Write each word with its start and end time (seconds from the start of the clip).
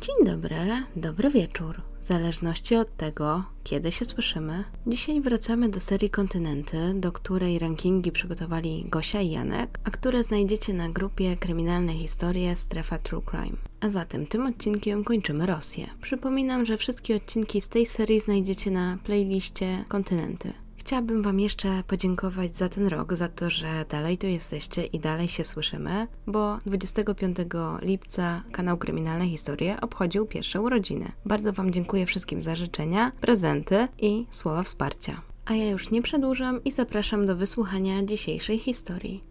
Dzień 0.00 0.26
dobry, 0.26 0.56
dobry 0.96 1.30
wieczór. 1.30 1.82
W 2.00 2.06
zależności 2.06 2.76
od 2.76 2.96
tego, 2.96 3.44
kiedy 3.64 3.92
się 3.92 4.04
słyszymy. 4.04 4.64
Dzisiaj 4.86 5.20
wracamy 5.20 5.68
do 5.68 5.80
serii 5.80 6.10
Kontynenty, 6.10 6.94
do 6.94 7.12
której 7.12 7.58
rankingi 7.58 8.12
przygotowali 8.12 8.84
Gosia 8.88 9.20
i 9.20 9.30
Janek, 9.30 9.78
a 9.84 9.90
które 9.90 10.24
znajdziecie 10.24 10.74
na 10.74 10.88
grupie 10.88 11.36
Kryminalne 11.36 11.92
Historie 11.92 12.56
Strefa 12.56 12.98
True 12.98 13.22
Crime. 13.30 13.56
A 13.80 13.90
zatem 13.90 14.26
tym 14.26 14.46
odcinkiem 14.46 15.04
kończymy 15.04 15.46
Rosję. 15.46 15.86
Przypominam, 16.02 16.66
że 16.66 16.76
wszystkie 16.76 17.16
odcinki 17.16 17.60
z 17.60 17.68
tej 17.68 17.86
serii 17.86 18.20
znajdziecie 18.20 18.70
na 18.70 18.98
playliście 19.04 19.84
Kontynenty. 19.88 20.52
Chciałabym 20.90 21.22
Wam 21.22 21.40
jeszcze 21.40 21.82
podziękować 21.86 22.56
za 22.56 22.68
ten 22.68 22.86
rok, 22.86 23.14
za 23.14 23.28
to, 23.28 23.50
że 23.50 23.84
dalej 23.88 24.18
tu 24.18 24.26
jesteście 24.26 24.84
i 24.84 24.98
dalej 24.98 25.28
się 25.28 25.44
słyszymy, 25.44 26.06
bo 26.26 26.58
25 26.66 27.36
lipca 27.82 28.42
kanał 28.52 28.78
Kryminalne 28.78 29.28
Historie 29.28 29.80
obchodził 29.80 30.26
pierwsze 30.26 30.60
urodziny. 30.60 31.12
Bardzo 31.24 31.52
Wam 31.52 31.72
dziękuję 31.72 32.06
wszystkim 32.06 32.40
za 32.40 32.56
życzenia, 32.56 33.12
prezenty 33.20 33.88
i 33.98 34.26
słowa 34.30 34.62
wsparcia. 34.62 35.22
A 35.44 35.54
ja 35.54 35.70
już 35.70 35.90
nie 35.90 36.02
przedłużam 36.02 36.64
i 36.64 36.70
zapraszam 36.70 37.26
do 37.26 37.36
wysłuchania 37.36 38.02
dzisiejszej 38.02 38.58
historii. 38.58 39.29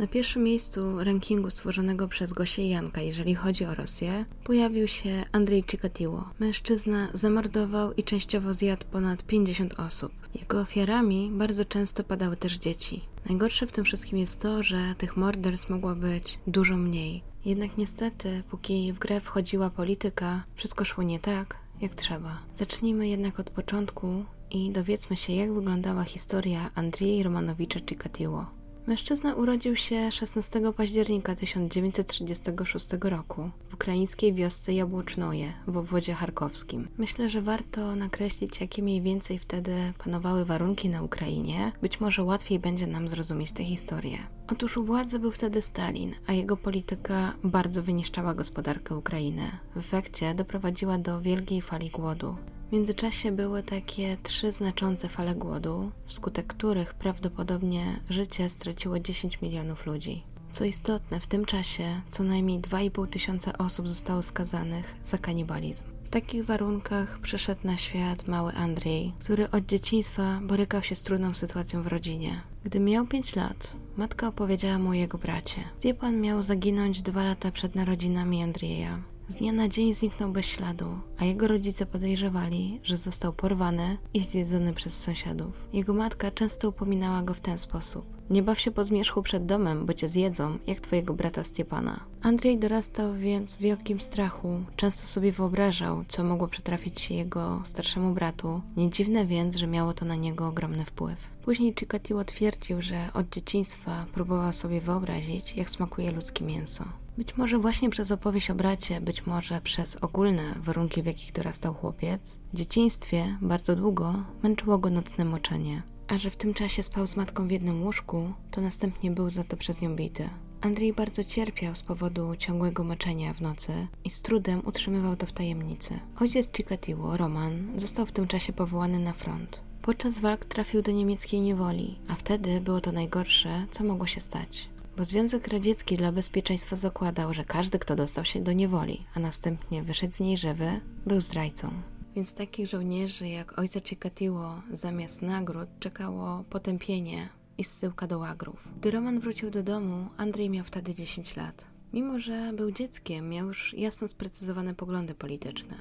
Na 0.00 0.06
pierwszym 0.06 0.42
miejscu 0.42 1.04
rankingu 1.04 1.50
stworzonego 1.50 2.08
przez 2.08 2.32
Gosię 2.32 2.68
Janka, 2.68 3.00
jeżeli 3.00 3.34
chodzi 3.34 3.64
o 3.64 3.74
Rosję, 3.74 4.24
pojawił 4.44 4.88
się 4.88 5.24
Andrzej 5.32 5.64
Chikatiło. 5.70 6.28
Mężczyzna 6.38 7.08
zamordował 7.12 7.92
i 7.92 8.02
częściowo 8.02 8.54
zjadł 8.54 8.86
ponad 8.86 9.22
50 9.22 9.80
osób. 9.80 10.12
Jego 10.34 10.60
ofiarami 10.60 11.30
bardzo 11.32 11.64
często 11.64 12.04
padały 12.04 12.36
też 12.36 12.58
dzieci. 12.58 13.00
Najgorsze 13.28 13.66
w 13.66 13.72
tym 13.72 13.84
wszystkim 13.84 14.18
jest 14.18 14.40
to, 14.40 14.62
że 14.62 14.94
tych 14.98 15.16
morderstw 15.16 15.70
mogło 15.70 15.94
być 15.94 16.38
dużo 16.46 16.76
mniej. 16.76 17.22
Jednak 17.44 17.76
niestety, 17.78 18.42
póki 18.50 18.92
w 18.92 18.98
grę 18.98 19.20
wchodziła 19.20 19.70
polityka, 19.70 20.44
wszystko 20.54 20.84
szło 20.84 21.04
nie 21.04 21.18
tak, 21.18 21.56
jak 21.80 21.94
trzeba. 21.94 22.38
Zacznijmy 22.54 23.08
jednak 23.08 23.40
od 23.40 23.50
początku 23.50 24.24
i 24.50 24.70
dowiedzmy 24.70 25.16
się, 25.16 25.32
jak 25.32 25.52
wyglądała 25.52 26.04
historia 26.04 26.70
Andrzeja 26.74 27.24
Romanowicza 27.24 27.80
Chikatiło. 27.88 28.59
Mężczyzna 28.86 29.34
urodził 29.34 29.76
się 29.76 30.10
16 30.10 30.72
października 30.76 31.34
1936 31.34 32.88
roku 33.00 33.50
w 33.68 33.74
ukraińskiej 33.74 34.34
wiosce 34.34 34.72
Jabłocznoje 34.72 35.52
w 35.66 35.76
obwodzie 35.76 36.14
charkowskim. 36.14 36.88
Myślę, 36.98 37.30
że 37.30 37.42
warto 37.42 37.96
nakreślić, 37.96 38.60
jakie 38.60 38.82
mniej 38.82 39.02
więcej 39.02 39.38
wtedy 39.38 39.92
panowały 40.04 40.44
warunki 40.44 40.88
na 40.88 41.02
Ukrainie. 41.02 41.72
Być 41.82 42.00
może 42.00 42.22
łatwiej 42.22 42.58
będzie 42.58 42.86
nam 42.86 43.08
zrozumieć 43.08 43.52
tę 43.52 43.64
historię. 43.64 44.18
Otóż 44.52 44.76
u 44.76 44.84
władzy 44.84 45.18
był 45.18 45.32
wtedy 45.32 45.62
Stalin, 45.62 46.14
a 46.26 46.32
jego 46.32 46.56
polityka 46.56 47.32
bardzo 47.44 47.82
wyniszczała 47.82 48.34
gospodarkę 48.34 48.96
Ukrainy. 48.96 49.50
W 49.74 49.78
efekcie 49.78 50.34
doprowadziła 50.34 50.98
do 50.98 51.20
wielkiej 51.20 51.62
fali 51.62 51.90
głodu. 51.90 52.36
W 52.70 52.72
międzyczasie 52.72 53.32
były 53.32 53.62
takie 53.62 54.16
trzy 54.22 54.52
znaczące 54.52 55.08
fale 55.08 55.34
głodu, 55.34 55.90
wskutek 56.06 56.46
których 56.46 56.94
prawdopodobnie 56.94 58.00
życie 58.10 58.48
straciło 58.48 58.98
10 58.98 59.42
milionów 59.42 59.86
ludzi. 59.86 60.22
Co 60.52 60.64
istotne, 60.64 61.20
w 61.20 61.26
tym 61.26 61.44
czasie 61.44 62.00
co 62.10 62.22
najmniej 62.22 62.60
2,5 62.60 63.06
tysiąca 63.06 63.58
osób 63.58 63.88
zostało 63.88 64.22
skazanych 64.22 64.94
za 65.04 65.18
kanibalizm. 65.18 65.84
W 66.04 66.08
takich 66.08 66.44
warunkach 66.44 67.18
przyszedł 67.18 67.60
na 67.64 67.76
świat 67.76 68.28
mały 68.28 68.52
Andrzej, 68.52 69.12
który 69.18 69.50
od 69.50 69.66
dzieciństwa 69.66 70.40
borykał 70.42 70.82
się 70.82 70.94
z 70.94 71.02
trudną 71.02 71.34
sytuacją 71.34 71.82
w 71.82 71.86
rodzinie. 71.86 72.40
Gdy 72.64 72.80
miał 72.80 73.06
5 73.06 73.36
lat, 73.36 73.76
matka 73.96 74.28
opowiedziała 74.28 74.78
mu 74.78 74.90
o 74.90 74.94
jego 74.94 75.18
bracie. 75.18 75.60
Zjepan 75.78 76.20
miał 76.20 76.42
zaginąć 76.42 77.02
dwa 77.02 77.24
lata 77.24 77.52
przed 77.52 77.74
narodzinami 77.74 78.42
Andrzeja. 78.42 78.98
Z 79.30 79.34
dnia 79.34 79.52
na 79.52 79.68
dzień 79.68 79.94
zniknął 79.94 80.32
bez 80.32 80.46
śladu, 80.46 80.86
a 81.18 81.24
jego 81.24 81.48
rodzice 81.48 81.86
podejrzewali, 81.86 82.80
że 82.82 82.96
został 82.96 83.32
porwany 83.32 83.98
i 84.14 84.20
zjedzony 84.20 84.72
przez 84.72 85.00
sąsiadów. 85.00 85.52
Jego 85.72 85.94
matka 85.94 86.30
często 86.30 86.68
upominała 86.68 87.22
go 87.22 87.34
w 87.34 87.40
ten 87.40 87.58
sposób. 87.58 88.04
Nie 88.30 88.42
baw 88.42 88.60
się 88.60 88.70
po 88.70 88.84
zmierzchu 88.84 89.22
przed 89.22 89.46
domem, 89.46 89.86
bo 89.86 89.94
cię 89.94 90.08
zjedzą, 90.08 90.58
jak 90.66 90.80
twojego 90.80 91.14
brata 91.14 91.44
Stepana. 91.44 92.00
Andrzej 92.22 92.58
dorastał 92.58 93.14
więc 93.14 93.56
w 93.56 93.60
wielkim 93.60 94.00
strachu. 94.00 94.60
Często 94.76 95.06
sobie 95.06 95.32
wyobrażał, 95.32 96.04
co 96.08 96.24
mogło 96.24 96.48
przytrafić 96.48 97.00
się 97.00 97.14
jego 97.14 97.62
starszemu 97.64 98.14
bratu. 98.14 98.60
Nie 98.76 98.90
dziwne 98.90 99.26
więc, 99.26 99.56
że 99.56 99.66
miało 99.66 99.94
to 99.94 100.04
na 100.04 100.14
niego 100.14 100.46
ogromny 100.46 100.84
wpływ. 100.84 101.18
Później 101.44 101.74
Chikatilo 101.78 102.24
twierdził, 102.24 102.82
że 102.82 103.08
od 103.14 103.28
dzieciństwa 103.28 104.06
próbował 104.12 104.52
sobie 104.52 104.80
wyobrazić, 104.80 105.56
jak 105.56 105.70
smakuje 105.70 106.12
ludzkie 106.12 106.44
mięso. 106.44 106.84
Być 107.20 107.36
może 107.36 107.58
właśnie 107.58 107.90
przez 107.90 108.12
opowieść 108.12 108.50
o 108.50 108.54
bracie, 108.54 109.00
być 109.00 109.26
może 109.26 109.60
przez 109.60 109.96
ogólne 109.96 110.54
warunki, 110.56 111.02
w 111.02 111.06
jakich 111.06 111.32
dorastał 111.32 111.74
chłopiec, 111.74 112.38
w 112.52 112.56
dzieciństwie 112.56 113.38
bardzo 113.40 113.76
długo 113.76 114.14
męczyło 114.42 114.78
go 114.78 114.90
nocne 114.90 115.24
moczenie. 115.24 115.82
A 116.08 116.18
że 116.18 116.30
w 116.30 116.36
tym 116.36 116.54
czasie 116.54 116.82
spał 116.82 117.06
z 117.06 117.16
matką 117.16 117.48
w 117.48 117.50
jednym 117.50 117.82
łóżku, 117.82 118.32
to 118.50 118.60
następnie 118.60 119.10
był 119.10 119.30
za 119.30 119.44
to 119.44 119.56
przez 119.56 119.80
nią 119.80 119.96
bity. 119.96 120.28
Andrzej 120.60 120.92
bardzo 120.92 121.24
cierpiał 121.24 121.74
z 121.74 121.82
powodu 121.82 122.36
ciągłego 122.36 122.84
moczenia 122.84 123.34
w 123.34 123.40
nocy 123.40 123.72
i 124.04 124.10
z 124.10 124.22
trudem 124.22 124.62
utrzymywał 124.66 125.16
to 125.16 125.26
w 125.26 125.32
tajemnicy. 125.32 126.00
Ojciec 126.20 126.52
Chikatilo, 126.52 127.16
Roman, 127.16 127.72
został 127.76 128.06
w 128.06 128.12
tym 128.12 128.28
czasie 128.28 128.52
powołany 128.52 128.98
na 128.98 129.12
front. 129.12 129.62
Podczas 129.82 130.18
walk 130.18 130.44
trafił 130.44 130.82
do 130.82 130.92
niemieckiej 130.92 131.40
niewoli, 131.40 131.98
a 132.08 132.14
wtedy 132.14 132.60
było 132.60 132.80
to 132.80 132.92
najgorsze, 132.92 133.66
co 133.70 133.84
mogło 133.84 134.06
się 134.06 134.20
stać 134.20 134.68
bo 134.96 135.04
Związek 135.04 135.48
Radziecki 135.48 135.96
dla 135.96 136.12
bezpieczeństwa 136.12 136.76
zakładał, 136.76 137.34
że 137.34 137.44
każdy, 137.44 137.78
kto 137.78 137.96
dostał 137.96 138.24
się 138.24 138.40
do 138.40 138.52
niewoli, 138.52 139.06
a 139.14 139.20
następnie 139.20 139.82
wyszedł 139.82 140.14
z 140.14 140.20
niej 140.20 140.36
żywy, 140.36 140.80
był 141.06 141.20
zdrajcą. 141.20 141.70
Więc 142.14 142.34
takich 142.34 142.68
żołnierzy 142.68 143.28
jak 143.28 143.58
ojca 143.58 143.80
Chikatilo 143.80 144.62
zamiast 144.72 145.22
nagród 145.22 145.68
czekało 145.80 146.44
potępienie 146.50 147.28
i 147.58 147.64
zsyłka 147.64 148.06
do 148.06 148.18
łagrów. 148.18 148.68
Gdy 148.76 148.90
Roman 148.90 149.20
wrócił 149.20 149.50
do 149.50 149.62
domu, 149.62 150.06
Andrzej 150.16 150.50
miał 150.50 150.64
wtedy 150.64 150.94
10 150.94 151.36
lat. 151.36 151.66
Mimo, 151.92 152.18
że 152.18 152.52
był 152.52 152.70
dzieckiem, 152.70 153.28
miał 153.28 153.46
już 153.46 153.74
jasno 153.74 154.08
sprecyzowane 154.08 154.74
poglądy 154.74 155.14
polityczne. 155.14 155.76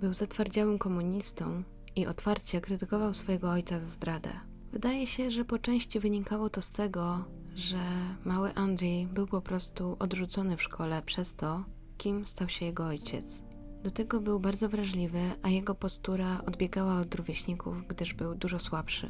Był 0.00 0.14
zatwardziałym 0.14 0.78
komunistą 0.78 1.62
i 1.96 2.06
otwarcie 2.06 2.60
krytykował 2.60 3.14
swojego 3.14 3.50
ojca 3.50 3.80
za 3.80 3.86
zdradę. 3.86 4.30
Wydaje 4.72 5.06
się, 5.06 5.30
że 5.30 5.44
po 5.44 5.58
części 5.58 6.00
wynikało 6.00 6.50
to 6.50 6.62
z 6.62 6.72
tego, 6.72 7.24
że 7.56 7.78
mały 8.24 8.54
Andrzej 8.54 9.06
był 9.06 9.26
po 9.26 9.40
prostu 9.40 9.96
odrzucony 9.98 10.56
w 10.56 10.62
szkole 10.62 11.02
przez 11.02 11.36
to, 11.36 11.64
kim 11.98 12.26
stał 12.26 12.48
się 12.48 12.66
jego 12.66 12.86
ojciec. 12.86 13.42
Do 13.84 13.90
tego 13.90 14.20
był 14.20 14.40
bardzo 14.40 14.68
wrażliwy, 14.68 15.20
a 15.42 15.48
jego 15.48 15.74
postura 15.74 16.42
odbiegała 16.46 17.00
od 17.00 17.14
rówieśników, 17.14 17.86
gdyż 17.88 18.14
był 18.14 18.34
dużo 18.34 18.58
słabszy. 18.58 19.08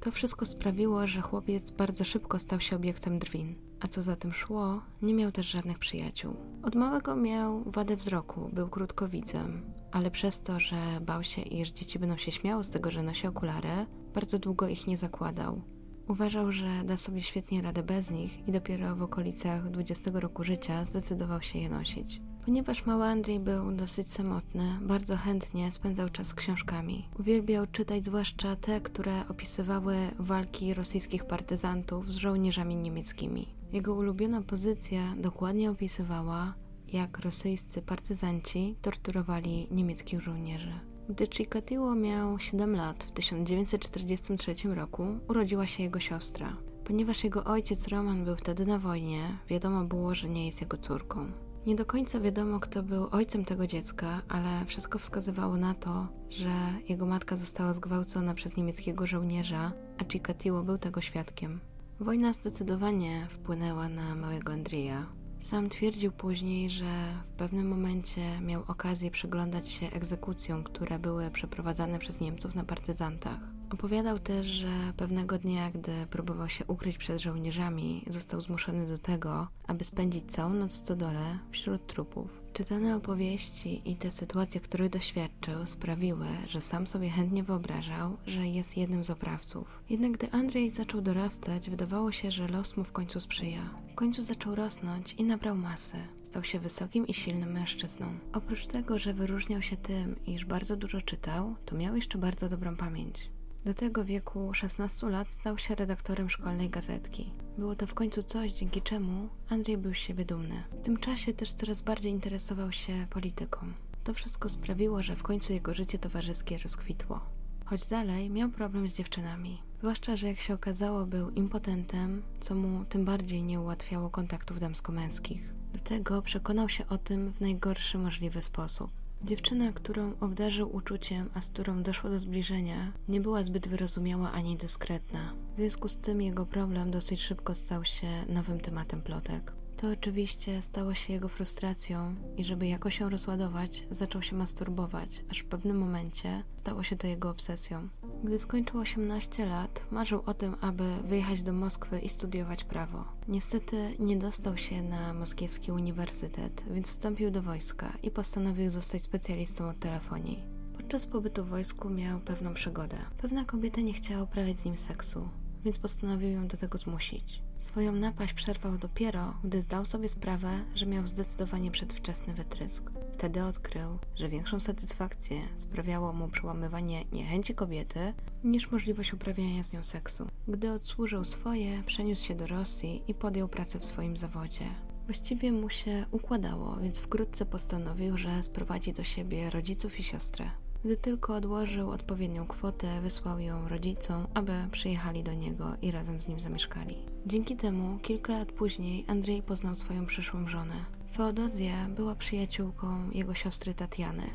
To 0.00 0.10
wszystko 0.10 0.46
sprawiło, 0.46 1.06
że 1.06 1.20
chłopiec 1.20 1.70
bardzo 1.70 2.04
szybko 2.04 2.38
stał 2.38 2.60
się 2.60 2.76
obiektem 2.76 3.18
drwin, 3.18 3.54
a 3.80 3.86
co 3.86 4.02
za 4.02 4.16
tym 4.16 4.32
szło, 4.32 4.82
nie 5.02 5.14
miał 5.14 5.32
też 5.32 5.46
żadnych 5.46 5.78
przyjaciół. 5.78 6.36
Od 6.62 6.74
małego 6.74 7.16
miał 7.16 7.64
wadę 7.64 7.96
wzroku, 7.96 8.50
był 8.52 8.68
krótkowidzem, 8.68 9.62
ale 9.92 10.10
przez 10.10 10.42
to, 10.42 10.60
że 10.60 10.76
bał 11.00 11.22
się, 11.22 11.42
iż 11.42 11.70
dzieci 11.70 11.98
będą 11.98 12.16
się 12.16 12.32
śmiały 12.32 12.64
z 12.64 12.70
tego, 12.70 12.90
że 12.90 13.02
nosi 13.02 13.26
okulary, 13.26 13.86
bardzo 14.14 14.38
długo 14.38 14.68
ich 14.68 14.86
nie 14.86 14.96
zakładał. 14.96 15.62
Uważał, 16.08 16.52
że 16.52 16.84
da 16.84 16.96
sobie 16.96 17.22
świetnie 17.22 17.62
radę 17.62 17.82
bez 17.82 18.10
nich 18.10 18.48
i 18.48 18.52
dopiero 18.52 18.96
w 18.96 19.02
okolicach 19.02 19.70
20 19.70 20.10
roku 20.14 20.44
życia 20.44 20.84
zdecydował 20.84 21.42
się 21.42 21.58
je 21.58 21.70
nosić. 21.70 22.20
Ponieważ 22.44 22.86
mały 22.86 23.04
Andrzej 23.04 23.40
był 23.40 23.72
dosyć 23.72 24.06
samotny, 24.06 24.78
bardzo 24.80 25.16
chętnie 25.16 25.72
spędzał 25.72 26.08
czas 26.08 26.26
z 26.26 26.34
książkami. 26.34 27.08
Uwielbiał 27.18 27.66
czytać 27.66 28.04
zwłaszcza 28.04 28.56
te, 28.56 28.80
które 28.80 29.28
opisywały 29.28 29.96
walki 30.18 30.74
rosyjskich 30.74 31.24
partyzantów 31.24 32.12
z 32.12 32.16
żołnierzami 32.16 32.76
niemieckimi. 32.76 33.54
Jego 33.72 33.94
ulubiona 33.94 34.42
pozycja 34.42 35.14
dokładnie 35.18 35.70
opisywała, 35.70 36.54
jak 36.92 37.18
rosyjscy 37.18 37.82
partyzanci 37.82 38.76
torturowali 38.82 39.68
niemieckich 39.70 40.20
żołnierzy. 40.20 40.72
Gdy 41.08 41.26
Chikatilo 41.26 41.94
miał 41.94 42.38
7 42.38 42.76
lat, 42.76 43.04
w 43.04 43.10
1943 43.10 44.54
roku 44.74 45.06
urodziła 45.28 45.66
się 45.66 45.82
jego 45.82 46.00
siostra. 46.00 46.56
Ponieważ 46.84 47.24
jego 47.24 47.44
ojciec 47.44 47.88
Roman 47.88 48.24
był 48.24 48.36
wtedy 48.36 48.66
na 48.66 48.78
wojnie, 48.78 49.38
wiadomo 49.48 49.84
było, 49.84 50.14
że 50.14 50.28
nie 50.28 50.46
jest 50.46 50.60
jego 50.60 50.76
córką. 50.76 51.26
Nie 51.66 51.74
do 51.76 51.84
końca 51.86 52.20
wiadomo, 52.20 52.60
kto 52.60 52.82
był 52.82 53.08
ojcem 53.10 53.44
tego 53.44 53.66
dziecka, 53.66 54.22
ale 54.28 54.64
wszystko 54.64 54.98
wskazywało 54.98 55.56
na 55.56 55.74
to, 55.74 56.06
że 56.30 56.50
jego 56.88 57.06
matka 57.06 57.36
została 57.36 57.72
zgwałcona 57.72 58.34
przez 58.34 58.56
niemieckiego 58.56 59.06
żołnierza, 59.06 59.72
a 59.98 60.04
Chikatilo 60.04 60.62
był 60.62 60.78
tego 60.78 61.00
świadkiem. 61.00 61.60
Wojna 62.00 62.32
zdecydowanie 62.32 63.26
wpłynęła 63.30 63.88
na 63.88 64.14
małego 64.14 64.52
Andrzeja. 64.52 65.06
Sam 65.40 65.68
twierdził 65.68 66.12
później, 66.12 66.70
że 66.70 67.14
w 67.34 67.38
pewnym 67.38 67.68
momencie 67.68 68.40
miał 68.40 68.62
okazję 68.68 69.10
przyglądać 69.10 69.68
się 69.68 69.86
egzekucjom, 69.90 70.64
które 70.64 70.98
były 70.98 71.30
przeprowadzane 71.30 71.98
przez 71.98 72.20
Niemców 72.20 72.54
na 72.54 72.64
partyzantach. 72.64 73.40
Opowiadał 73.70 74.18
też, 74.18 74.46
że 74.46 74.92
pewnego 74.96 75.38
dnia, 75.38 75.70
gdy 75.70 76.06
próbował 76.10 76.48
się 76.48 76.64
ukryć 76.64 76.98
przed 76.98 77.20
żołnierzami, 77.20 78.04
został 78.10 78.40
zmuszony 78.40 78.86
do 78.86 78.98
tego, 78.98 79.48
aby 79.66 79.84
spędzić 79.84 80.24
całą 80.32 80.50
noc 80.50 80.72
w 80.74 80.76
stodole 80.76 81.38
wśród 81.50 81.86
trupów. 81.86 82.45
Czytane 82.56 82.96
opowieści 82.96 83.82
i 83.84 83.96
te 83.96 84.10
sytuacje, 84.10 84.60
których 84.60 84.90
doświadczył, 84.90 85.66
sprawiły, 85.66 86.26
że 86.48 86.60
sam 86.60 86.86
sobie 86.86 87.10
chętnie 87.10 87.42
wyobrażał, 87.42 88.16
że 88.26 88.46
jest 88.46 88.76
jednym 88.76 89.04
z 89.04 89.10
oprawców. 89.10 89.82
Jednak 89.90 90.12
gdy 90.12 90.30
Andrzej 90.30 90.70
zaczął 90.70 91.00
dorastać, 91.00 91.70
wydawało 91.70 92.12
się, 92.12 92.30
że 92.30 92.48
los 92.48 92.76
mu 92.76 92.84
w 92.84 92.92
końcu 92.92 93.20
sprzyja. 93.20 93.70
W 93.92 93.94
końcu 93.94 94.22
zaczął 94.22 94.54
rosnąć 94.54 95.14
i 95.14 95.24
nabrał 95.24 95.56
masy. 95.56 95.96
Stał 96.22 96.44
się 96.44 96.58
wysokim 96.58 97.06
i 97.06 97.14
silnym 97.14 97.52
mężczyzną. 97.52 98.06
Oprócz 98.32 98.66
tego, 98.66 98.98
że 98.98 99.14
wyróżniał 99.14 99.62
się 99.62 99.76
tym, 99.76 100.16
iż 100.26 100.44
bardzo 100.44 100.76
dużo 100.76 101.02
czytał, 101.02 101.54
to 101.64 101.76
miał 101.76 101.96
jeszcze 101.96 102.18
bardzo 102.18 102.48
dobrą 102.48 102.76
pamięć. 102.76 103.35
Do 103.66 103.74
tego 103.74 104.04
wieku 104.04 104.54
16 104.54 105.08
lat 105.08 105.32
stał 105.32 105.58
się 105.58 105.74
redaktorem 105.74 106.30
szkolnej 106.30 106.70
gazetki. 106.70 107.32
Było 107.58 107.76
to 107.76 107.86
w 107.86 107.94
końcu 107.94 108.22
coś, 108.22 108.52
dzięki 108.52 108.82
czemu 108.82 109.28
Andrzej 109.48 109.76
był 109.76 109.94
z 109.94 109.96
siebie 109.96 110.24
dumny. 110.24 110.62
W 110.72 110.84
tym 110.84 110.96
czasie 110.96 111.32
też 111.32 111.52
coraz 111.52 111.82
bardziej 111.82 112.12
interesował 112.12 112.72
się 112.72 113.06
polityką. 113.10 113.58
To 114.04 114.14
wszystko 114.14 114.48
sprawiło, 114.48 115.02
że 115.02 115.16
w 115.16 115.22
końcu 115.22 115.52
jego 115.52 115.74
życie 115.74 115.98
towarzyskie 115.98 116.58
rozkwitło. 116.58 117.20
Choć 117.64 117.86
dalej 117.86 118.30
miał 118.30 118.48
problem 118.50 118.88
z 118.88 118.92
dziewczynami. 118.92 119.62
Zwłaszcza, 119.78 120.16
że 120.16 120.28
jak 120.28 120.40
się 120.40 120.54
okazało, 120.54 121.06
był 121.06 121.30
impotentem, 121.30 122.22
co 122.40 122.54
mu 122.54 122.84
tym 122.84 123.04
bardziej 123.04 123.42
nie 123.42 123.60
ułatwiało 123.60 124.10
kontaktów 124.10 124.60
damsko-męskich. 124.60 125.54
Do 125.72 125.78
tego 125.78 126.22
przekonał 126.22 126.68
się 126.68 126.86
o 126.88 126.98
tym 126.98 127.32
w 127.32 127.40
najgorszy 127.40 127.98
możliwy 127.98 128.42
sposób. 128.42 128.90
Dziewczyna, 129.26 129.72
którą 129.72 130.12
obdarzył 130.20 130.76
uczuciem, 130.76 131.30
a 131.34 131.40
z 131.40 131.50
którą 131.50 131.82
doszło 131.82 132.10
do 132.10 132.20
zbliżenia, 132.20 132.92
nie 133.08 133.20
była 133.20 133.44
zbyt 133.44 133.68
wyrozumiała 133.68 134.32
ani 134.32 134.56
dyskretna. 134.56 135.32
W 135.54 135.56
związku 135.56 135.88
z 135.88 135.96
tym 135.96 136.22
jego 136.22 136.46
problem 136.46 136.90
dosyć 136.90 137.20
szybko 137.20 137.54
stał 137.54 137.84
się 137.84 138.06
nowym 138.28 138.60
tematem 138.60 139.02
plotek. 139.02 139.52
To 139.76 139.90
oczywiście 139.90 140.62
stało 140.62 140.94
się 140.94 141.12
jego 141.12 141.28
frustracją 141.28 142.14
i 142.36 142.44
żeby 142.44 142.66
jakoś 142.66 143.00
ją 143.00 143.08
rozładować, 143.08 143.86
zaczął 143.90 144.22
się 144.22 144.36
masturbować, 144.36 145.24
aż 145.30 145.38
w 145.38 145.44
pewnym 145.44 145.78
momencie 145.78 146.42
stało 146.56 146.82
się 146.82 146.96
to 146.96 147.06
jego 147.06 147.30
obsesją. 147.30 147.88
Gdy 148.24 148.38
skończył 148.38 148.80
18 148.80 149.46
lat, 149.46 149.86
marzył 149.90 150.22
o 150.26 150.34
tym, 150.34 150.56
aby 150.60 150.96
wyjechać 151.04 151.42
do 151.42 151.52
Moskwy 151.52 151.98
i 151.98 152.08
studiować 152.08 152.64
prawo. 152.64 153.04
Niestety 153.28 153.94
nie 153.98 154.16
dostał 154.16 154.56
się 154.56 154.82
na 154.82 155.14
moskiewski 155.14 155.72
uniwersytet, 155.72 156.64
więc 156.70 156.88
wstąpił 156.88 157.30
do 157.30 157.42
wojska 157.42 157.92
i 158.02 158.10
postanowił 158.10 158.70
zostać 158.70 159.02
specjalistą 159.02 159.68
od 159.68 159.78
telefonii. 159.78 160.44
Podczas 160.76 161.06
pobytu 161.06 161.44
w 161.44 161.48
wojsku 161.48 161.90
miał 161.90 162.20
pewną 162.20 162.54
przygodę. 162.54 162.98
Pewna 163.18 163.44
kobieta 163.44 163.80
nie 163.80 163.92
chciała 163.92 164.22
uprawiać 164.22 164.56
z 164.56 164.64
nim 164.64 164.76
seksu, 164.76 165.28
więc 165.64 165.78
postanowił 165.78 166.30
ją 166.30 166.48
do 166.48 166.56
tego 166.56 166.78
zmusić. 166.78 167.45
Swoją 167.66 167.92
napaść 167.92 168.32
przerwał 168.32 168.78
dopiero, 168.78 169.34
gdy 169.44 169.60
zdał 169.60 169.84
sobie 169.84 170.08
sprawę, 170.08 170.50
że 170.74 170.86
miał 170.86 171.06
zdecydowanie 171.06 171.70
przedwczesny 171.70 172.34
wytrysk. 172.34 172.90
Wtedy 173.12 173.44
odkrył, 173.44 173.98
że 174.16 174.28
większą 174.28 174.60
satysfakcję 174.60 175.36
sprawiało 175.56 176.12
mu 176.12 176.28
przełamywanie 176.28 177.04
niechęci 177.12 177.54
kobiety 177.54 178.14
niż 178.44 178.70
możliwość 178.70 179.12
uprawiania 179.14 179.62
z 179.62 179.72
nią 179.72 179.84
seksu. 179.84 180.26
Gdy 180.48 180.72
odsłużył 180.72 181.24
swoje, 181.24 181.82
przeniósł 181.82 182.24
się 182.24 182.34
do 182.34 182.46
Rosji 182.46 183.02
i 183.08 183.14
podjął 183.14 183.48
pracę 183.48 183.78
w 183.78 183.84
swoim 183.84 184.16
zawodzie. 184.16 184.64
Właściwie 185.04 185.52
mu 185.52 185.70
się 185.70 186.06
układało, 186.10 186.76
więc 186.76 186.98
wkrótce 186.98 187.46
postanowił, 187.46 188.16
że 188.16 188.42
sprowadzi 188.42 188.92
do 188.92 189.04
siebie 189.04 189.50
rodziców 189.50 190.00
i 190.00 190.02
siostrę. 190.02 190.50
Gdy 190.86 190.96
tylko 190.96 191.34
odłożył 191.34 191.90
odpowiednią 191.90 192.46
kwotę, 192.46 193.00
wysłał 193.00 193.40
ją 193.40 193.68
rodzicom, 193.68 194.26
aby 194.34 194.52
przyjechali 194.72 195.22
do 195.22 195.32
niego 195.32 195.72
i 195.82 195.90
razem 195.90 196.20
z 196.20 196.28
nim 196.28 196.40
zamieszkali. 196.40 196.96
Dzięki 197.26 197.56
temu 197.56 197.98
kilka 197.98 198.32
lat 198.32 198.52
później 198.52 199.04
Andrzej 199.08 199.42
poznał 199.42 199.74
swoją 199.74 200.06
przyszłą 200.06 200.48
żonę. 200.48 200.74
Feodozja 201.12 201.88
była 201.88 202.14
przyjaciółką 202.14 203.10
jego 203.10 203.34
siostry 203.34 203.74
Tatiany. 203.74 204.30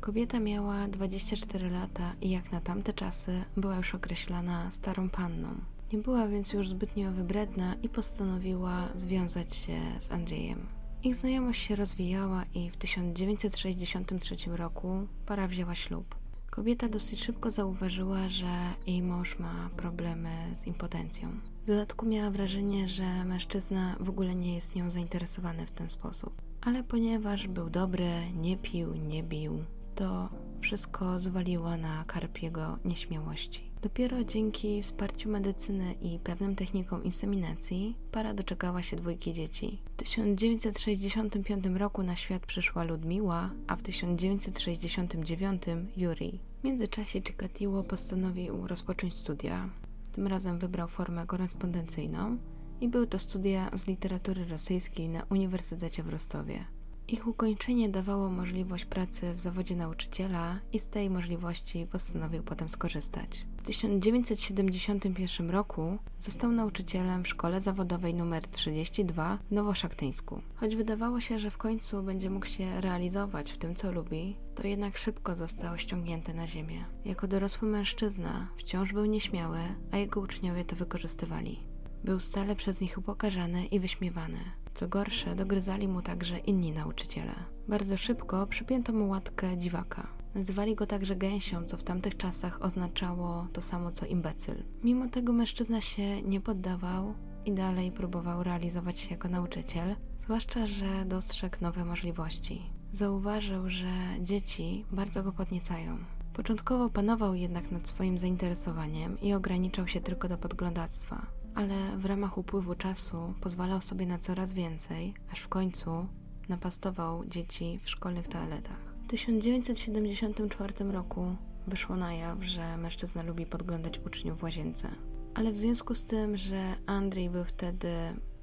Kobieta 0.00 0.40
miała 0.40 0.88
24 0.88 1.70
lata 1.70 2.12
i 2.20 2.30
jak 2.30 2.52
na 2.52 2.60
tamte 2.60 2.92
czasy 2.92 3.44
była 3.56 3.76
już 3.76 3.94
określana 3.94 4.70
starą 4.70 5.10
panną. 5.10 5.48
Nie 5.92 5.98
była 5.98 6.28
więc 6.28 6.52
już 6.52 6.68
zbytnio 6.68 7.12
wybredna 7.12 7.74
i 7.82 7.88
postanowiła 7.88 8.88
związać 8.94 9.56
się 9.56 9.80
z 9.98 10.10
Andrzejem. 10.10 10.66
Ich 11.04 11.14
znajomość 11.14 11.62
się 11.62 11.76
rozwijała 11.76 12.44
i 12.54 12.70
w 12.70 12.76
1963 12.76 14.36
roku 14.56 15.06
para 15.26 15.48
wzięła 15.48 15.74
ślub. 15.74 16.14
Kobieta 16.50 16.88
dosyć 16.88 17.24
szybko 17.24 17.50
zauważyła, 17.50 18.28
że 18.28 18.46
jej 18.86 19.02
mąż 19.02 19.38
ma 19.38 19.70
problemy 19.76 20.30
z 20.54 20.66
impotencją. 20.66 21.28
W 21.62 21.66
dodatku 21.66 22.06
miała 22.06 22.30
wrażenie, 22.30 22.88
że 22.88 23.24
mężczyzna 23.24 23.96
w 24.00 24.08
ogóle 24.08 24.34
nie 24.34 24.54
jest 24.54 24.76
nią 24.76 24.90
zainteresowany 24.90 25.66
w 25.66 25.70
ten 25.70 25.88
sposób. 25.88 26.42
Ale 26.60 26.82
ponieważ 26.82 27.48
był 27.48 27.70
dobry, 27.70 28.10
nie 28.34 28.56
pił, 28.56 28.94
nie 28.94 29.22
bił, 29.22 29.64
to 29.94 30.28
wszystko 30.60 31.20
zwaliło 31.20 31.76
na 31.76 32.04
karp 32.04 32.42
jego 32.42 32.78
nieśmiałości. 32.84 33.73
Dopiero 33.84 34.24
dzięki 34.24 34.82
wsparciu 34.82 35.30
medycyny 35.30 35.92
i 35.92 36.18
pewnym 36.18 36.56
technikom 36.56 37.04
inseminacji 37.04 37.96
para 38.12 38.34
doczekała 38.34 38.82
się 38.82 38.96
dwójki 38.96 39.32
dzieci. 39.32 39.78
W 39.84 39.96
1965 39.96 41.66
roku 41.66 42.02
na 42.02 42.16
świat 42.16 42.46
przyszła 42.46 42.84
Ludmiła, 42.84 43.50
a 43.66 43.76
w 43.76 43.82
1969 43.82 45.62
Yuri. 45.96 46.40
W 46.60 46.64
międzyczasie 46.64 47.22
Chikatilo 47.22 47.82
postanowił 47.82 48.66
rozpocząć 48.66 49.14
studia. 49.14 49.68
Tym 50.12 50.26
razem 50.26 50.58
wybrał 50.58 50.88
formę 50.88 51.26
korespondencyjną 51.26 52.36
i 52.80 52.88
były 52.88 53.06
to 53.06 53.18
studia 53.18 53.70
z 53.74 53.86
literatury 53.86 54.44
rosyjskiej 54.44 55.08
na 55.08 55.22
Uniwersytecie 55.30 56.02
w 56.02 56.08
Rostowie. 56.08 56.64
Ich 57.08 57.26
ukończenie 57.26 57.88
dawało 57.88 58.30
możliwość 58.30 58.84
pracy 58.84 59.32
w 59.32 59.40
zawodzie 59.40 59.76
nauczyciela 59.76 60.60
i 60.72 60.78
z 60.78 60.88
tej 60.88 61.10
możliwości 61.10 61.86
postanowił 61.92 62.42
potem 62.42 62.68
skorzystać. 62.68 63.44
W 63.64 63.66
1971 63.66 65.50
roku 65.50 65.98
został 66.18 66.52
nauczycielem 66.52 67.24
w 67.24 67.28
szkole 67.28 67.60
zawodowej 67.60 68.12
nr 68.12 68.48
32 68.48 69.38
w 69.50 69.52
Nowoszaktyńsku. 69.52 70.42
Choć 70.54 70.76
wydawało 70.76 71.20
się, 71.20 71.38
że 71.38 71.50
w 71.50 71.58
końcu 71.58 72.02
będzie 72.02 72.30
mógł 72.30 72.46
się 72.46 72.80
realizować 72.80 73.52
w 73.52 73.58
tym, 73.58 73.74
co 73.74 73.92
lubi, 73.92 74.36
to 74.54 74.66
jednak 74.66 74.98
szybko 74.98 75.36
został 75.36 75.78
ściągnięty 75.78 76.34
na 76.34 76.46
ziemię. 76.46 76.84
Jako 77.04 77.28
dorosły 77.28 77.68
mężczyzna 77.68 78.48
wciąż 78.56 78.92
był 78.92 79.04
nieśmiały, 79.04 79.58
a 79.92 79.96
jego 79.96 80.20
uczniowie 80.20 80.64
to 80.64 80.76
wykorzystywali. 80.76 81.60
Był 82.04 82.20
stale 82.20 82.56
przez 82.56 82.80
nich 82.80 82.98
upokarzany 82.98 83.66
i 83.66 83.80
wyśmiewany. 83.80 84.38
Co 84.74 84.88
gorsze, 84.88 85.34
dogryzali 85.34 85.88
mu 85.88 86.02
także 86.02 86.38
inni 86.38 86.72
nauczyciele. 86.72 87.34
Bardzo 87.68 87.96
szybko 87.96 88.46
przypięto 88.46 88.92
mu 88.92 89.08
łatkę 89.08 89.58
dziwaka. 89.58 90.23
Nazywali 90.34 90.74
go 90.74 90.86
także 90.86 91.16
gęsią, 91.16 91.64
co 91.64 91.76
w 91.76 91.82
tamtych 91.82 92.16
czasach 92.16 92.62
oznaczało 92.62 93.46
to 93.52 93.60
samo 93.60 93.90
co 93.90 94.06
imbecyl. 94.06 94.62
Mimo 94.82 95.08
tego 95.08 95.32
mężczyzna 95.32 95.80
się 95.80 96.22
nie 96.22 96.40
poddawał 96.40 97.14
i 97.44 97.52
dalej 97.52 97.92
próbował 97.92 98.42
realizować 98.42 98.98
się 98.98 99.10
jako 99.10 99.28
nauczyciel, 99.28 99.96
zwłaszcza, 100.20 100.66
że 100.66 101.04
dostrzegł 101.04 101.56
nowe 101.60 101.84
możliwości. 101.84 102.62
Zauważył, 102.92 103.70
że 103.70 103.92
dzieci 104.20 104.84
bardzo 104.92 105.22
go 105.22 105.32
podniecają. 105.32 105.98
Początkowo 106.32 106.90
panował 106.90 107.34
jednak 107.34 107.70
nad 107.70 107.88
swoim 107.88 108.18
zainteresowaniem 108.18 109.20
i 109.20 109.34
ograniczał 109.34 109.88
się 109.88 110.00
tylko 110.00 110.28
do 110.28 110.38
podglądactwa 110.38 111.26
ale 111.54 111.96
w 111.96 112.04
ramach 112.04 112.38
upływu 112.38 112.74
czasu 112.74 113.34
pozwalał 113.40 113.80
sobie 113.80 114.06
na 114.06 114.18
coraz 114.18 114.52
więcej, 114.52 115.14
aż 115.32 115.40
w 115.40 115.48
końcu 115.48 116.06
napastował 116.48 117.24
dzieci 117.26 117.80
w 117.82 117.90
szkolnych 117.90 118.28
toaletach. 118.28 118.93
W 119.04 119.06
1974 119.06 120.92
roku 120.92 121.36
wyszło 121.66 121.96
na 121.96 122.14
jaw, 122.14 122.42
że 122.42 122.76
mężczyzna 122.76 123.22
lubi 123.22 123.46
podglądać 123.46 124.00
uczniów 124.06 124.40
w 124.40 124.42
łazience. 124.42 124.88
Ale 125.34 125.52
w 125.52 125.58
związku 125.58 125.94
z 125.94 126.04
tym, 126.04 126.36
że 126.36 126.74
Andrzej 126.86 127.30
był 127.30 127.44
wtedy 127.44 127.88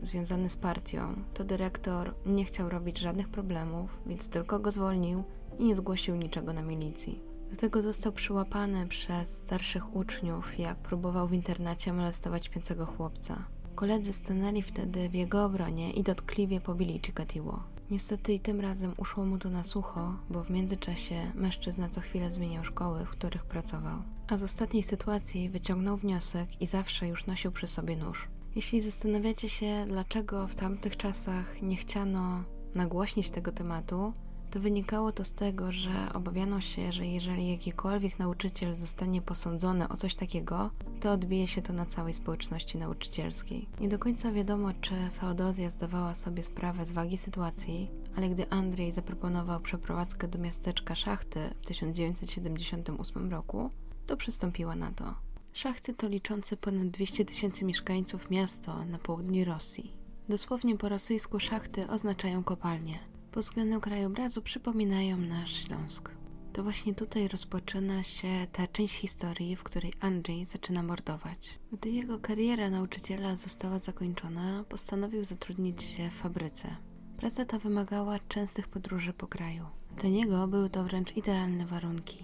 związany 0.02 0.50
z 0.50 0.56
partią, 0.56 1.16
to 1.34 1.44
dyrektor 1.44 2.14
nie 2.26 2.46
chciał 2.46 2.70
robić 2.70 3.00
żadnych 3.00 3.30
problemów, 3.30 4.00
więc 4.06 4.30
tylko 4.30 4.60
go 4.60 4.72
zwolnił 4.72 5.24
i 5.60 5.64
nie 5.64 5.76
zgłosił 5.76 6.16
niczego 6.16 6.54
na 6.54 6.62
milicji. 6.62 7.20
Do 7.52 7.58
tego 7.58 7.82
został 7.82 8.12
przyłapany 8.12 8.88
przez 8.88 9.38
starszych 9.38 9.96
uczniów, 9.96 10.60
jak 10.60 10.78
próbował 10.78 11.28
w 11.28 11.34
internacie 11.34 11.94
molestować 11.94 12.46
śpiącego 12.46 12.86
chłopca. 12.86 13.46
Koledzy 13.76 14.14
stanęli 14.14 14.62
wtedy 14.62 15.10
w 15.10 15.14
jego 15.14 15.46
obronie 15.46 15.92
i 15.92 16.04
dotkliwie 16.04 16.62
pobili 16.62 17.00
Chikatiło. 17.06 17.64
Niestety 17.92 18.34
i 18.34 18.40
tym 18.40 18.60
razem 18.60 18.94
uszło 18.98 19.26
mu 19.26 19.38
to 19.38 19.50
na 19.50 19.64
sucho, 19.64 20.14
bo 20.30 20.44
w 20.44 20.50
międzyczasie 20.50 21.32
mężczyzna 21.36 21.90
co 21.90 22.02
chwilę 22.02 22.32
zmieniał 22.32 22.64
szkoły, 22.64 23.06
w 23.06 23.10
których 23.10 23.46
pracował. 23.46 23.98
A 24.28 24.38
z 24.38 24.44
ostatniej 24.44 24.84
sytuacji 24.84 25.50
wyciągnął 25.50 25.98
wniosek 25.98 26.62
i 26.62 26.68
zawsze 26.68 27.08
już 27.08 27.26
nosił 27.26 27.52
przy 27.52 27.68
sobie 27.68 27.98
nóż. 27.98 28.28
Jeśli 28.56 28.82
zastanawiacie 28.82 29.50
się, 29.50 29.86
dlaczego 29.88 30.48
w 30.48 30.56
tamtych 30.56 30.98
czasach 30.98 31.62
nie 31.62 31.76
chciano 31.76 32.44
nagłośnić 32.76 33.30
tego 33.30 33.52
tematu, 33.52 34.14
to 34.52 34.60
wynikało 34.60 35.12
to 35.12 35.24
z 35.24 35.34
tego, 35.34 35.72
że 35.72 36.14
obawiano 36.14 36.62
się, 36.62 36.92
że 36.92 37.06
jeżeli 37.06 37.52
jakikolwiek 37.52 38.20
nauczyciel 38.20 38.74
zostanie 38.74 39.22
posądzony 39.22 39.90
o 39.90 39.98
coś 39.98 40.16
takiego, 40.16 40.70
to 41.00 41.12
odbije 41.12 41.48
się 41.48 41.62
to 41.62 41.74
na 41.74 41.86
całej 41.86 42.14
społeczności 42.14 42.78
nauczycielskiej. 42.78 43.68
Nie 43.80 43.90
do 43.90 44.00
końca 44.00 44.32
wiadomo, 44.32 44.70
czy 44.82 44.94
Feodozja 45.20 45.70
zdawała 45.70 46.14
sobie 46.14 46.44
sprawę 46.44 46.86
z 46.86 46.92
wagi 46.92 47.18
sytuacji, 47.18 47.90
ale 48.16 48.30
gdy 48.30 48.50
Andrzej 48.50 48.92
zaproponował 48.92 49.60
przeprowadzkę 49.60 50.28
do 50.28 50.40
miasteczka 50.40 50.96
Szachty 50.96 51.50
w 51.62 51.66
1978 51.66 53.32
roku, 53.32 53.70
to 54.06 54.18
przystąpiła 54.18 54.76
na 54.76 54.92
to. 54.92 55.16
Szachty 55.54 55.94
to 55.94 56.08
liczące 56.08 56.58
ponad 56.58 56.88
200 56.88 57.26
tysięcy 57.26 57.66
mieszkańców 57.66 58.30
miasto 58.30 58.86
na 58.86 58.98
południu 58.98 59.46
Rosji. 59.46 59.92
Dosłownie 60.30 60.78
po 60.78 60.90
rosyjsku 60.90 61.40
szachty 61.40 61.88
oznaczają 61.88 62.44
kopalnie. 62.44 63.11
Pod 63.32 63.44
względem 63.44 63.82
krajobrazu 63.82 64.42
przypominają 64.42 65.18
nasz 65.18 65.54
Śląsk. 65.54 66.12
To 66.54 66.64
właśnie 66.64 66.96
tutaj 66.96 67.28
rozpoczyna 67.28 68.04
się 68.04 68.28
ta 68.52 68.68
część 68.68 68.96
historii, 68.96 69.56
w 69.56 69.64
której 69.64 69.94
Andrzej 70.00 70.46
zaczyna 70.46 70.84
mordować. 70.84 71.60
Gdy 71.72 71.90
jego 71.90 72.20
kariera 72.20 72.70
nauczyciela 72.70 73.36
została 73.36 73.80
zakończona, 73.80 74.64
postanowił 74.70 75.24
zatrudnić 75.24 75.84
się 75.84 76.10
w 76.10 76.14
fabryce. 76.14 76.76
Praca 77.18 77.46
ta 77.46 77.60
wymagała 77.60 78.20
częstych 78.20 78.68
podróży 78.68 79.14
po 79.14 79.28
kraju. 79.28 79.66
Dla 79.98 80.10
niego 80.10 80.48
były 80.48 80.70
to 80.70 80.84
wręcz 80.84 81.18
idealne 81.18 81.66
warunki. 81.66 82.24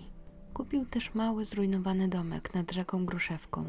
Kupił 0.53 0.85
też 0.85 1.13
mały, 1.13 1.45
zrujnowany 1.45 2.07
domek 2.07 2.53
nad 2.53 2.71
rzeką 2.71 3.05
Gruszewką. 3.05 3.63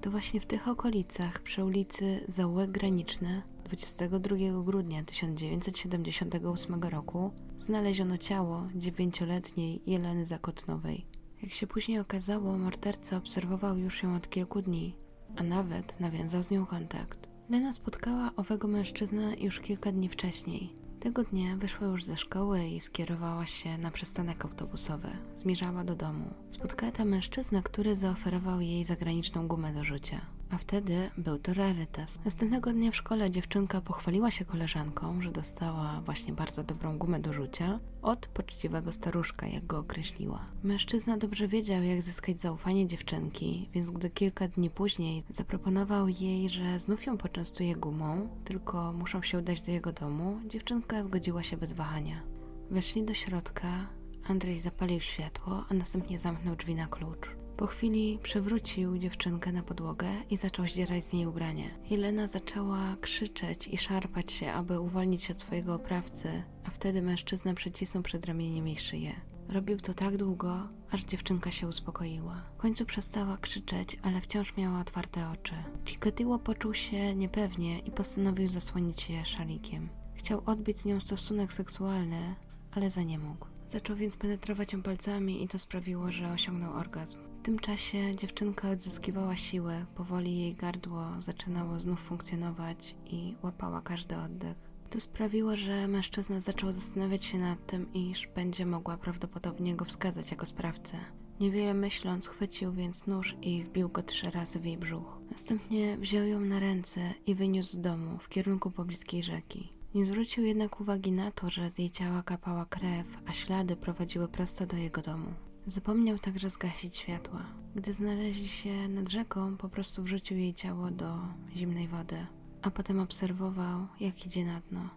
To 0.00 0.10
właśnie 0.10 0.40
w 0.40 0.46
tych 0.46 0.68
okolicach, 0.68 1.42
przy 1.42 1.64
ulicy 1.64 2.24
Zaułek 2.28 2.70
Graniczny, 2.70 3.42
22 3.64 4.36
grudnia 4.64 5.04
1978 5.04 6.82
roku 6.82 7.30
znaleziono 7.58 8.18
ciało 8.18 8.66
dziewięcioletniej 8.74 9.82
Jeleny 9.86 10.26
Zakotnowej. 10.26 11.06
Jak 11.42 11.52
się 11.52 11.66
później 11.66 11.98
okazało, 11.98 12.58
morderca 12.58 13.16
obserwował 13.16 13.78
już 13.78 14.02
ją 14.02 14.16
od 14.16 14.30
kilku 14.30 14.62
dni, 14.62 14.96
a 15.36 15.42
nawet 15.42 16.00
nawiązał 16.00 16.42
z 16.42 16.50
nią 16.50 16.66
kontakt. 16.66 17.28
Lena 17.50 17.72
spotkała 17.72 18.30
owego 18.36 18.68
mężczyznę 18.68 19.34
już 19.40 19.60
kilka 19.60 19.92
dni 19.92 20.08
wcześniej. 20.08 20.74
Tego 21.00 21.24
dnia 21.24 21.56
wyszła 21.56 21.86
już 21.86 22.04
ze 22.04 22.16
szkoły 22.16 22.64
i 22.64 22.80
skierowała 22.80 23.46
się 23.46 23.78
na 23.78 23.90
przystanek 23.90 24.44
autobusowy. 24.44 25.08
Zmierzała 25.34 25.84
do 25.84 25.94
domu. 25.94 26.30
Spotkała 26.50 26.92
tam 26.92 27.08
mężczyznę, 27.08 27.62
który 27.62 27.96
zaoferował 27.96 28.60
jej 28.60 28.84
zagraniczną 28.84 29.48
gumę 29.48 29.72
do 29.72 29.84
rzucia 29.84 30.33
a 30.54 30.58
wtedy 30.58 31.10
był 31.18 31.38
to 31.38 31.54
rarytas. 31.54 32.24
Następnego 32.24 32.72
dnia 32.72 32.90
w 32.90 32.96
szkole 32.96 33.30
dziewczynka 33.30 33.80
pochwaliła 33.80 34.30
się 34.30 34.44
koleżanką, 34.44 35.22
że 35.22 35.30
dostała 35.30 36.00
właśnie 36.00 36.32
bardzo 36.32 36.62
dobrą 36.62 36.98
gumę 36.98 37.20
do 37.20 37.32
rzucia 37.32 37.80
od 38.02 38.26
poczciwego 38.26 38.92
staruszka, 38.92 39.46
jak 39.46 39.66
go 39.66 39.78
określiła. 39.78 40.44
Mężczyzna 40.62 41.16
dobrze 41.16 41.48
wiedział, 41.48 41.82
jak 41.82 42.02
zyskać 42.02 42.40
zaufanie 42.40 42.86
dziewczynki, 42.86 43.68
więc 43.72 43.90
gdy 43.90 44.10
kilka 44.10 44.48
dni 44.48 44.70
później 44.70 45.22
zaproponował 45.30 46.08
jej, 46.08 46.48
że 46.48 46.78
znów 46.78 47.06
ją 47.06 47.18
poczęstuje 47.18 47.76
gumą, 47.76 48.28
tylko 48.44 48.92
muszą 48.92 49.22
się 49.22 49.38
udać 49.38 49.62
do 49.62 49.72
jego 49.72 49.92
domu, 49.92 50.40
dziewczynka 50.48 51.04
zgodziła 51.04 51.42
się 51.42 51.56
bez 51.56 51.72
wahania. 51.72 52.22
Weszli 52.70 53.04
do 53.04 53.14
środka, 53.14 53.86
Andrzej 54.28 54.60
zapalił 54.60 55.00
światło, 55.00 55.64
a 55.70 55.74
następnie 55.74 56.18
zamknął 56.18 56.56
drzwi 56.56 56.74
na 56.74 56.86
klucz. 56.86 57.43
Po 57.56 57.66
chwili 57.66 58.18
przewrócił 58.22 58.98
dziewczynkę 58.98 59.52
na 59.52 59.62
podłogę 59.62 60.08
i 60.30 60.36
zaczął 60.36 60.66
zdzierać 60.66 61.04
z 61.04 61.12
niej 61.12 61.26
ubranie. 61.26 61.70
Jelena 61.90 62.26
zaczęła 62.26 62.96
krzyczeć 63.00 63.68
i 63.68 63.78
szarpać 63.78 64.32
się, 64.32 64.52
aby 64.52 64.80
uwolnić 64.80 65.22
się 65.22 65.34
od 65.34 65.40
swojego 65.40 65.74
oprawcy, 65.74 66.42
a 66.64 66.70
wtedy 66.70 67.02
mężczyzna 67.02 67.54
przycisnął 67.54 68.02
przed 68.02 68.26
ramieniem 68.26 68.68
jej 68.68 68.76
szyję. 68.76 69.12
Robił 69.48 69.80
to 69.80 69.94
tak 69.94 70.16
długo, 70.16 70.68
aż 70.90 71.04
dziewczynka 71.04 71.50
się 71.50 71.68
uspokoiła. 71.68 72.42
W 72.54 72.56
końcu 72.56 72.84
przestała 72.84 73.36
krzyczeć, 73.36 73.98
ale 74.02 74.20
wciąż 74.20 74.56
miała 74.56 74.80
otwarte 74.80 75.30
oczy. 75.30 75.54
Chikatilo 75.84 76.38
poczuł 76.38 76.74
się 76.74 77.14
niepewnie 77.14 77.78
i 77.78 77.90
postanowił 77.90 78.48
zasłonić 78.48 79.10
je 79.10 79.24
szalikiem. 79.24 79.88
Chciał 80.14 80.42
odbić 80.46 80.76
z 80.76 80.84
nią 80.84 81.00
stosunek 81.00 81.52
seksualny, 81.52 82.34
ale 82.72 82.90
za 82.90 83.02
nie 83.02 83.18
mógł. 83.18 83.46
Zaczął 83.66 83.96
więc 83.96 84.16
penetrować 84.16 84.72
ją 84.72 84.82
palcami 84.82 85.42
i 85.42 85.48
to 85.48 85.58
sprawiło, 85.58 86.10
że 86.10 86.32
osiągnął 86.32 86.72
orgazm. 86.72 87.33
Tym 87.44 87.58
czasie 87.58 88.16
dziewczynka 88.16 88.70
odzyskiwała 88.70 89.36
siłę, 89.36 89.86
powoli 89.94 90.38
jej 90.38 90.54
gardło 90.54 91.06
zaczynało 91.18 91.80
znów 91.80 92.00
funkcjonować 92.00 92.94
i 93.06 93.34
łapała 93.42 93.80
każdy 93.80 94.16
oddech. 94.16 94.56
To 94.90 95.00
sprawiło, 95.00 95.56
że 95.56 95.88
mężczyzna 95.88 96.40
zaczął 96.40 96.72
zastanawiać 96.72 97.24
się 97.24 97.38
nad 97.38 97.66
tym, 97.66 97.92
iż 97.92 98.26
będzie 98.26 98.66
mogła 98.66 98.96
prawdopodobnie 98.96 99.74
go 99.74 99.84
wskazać 99.84 100.30
jako 100.30 100.46
sprawcę. 100.46 100.96
Niewiele 101.40 101.74
myśląc, 101.74 102.28
chwycił 102.28 102.72
więc 102.72 103.06
nóż 103.06 103.36
i 103.42 103.64
wbił 103.64 103.88
go 103.88 104.02
trzy 104.02 104.30
razy 104.30 104.60
w 104.60 104.64
jej 104.64 104.78
brzuch. 104.78 105.18
Następnie 105.30 105.96
wziął 105.98 106.26
ją 106.26 106.40
na 106.40 106.60
ręce 106.60 107.00
i 107.26 107.34
wyniósł 107.34 107.72
z 107.72 107.80
domu 107.80 108.18
w 108.18 108.28
kierunku 108.28 108.70
pobliskiej 108.70 109.22
rzeki. 109.22 109.70
Nie 109.94 110.04
zwrócił 110.04 110.44
jednak 110.44 110.80
uwagi 110.80 111.12
na 111.12 111.30
to, 111.30 111.50
że 111.50 111.70
z 111.70 111.78
jej 111.78 111.90
ciała 111.90 112.22
kapała 112.22 112.66
krew, 112.66 113.06
a 113.26 113.32
ślady 113.32 113.76
prowadziły 113.76 114.28
prosto 114.28 114.66
do 114.66 114.76
jego 114.76 115.02
domu. 115.02 115.34
Zapomniał 115.66 116.18
także 116.18 116.50
zgasić 116.50 116.96
światła. 116.96 117.42
Gdy 117.76 117.92
znaleźli 117.92 118.48
się 118.48 118.88
nad 118.88 119.08
rzeką, 119.08 119.56
po 119.56 119.68
prostu 119.68 120.02
wrzucił 120.02 120.38
jej 120.38 120.54
ciało 120.54 120.90
do 120.90 121.18
zimnej 121.56 121.88
wody, 121.88 122.26
a 122.62 122.70
potem 122.70 123.00
obserwował, 123.00 123.86
jak 124.00 124.26
idzie 124.26 124.44
na 124.44 124.60
dno. 124.60 124.88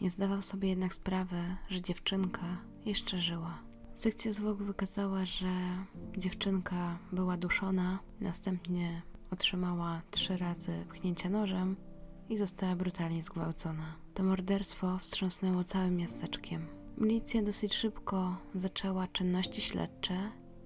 Nie 0.00 0.10
zdawał 0.10 0.42
sobie 0.42 0.68
jednak 0.68 0.94
sprawy, 0.94 1.56
że 1.68 1.80
dziewczynka 1.80 2.58
jeszcze 2.86 3.18
żyła. 3.18 3.58
Sekcja 3.96 4.32
zwłok 4.32 4.62
wykazała, 4.62 5.24
że 5.24 5.52
dziewczynka 6.16 6.98
była 7.12 7.36
duszona, 7.36 7.98
następnie 8.20 9.02
otrzymała 9.30 10.02
trzy 10.10 10.36
razy 10.36 10.84
pchnięcia 10.88 11.30
nożem 11.30 11.76
i 12.28 12.38
została 12.38 12.76
brutalnie 12.76 13.22
zgwałcona. 13.22 13.96
To 14.14 14.22
morderstwo 14.22 14.98
wstrząsnęło 14.98 15.64
całym 15.64 15.96
miasteczkiem. 15.96 16.79
Milicja 17.00 17.42
dosyć 17.42 17.74
szybko 17.74 18.36
zaczęła 18.54 19.08
czynności 19.08 19.60
śledcze 19.60 20.14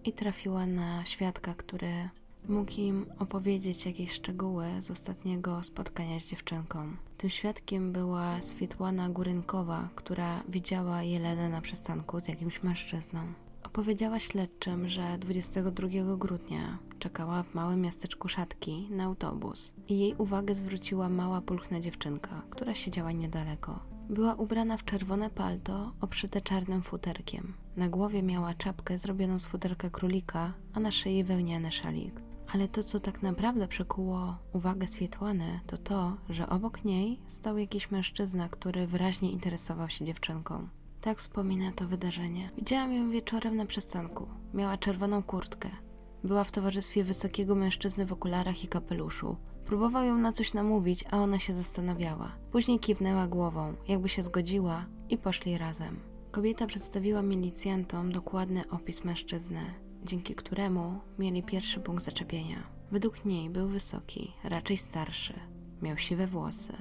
i 0.05 0.13
trafiła 0.13 0.67
na 0.67 1.05
świadka, 1.05 1.55
który 1.55 2.09
mógł 2.49 2.73
im 2.81 3.07
opowiedzieć 3.19 3.87
jakieś 3.87 4.13
szczegóły 4.13 4.67
z 4.79 4.91
ostatniego 4.91 5.63
spotkania 5.63 6.21
z 6.21 6.27
dziewczynką. 6.27 6.97
Tym 7.19 7.31
świadkiem 7.31 7.93
była 7.93 8.41
Swietłana 8.41 9.09
Górynkowa, 9.11 9.89
która 9.95 10.43
widziała 10.49 11.03
Jelenę 11.03 11.49
na 11.49 11.61
przystanku 11.61 12.21
z 12.21 12.29
jakimś 12.29 12.63
mężczyzną. 12.63 13.21
Opowiedziała 13.63 14.19
śledczym, 14.19 14.89
że 14.89 15.19
22 15.19 15.89
grudnia 16.17 16.79
czekała 16.99 17.43
w 17.43 17.55
małym 17.55 17.81
miasteczku 17.81 18.29
Szatki 18.29 18.89
na 18.91 19.05
autobus 19.05 19.75
i 19.89 19.99
jej 19.99 20.15
uwagę 20.15 20.55
zwróciła 20.55 21.09
mała 21.09 21.41
pulchna 21.41 21.81
dziewczynka, 21.81 22.43
która 22.51 22.75
siedziała 22.75 23.13
niedaleko. 23.13 23.94
Była 24.11 24.35
ubrana 24.35 24.77
w 24.77 24.85
czerwone 24.85 25.31
palto 25.31 25.93
obszyte 26.01 26.41
czarnym 26.41 26.83
futerkiem. 26.83 27.55
Na 27.77 27.89
głowie 27.89 28.23
miała 28.23 28.55
czapkę 28.55 28.99
zrobioną 28.99 29.39
z 29.39 29.47
futerka 29.47 29.91
królika, 29.91 30.53
a 30.73 30.81
na 30.81 30.91
szyi 30.91 31.25
wełniany 31.25 31.73
szalik. 31.73 32.21
Ale 32.53 32.69
to, 32.69 32.83
co 32.83 33.01
tak 33.01 33.23
naprawdę 33.23 33.69
przykuło 33.69 34.37
uwagę 34.53 34.87
Swietłany, 34.87 35.61
to 35.67 35.79
to, 35.79 36.17
że 36.31 36.49
obok 36.49 36.85
niej 36.85 37.21
stał 37.27 37.59
jakiś 37.59 37.91
mężczyzna, 37.91 38.49
który 38.49 38.87
wyraźnie 38.87 39.31
interesował 39.31 39.89
się 39.89 40.05
dziewczynką. 40.05 40.69
Tak 41.01 41.19
wspomina 41.19 41.73
to 41.73 41.87
wydarzenie. 41.87 42.51
Widziałam 42.57 42.95
ją 42.95 43.11
wieczorem 43.11 43.57
na 43.57 43.67
przystanku. 43.67 44.27
Miała 44.55 44.79
czerwoną 44.79 45.23
kurtkę. 45.23 45.71
Była 46.25 46.45
w 46.45 46.53
towarzystwie 46.53 47.05
wysokiego 47.05 47.55
mężczyzny 47.55 48.07
w 48.07 48.13
okularach 48.13 48.65
i 48.65 48.69
kapeluszu. 48.69 49.37
Próbował 49.67 50.05
ją 50.05 50.19
na 50.19 50.33
coś 50.33 50.55
namówić, 50.55 51.05
a 51.11 51.19
ona 51.19 51.39
się 51.39 51.57
zastanawiała. 51.57 52.33
Później 52.53 52.79
kiwnęła 52.79 53.27
głową, 53.27 53.75
jakby 53.89 54.09
się 54.09 54.23
zgodziła 54.23 54.87
i 55.09 55.19
poszli 55.19 55.59
razem. 55.59 56.01
Kobieta 56.31 56.67
przedstawiła 56.67 57.23
milicjantom 57.23 58.13
dokładny 58.13 58.71
opis 58.71 59.05
mężczyzny, 59.05 59.61
dzięki 60.05 60.35
któremu 60.35 61.01
mieli 61.19 61.43
pierwszy 61.43 61.81
punkt 61.81 62.05
zaczepienia. 62.05 62.63
Według 62.93 63.25
niej 63.25 63.51
był 63.51 63.69
wysoki, 63.69 64.33
raczej 64.45 64.77
starszy. 64.77 65.35
Miał 65.83 65.99
siwe 65.99 66.27
włosy, 66.27 66.73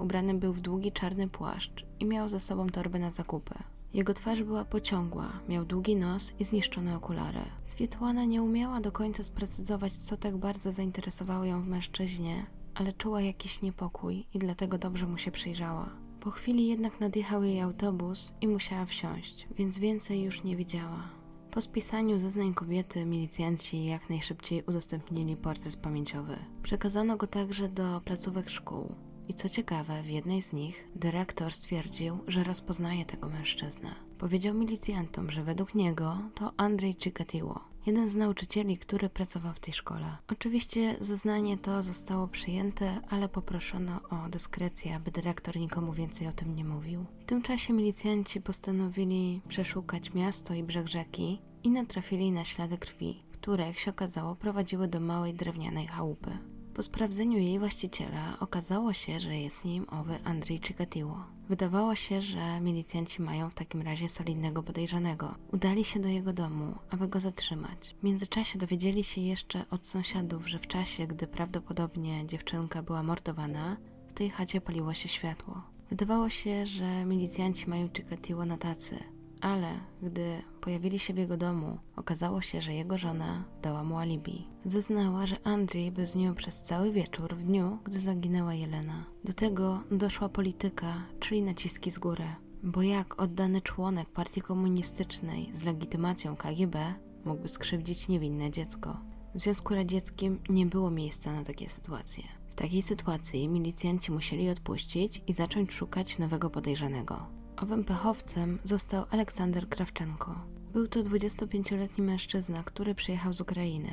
Ubrany 0.00 0.34
był 0.34 0.52
w 0.52 0.60
długi 0.60 0.92
czarny 0.92 1.28
płaszcz 1.28 1.86
i 1.98 2.04
miał 2.04 2.28
ze 2.28 2.40
sobą 2.40 2.66
torbę 2.66 2.98
na 2.98 3.10
zakupy. 3.10 3.54
Jego 3.94 4.14
twarz 4.14 4.42
była 4.42 4.64
pociągła, 4.64 5.32
miał 5.48 5.64
długi 5.64 5.96
nos 5.96 6.32
i 6.38 6.44
zniszczone 6.44 6.96
okulary. 6.96 7.40
Swietłana 7.64 8.24
nie 8.24 8.42
umiała 8.42 8.80
do 8.80 8.92
końca 8.92 9.22
sprecyzować, 9.22 9.92
co 9.92 10.16
tak 10.16 10.36
bardzo 10.36 10.72
zainteresowało 10.72 11.44
ją 11.44 11.62
w 11.62 11.68
mężczyźnie, 11.68 12.46
ale 12.74 12.92
czuła 12.92 13.20
jakiś 13.20 13.62
niepokój 13.62 14.26
i 14.34 14.38
dlatego 14.38 14.78
dobrze 14.78 15.06
mu 15.06 15.18
się 15.18 15.30
przyjrzała. 15.30 15.90
Po 16.20 16.30
chwili 16.30 16.68
jednak 16.68 17.00
nadjechał 17.00 17.42
jej 17.44 17.60
autobus 17.60 18.32
i 18.40 18.48
musiała 18.48 18.84
wsiąść, 18.84 19.48
więc 19.56 19.78
więcej 19.78 20.22
już 20.22 20.44
nie 20.44 20.56
widziała. 20.56 21.02
Po 21.50 21.60
spisaniu 21.60 22.18
zeznań 22.18 22.54
kobiety 22.54 23.04
milicjanci 23.04 23.84
jak 23.84 24.10
najszybciej 24.10 24.62
udostępnili 24.62 25.36
portret 25.36 25.76
pamięciowy. 25.76 26.36
Przekazano 26.62 27.16
go 27.16 27.26
także 27.26 27.68
do 27.68 28.00
placówek 28.04 28.50
szkół. 28.50 28.94
I 29.30 29.34
co 29.34 29.48
ciekawe, 29.48 30.02
w 30.02 30.10
jednej 30.10 30.42
z 30.42 30.52
nich 30.52 30.88
dyrektor 30.94 31.52
stwierdził, 31.52 32.18
że 32.26 32.44
rozpoznaje 32.44 33.04
tego 33.04 33.28
mężczyznę. 33.28 33.94
Powiedział 34.18 34.54
milicjantom, 34.54 35.30
że 35.30 35.44
według 35.44 35.74
niego 35.74 36.18
to 36.34 36.52
Andrzej 36.56 36.94
Chikatiło, 36.94 37.60
jeden 37.86 38.08
z 38.08 38.14
nauczycieli, 38.14 38.78
który 38.78 39.08
pracował 39.08 39.54
w 39.54 39.60
tej 39.60 39.74
szkole. 39.74 40.16
Oczywiście 40.30 40.96
zeznanie 41.00 41.58
to 41.58 41.82
zostało 41.82 42.28
przyjęte, 42.28 43.00
ale 43.08 43.28
poproszono 43.28 44.00
o 44.10 44.28
dyskrecję, 44.28 44.96
aby 44.96 45.10
dyrektor 45.10 45.56
nikomu 45.56 45.92
więcej 45.92 46.26
o 46.26 46.32
tym 46.32 46.56
nie 46.56 46.64
mówił. 46.64 47.04
W 47.20 47.24
tym 47.24 47.42
czasie 47.42 47.72
milicjanci 47.72 48.40
postanowili 48.40 49.40
przeszukać 49.48 50.14
miasto 50.14 50.54
i 50.54 50.62
brzeg 50.62 50.88
rzeki 50.88 51.40
i 51.62 51.70
natrafili 51.70 52.32
na 52.32 52.44
ślady 52.44 52.78
krwi, 52.78 53.22
które, 53.32 53.66
jak 53.66 53.78
się 53.78 53.90
okazało, 53.90 54.34
prowadziły 54.34 54.88
do 54.88 55.00
małej 55.00 55.34
drewnianej 55.34 55.86
chałupy. 55.86 56.38
Po 56.80 56.84
sprawdzeniu 56.84 57.38
jej 57.38 57.58
właściciela 57.58 58.36
okazało 58.40 58.92
się, 58.92 59.20
że 59.20 59.36
jest 59.36 59.64
nim 59.64 59.86
owy 59.90 60.18
Andrzej 60.24 60.60
Chikatiło. 60.64 61.24
Wydawało 61.48 61.94
się, 61.94 62.22
że 62.22 62.60
milicjanci 62.60 63.22
mają 63.22 63.50
w 63.50 63.54
takim 63.54 63.82
razie 63.82 64.08
solidnego 64.08 64.62
podejrzanego. 64.62 65.34
Udali 65.52 65.84
się 65.84 66.00
do 66.00 66.08
jego 66.08 66.32
domu, 66.32 66.74
aby 66.90 67.08
go 67.08 67.20
zatrzymać. 67.20 67.96
W 68.00 68.02
międzyczasie 68.02 68.58
dowiedzieli 68.58 69.04
się 69.04 69.20
jeszcze 69.20 69.64
od 69.70 69.86
sąsiadów, 69.86 70.48
że 70.48 70.58
w 70.58 70.66
czasie, 70.66 71.06
gdy 71.06 71.26
prawdopodobnie 71.26 72.26
dziewczynka 72.26 72.82
była 72.82 73.02
mordowana, 73.02 73.76
w 74.08 74.12
tej 74.12 74.30
chacie 74.30 74.60
paliło 74.60 74.94
się 74.94 75.08
światło. 75.08 75.62
Wydawało 75.90 76.28
się, 76.28 76.66
że 76.66 77.04
milicjanci 77.04 77.70
mają 77.70 77.88
Chikatiło 77.88 78.44
na 78.44 78.56
tacy, 78.56 78.98
ale 79.40 79.80
gdy 80.02 80.42
pojawili 80.60 80.98
się 80.98 81.14
w 81.14 81.18
jego 81.18 81.36
domu, 81.36 81.78
okazało 81.96 82.40
się, 82.40 82.62
że 82.62 82.74
jego 82.74 82.98
żona 82.98 83.44
dała 83.62 83.84
mu 83.84 83.98
alibi. 83.98 84.46
Zeznała, 84.64 85.26
że 85.26 85.36
Andrzej 85.46 85.92
był 85.92 86.06
z 86.06 86.16
nią 86.16 86.34
przez 86.34 86.62
cały 86.62 86.92
wieczór 86.92 87.36
w 87.36 87.42
dniu, 87.42 87.78
gdy 87.84 88.00
zaginęła 88.00 88.54
Jelena. 88.54 89.04
Do 89.24 89.32
tego 89.32 89.80
doszła 89.90 90.28
polityka, 90.28 91.02
czyli 91.20 91.42
naciski 91.42 91.90
z 91.90 91.98
góry. 91.98 92.24
Bo 92.62 92.82
jak 92.82 93.22
oddany 93.22 93.60
członek 93.60 94.10
partii 94.10 94.40
komunistycznej 94.40 95.50
z 95.52 95.62
legitymacją 95.62 96.36
KGB 96.36 96.94
mógłby 97.24 97.48
skrzywdzić 97.48 98.08
niewinne 98.08 98.50
dziecko? 98.50 98.96
W 99.34 99.42
Związku 99.42 99.74
Radzieckim 99.74 100.40
nie 100.48 100.66
było 100.66 100.90
miejsca 100.90 101.32
na 101.32 101.44
takie 101.44 101.68
sytuacje. 101.68 102.24
W 102.50 102.54
takiej 102.54 102.82
sytuacji 102.82 103.48
milicjanci 103.48 104.12
musieli 104.12 104.50
odpuścić 104.50 105.22
i 105.26 105.34
zacząć 105.34 105.72
szukać 105.72 106.18
nowego 106.18 106.50
podejrzanego. 106.50 107.39
Owym 107.62 107.84
pechowcem 107.84 108.58
został 108.64 109.04
Aleksander 109.10 109.68
Krawczenko. 109.68 110.34
Był 110.72 110.88
to 110.88 111.00
25-letni 111.00 112.04
mężczyzna, 112.04 112.62
który 112.64 112.94
przyjechał 112.94 113.32
z 113.32 113.40
Ukrainy 113.40 113.90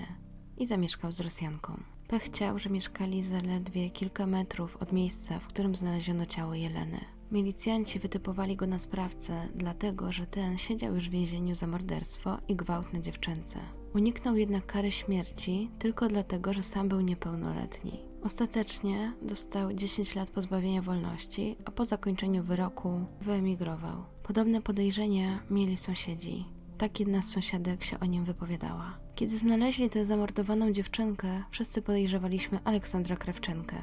i 0.58 0.66
zamieszkał 0.66 1.12
z 1.12 1.20
Rosjanką. 1.20 1.84
Pech 2.08 2.24
chciał, 2.24 2.60
że 2.60 2.70
mieszkali 2.70 3.24
zaledwie 3.24 3.90
kilka 3.90 4.28
metrów 4.28 4.78
od 4.78 4.92
miejsca, 4.92 5.40
w 5.40 5.48
którym 5.48 5.76
znaleziono 5.76 6.26
ciało 6.26 6.54
Jeleny. 6.54 7.00
Milicjanci 7.32 8.00
wytypowali 8.00 8.56
go 8.56 8.68
na 8.68 8.80
sprawcę, 8.80 9.48
dlatego 9.56 10.12
że 10.12 10.28
ten 10.28 10.58
siedział 10.58 10.96
już 10.96 11.10
w 11.10 11.12
więzieniu 11.12 11.56
za 11.56 11.68
morderstwo 11.68 12.38
i 12.48 12.56
gwałt 12.56 12.94
na 12.94 13.00
dziewczynce. 13.00 13.60
Uniknął 13.96 14.36
jednak 14.36 14.66
kary 14.66 14.92
śmierci 14.92 15.72
tylko 15.80 16.08
dlatego, 16.08 16.54
że 16.54 16.64
sam 16.64 16.90
był 16.90 17.02
niepełnoletni. 17.02 18.00
Ostatecznie 18.28 19.14
dostał 19.22 19.74
10 19.74 20.16
lat 20.16 20.30
pozbawienia 20.30 20.82
wolności, 20.82 21.56
a 21.66 21.72
po 21.72 21.86
zakończeniu 21.86 22.44
wyroku 22.44 23.06
wyemigrował. 23.22 24.04
Podobne 24.24 24.62
podejrzenia 24.62 25.40
mieli 25.50 25.78
sąsiedzi. 25.78 26.46
Tak 26.78 27.00
jedna 27.00 27.22
z 27.22 27.30
sąsiadek 27.30 27.84
się 27.84 28.00
o 28.00 28.06
nim 28.06 28.26
wypowiadała. 28.26 28.98
Kiedy 29.16 29.38
znaleźli 29.38 29.90
tę 29.90 30.06
zamordowaną 30.06 30.72
dziewczynkę, 30.72 31.44
wszyscy 31.52 31.82
podejrzewaliśmy 31.82 32.60
Aleksandra 32.64 33.16
Krawczenkę. 33.16 33.76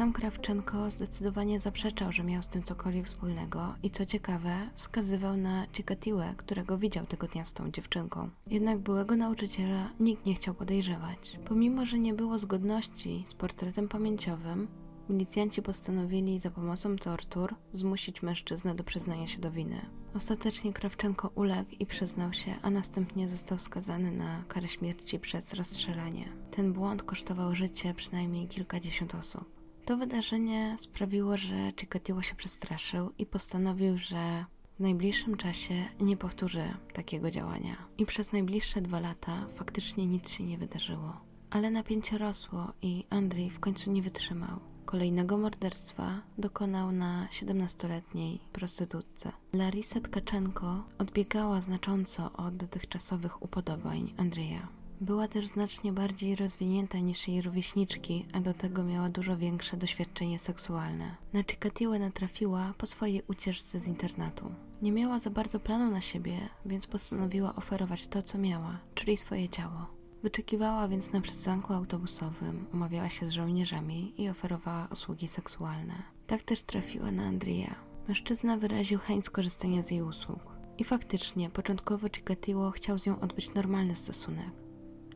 Sam 0.00 0.12
Krawczenko 0.12 0.90
zdecydowanie 0.90 1.60
zaprzeczał, 1.60 2.12
że 2.12 2.24
miał 2.24 2.42
z 2.42 2.48
tym 2.48 2.62
cokolwiek 2.62 3.06
wspólnego 3.06 3.74
i 3.82 3.90
co 3.90 4.06
ciekawe, 4.06 4.70
wskazywał 4.76 5.36
na 5.36 5.66
Chikatiłę, 5.72 6.34
którego 6.36 6.78
widział 6.78 7.06
tego 7.06 7.26
dnia 7.26 7.44
z 7.44 7.52
tą 7.52 7.70
dziewczynką. 7.70 8.30
Jednak 8.46 8.78
byłego 8.78 9.16
nauczyciela 9.16 9.90
nikt 10.00 10.26
nie 10.26 10.34
chciał 10.34 10.54
podejrzewać. 10.54 11.38
Pomimo, 11.44 11.86
że 11.86 11.98
nie 11.98 12.14
było 12.14 12.38
zgodności 12.38 13.24
z 13.26 13.34
portretem 13.34 13.88
pamięciowym, 13.88 14.68
milicjanci 15.08 15.62
postanowili 15.62 16.38
za 16.38 16.50
pomocą 16.50 16.96
tortur 16.96 17.54
zmusić 17.72 18.22
mężczyznę 18.22 18.74
do 18.74 18.84
przyznania 18.84 19.26
się 19.26 19.40
do 19.40 19.50
winy. 19.50 19.86
Ostatecznie 20.14 20.72
Krawczenko 20.72 21.30
uległ 21.34 21.70
i 21.80 21.86
przyznał 21.86 22.32
się, 22.32 22.54
a 22.62 22.70
następnie 22.70 23.28
został 23.28 23.58
skazany 23.58 24.10
na 24.10 24.44
karę 24.48 24.68
śmierci 24.68 25.18
przez 25.18 25.54
rozstrzelanie. 25.54 26.28
Ten 26.50 26.72
błąd 26.72 27.02
kosztował 27.02 27.54
życie 27.54 27.94
przynajmniej 27.94 28.48
kilkadziesiąt 28.48 29.14
osób. 29.14 29.59
To 29.84 29.96
wydarzenie 29.96 30.76
sprawiło, 30.78 31.36
że 31.36 31.72
Chikatilo 31.80 32.22
się 32.22 32.34
przestraszył 32.34 33.12
i 33.18 33.26
postanowił, 33.26 33.98
że 33.98 34.44
w 34.76 34.80
najbliższym 34.82 35.36
czasie 35.36 35.74
nie 36.00 36.16
powtórzy 36.16 36.62
takiego 36.92 37.30
działania. 37.30 37.76
I 37.98 38.06
przez 38.06 38.32
najbliższe 38.32 38.80
dwa 38.80 39.00
lata 39.00 39.46
faktycznie 39.54 40.06
nic 40.06 40.30
się 40.30 40.44
nie 40.44 40.58
wydarzyło. 40.58 41.20
Ale 41.50 41.70
napięcie 41.70 42.18
rosło 42.18 42.72
i 42.82 43.04
Andrzej 43.10 43.50
w 43.50 43.60
końcu 43.60 43.92
nie 43.92 44.02
wytrzymał. 44.02 44.60
Kolejnego 44.84 45.38
morderstwa 45.38 46.22
dokonał 46.38 46.92
na 46.92 47.28
17-letniej 47.32 48.40
prostytutce. 48.52 49.32
Larisa 49.52 50.00
Tkaczenko 50.00 50.84
odbiegała 50.98 51.60
znacząco 51.60 52.32
od 52.32 52.56
dotychczasowych 52.56 53.42
upodobań 53.42 54.14
Andrzeja. 54.16 54.79
Była 55.00 55.28
też 55.28 55.46
znacznie 55.46 55.92
bardziej 55.92 56.36
rozwinięta 56.36 56.98
niż 56.98 57.28
jej 57.28 57.42
rówieśniczki, 57.42 58.26
a 58.32 58.40
do 58.40 58.54
tego 58.54 58.84
miała 58.84 59.08
dużo 59.08 59.36
większe 59.36 59.76
doświadczenie 59.76 60.38
seksualne. 60.38 61.16
Na 61.32 61.42
Chikatiłę 61.42 61.98
natrafiła 61.98 62.74
po 62.78 62.86
swojej 62.86 63.22
ucieczce 63.28 63.80
z 63.80 63.86
internatu. 63.86 64.54
Nie 64.82 64.92
miała 64.92 65.18
za 65.18 65.30
bardzo 65.30 65.60
planu 65.60 65.90
na 65.90 66.00
siebie, 66.00 66.38
więc 66.66 66.86
postanowiła 66.86 67.54
oferować 67.54 68.06
to, 68.06 68.22
co 68.22 68.38
miała, 68.38 68.78
czyli 68.94 69.16
swoje 69.16 69.48
ciało. 69.48 69.86
Wyczekiwała 70.22 70.88
więc 70.88 71.12
na 71.12 71.20
przystanku 71.20 71.72
autobusowym, 71.72 72.66
umawiała 72.72 73.08
się 73.08 73.26
z 73.26 73.30
żołnierzami 73.30 74.14
i 74.22 74.28
oferowała 74.28 74.88
usługi 74.92 75.28
seksualne. 75.28 76.02
Tak 76.26 76.42
też 76.42 76.62
trafiła 76.62 77.10
na 77.10 77.22
Andrija. 77.22 77.74
Mężczyzna 78.08 78.56
wyraził 78.56 78.98
chęć 78.98 79.24
skorzystania 79.24 79.82
z 79.82 79.90
jej 79.90 80.02
usług. 80.02 80.40
I 80.78 80.84
faktycznie, 80.84 81.50
początkowo 81.50 82.08
Chikatilo 82.08 82.70
chciał 82.70 82.98
z 82.98 83.06
nią 83.06 83.20
odbyć 83.20 83.54
normalny 83.54 83.94
stosunek 83.94 84.69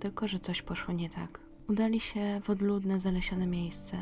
tylko 0.04 0.28
że 0.28 0.38
coś 0.38 0.62
poszło 0.62 0.94
nie 0.94 1.10
tak. 1.10 1.40
Udali 1.68 2.00
się 2.00 2.40
w 2.44 2.50
odludne, 2.50 3.00
zalesione 3.00 3.46
miejsce. 3.46 3.98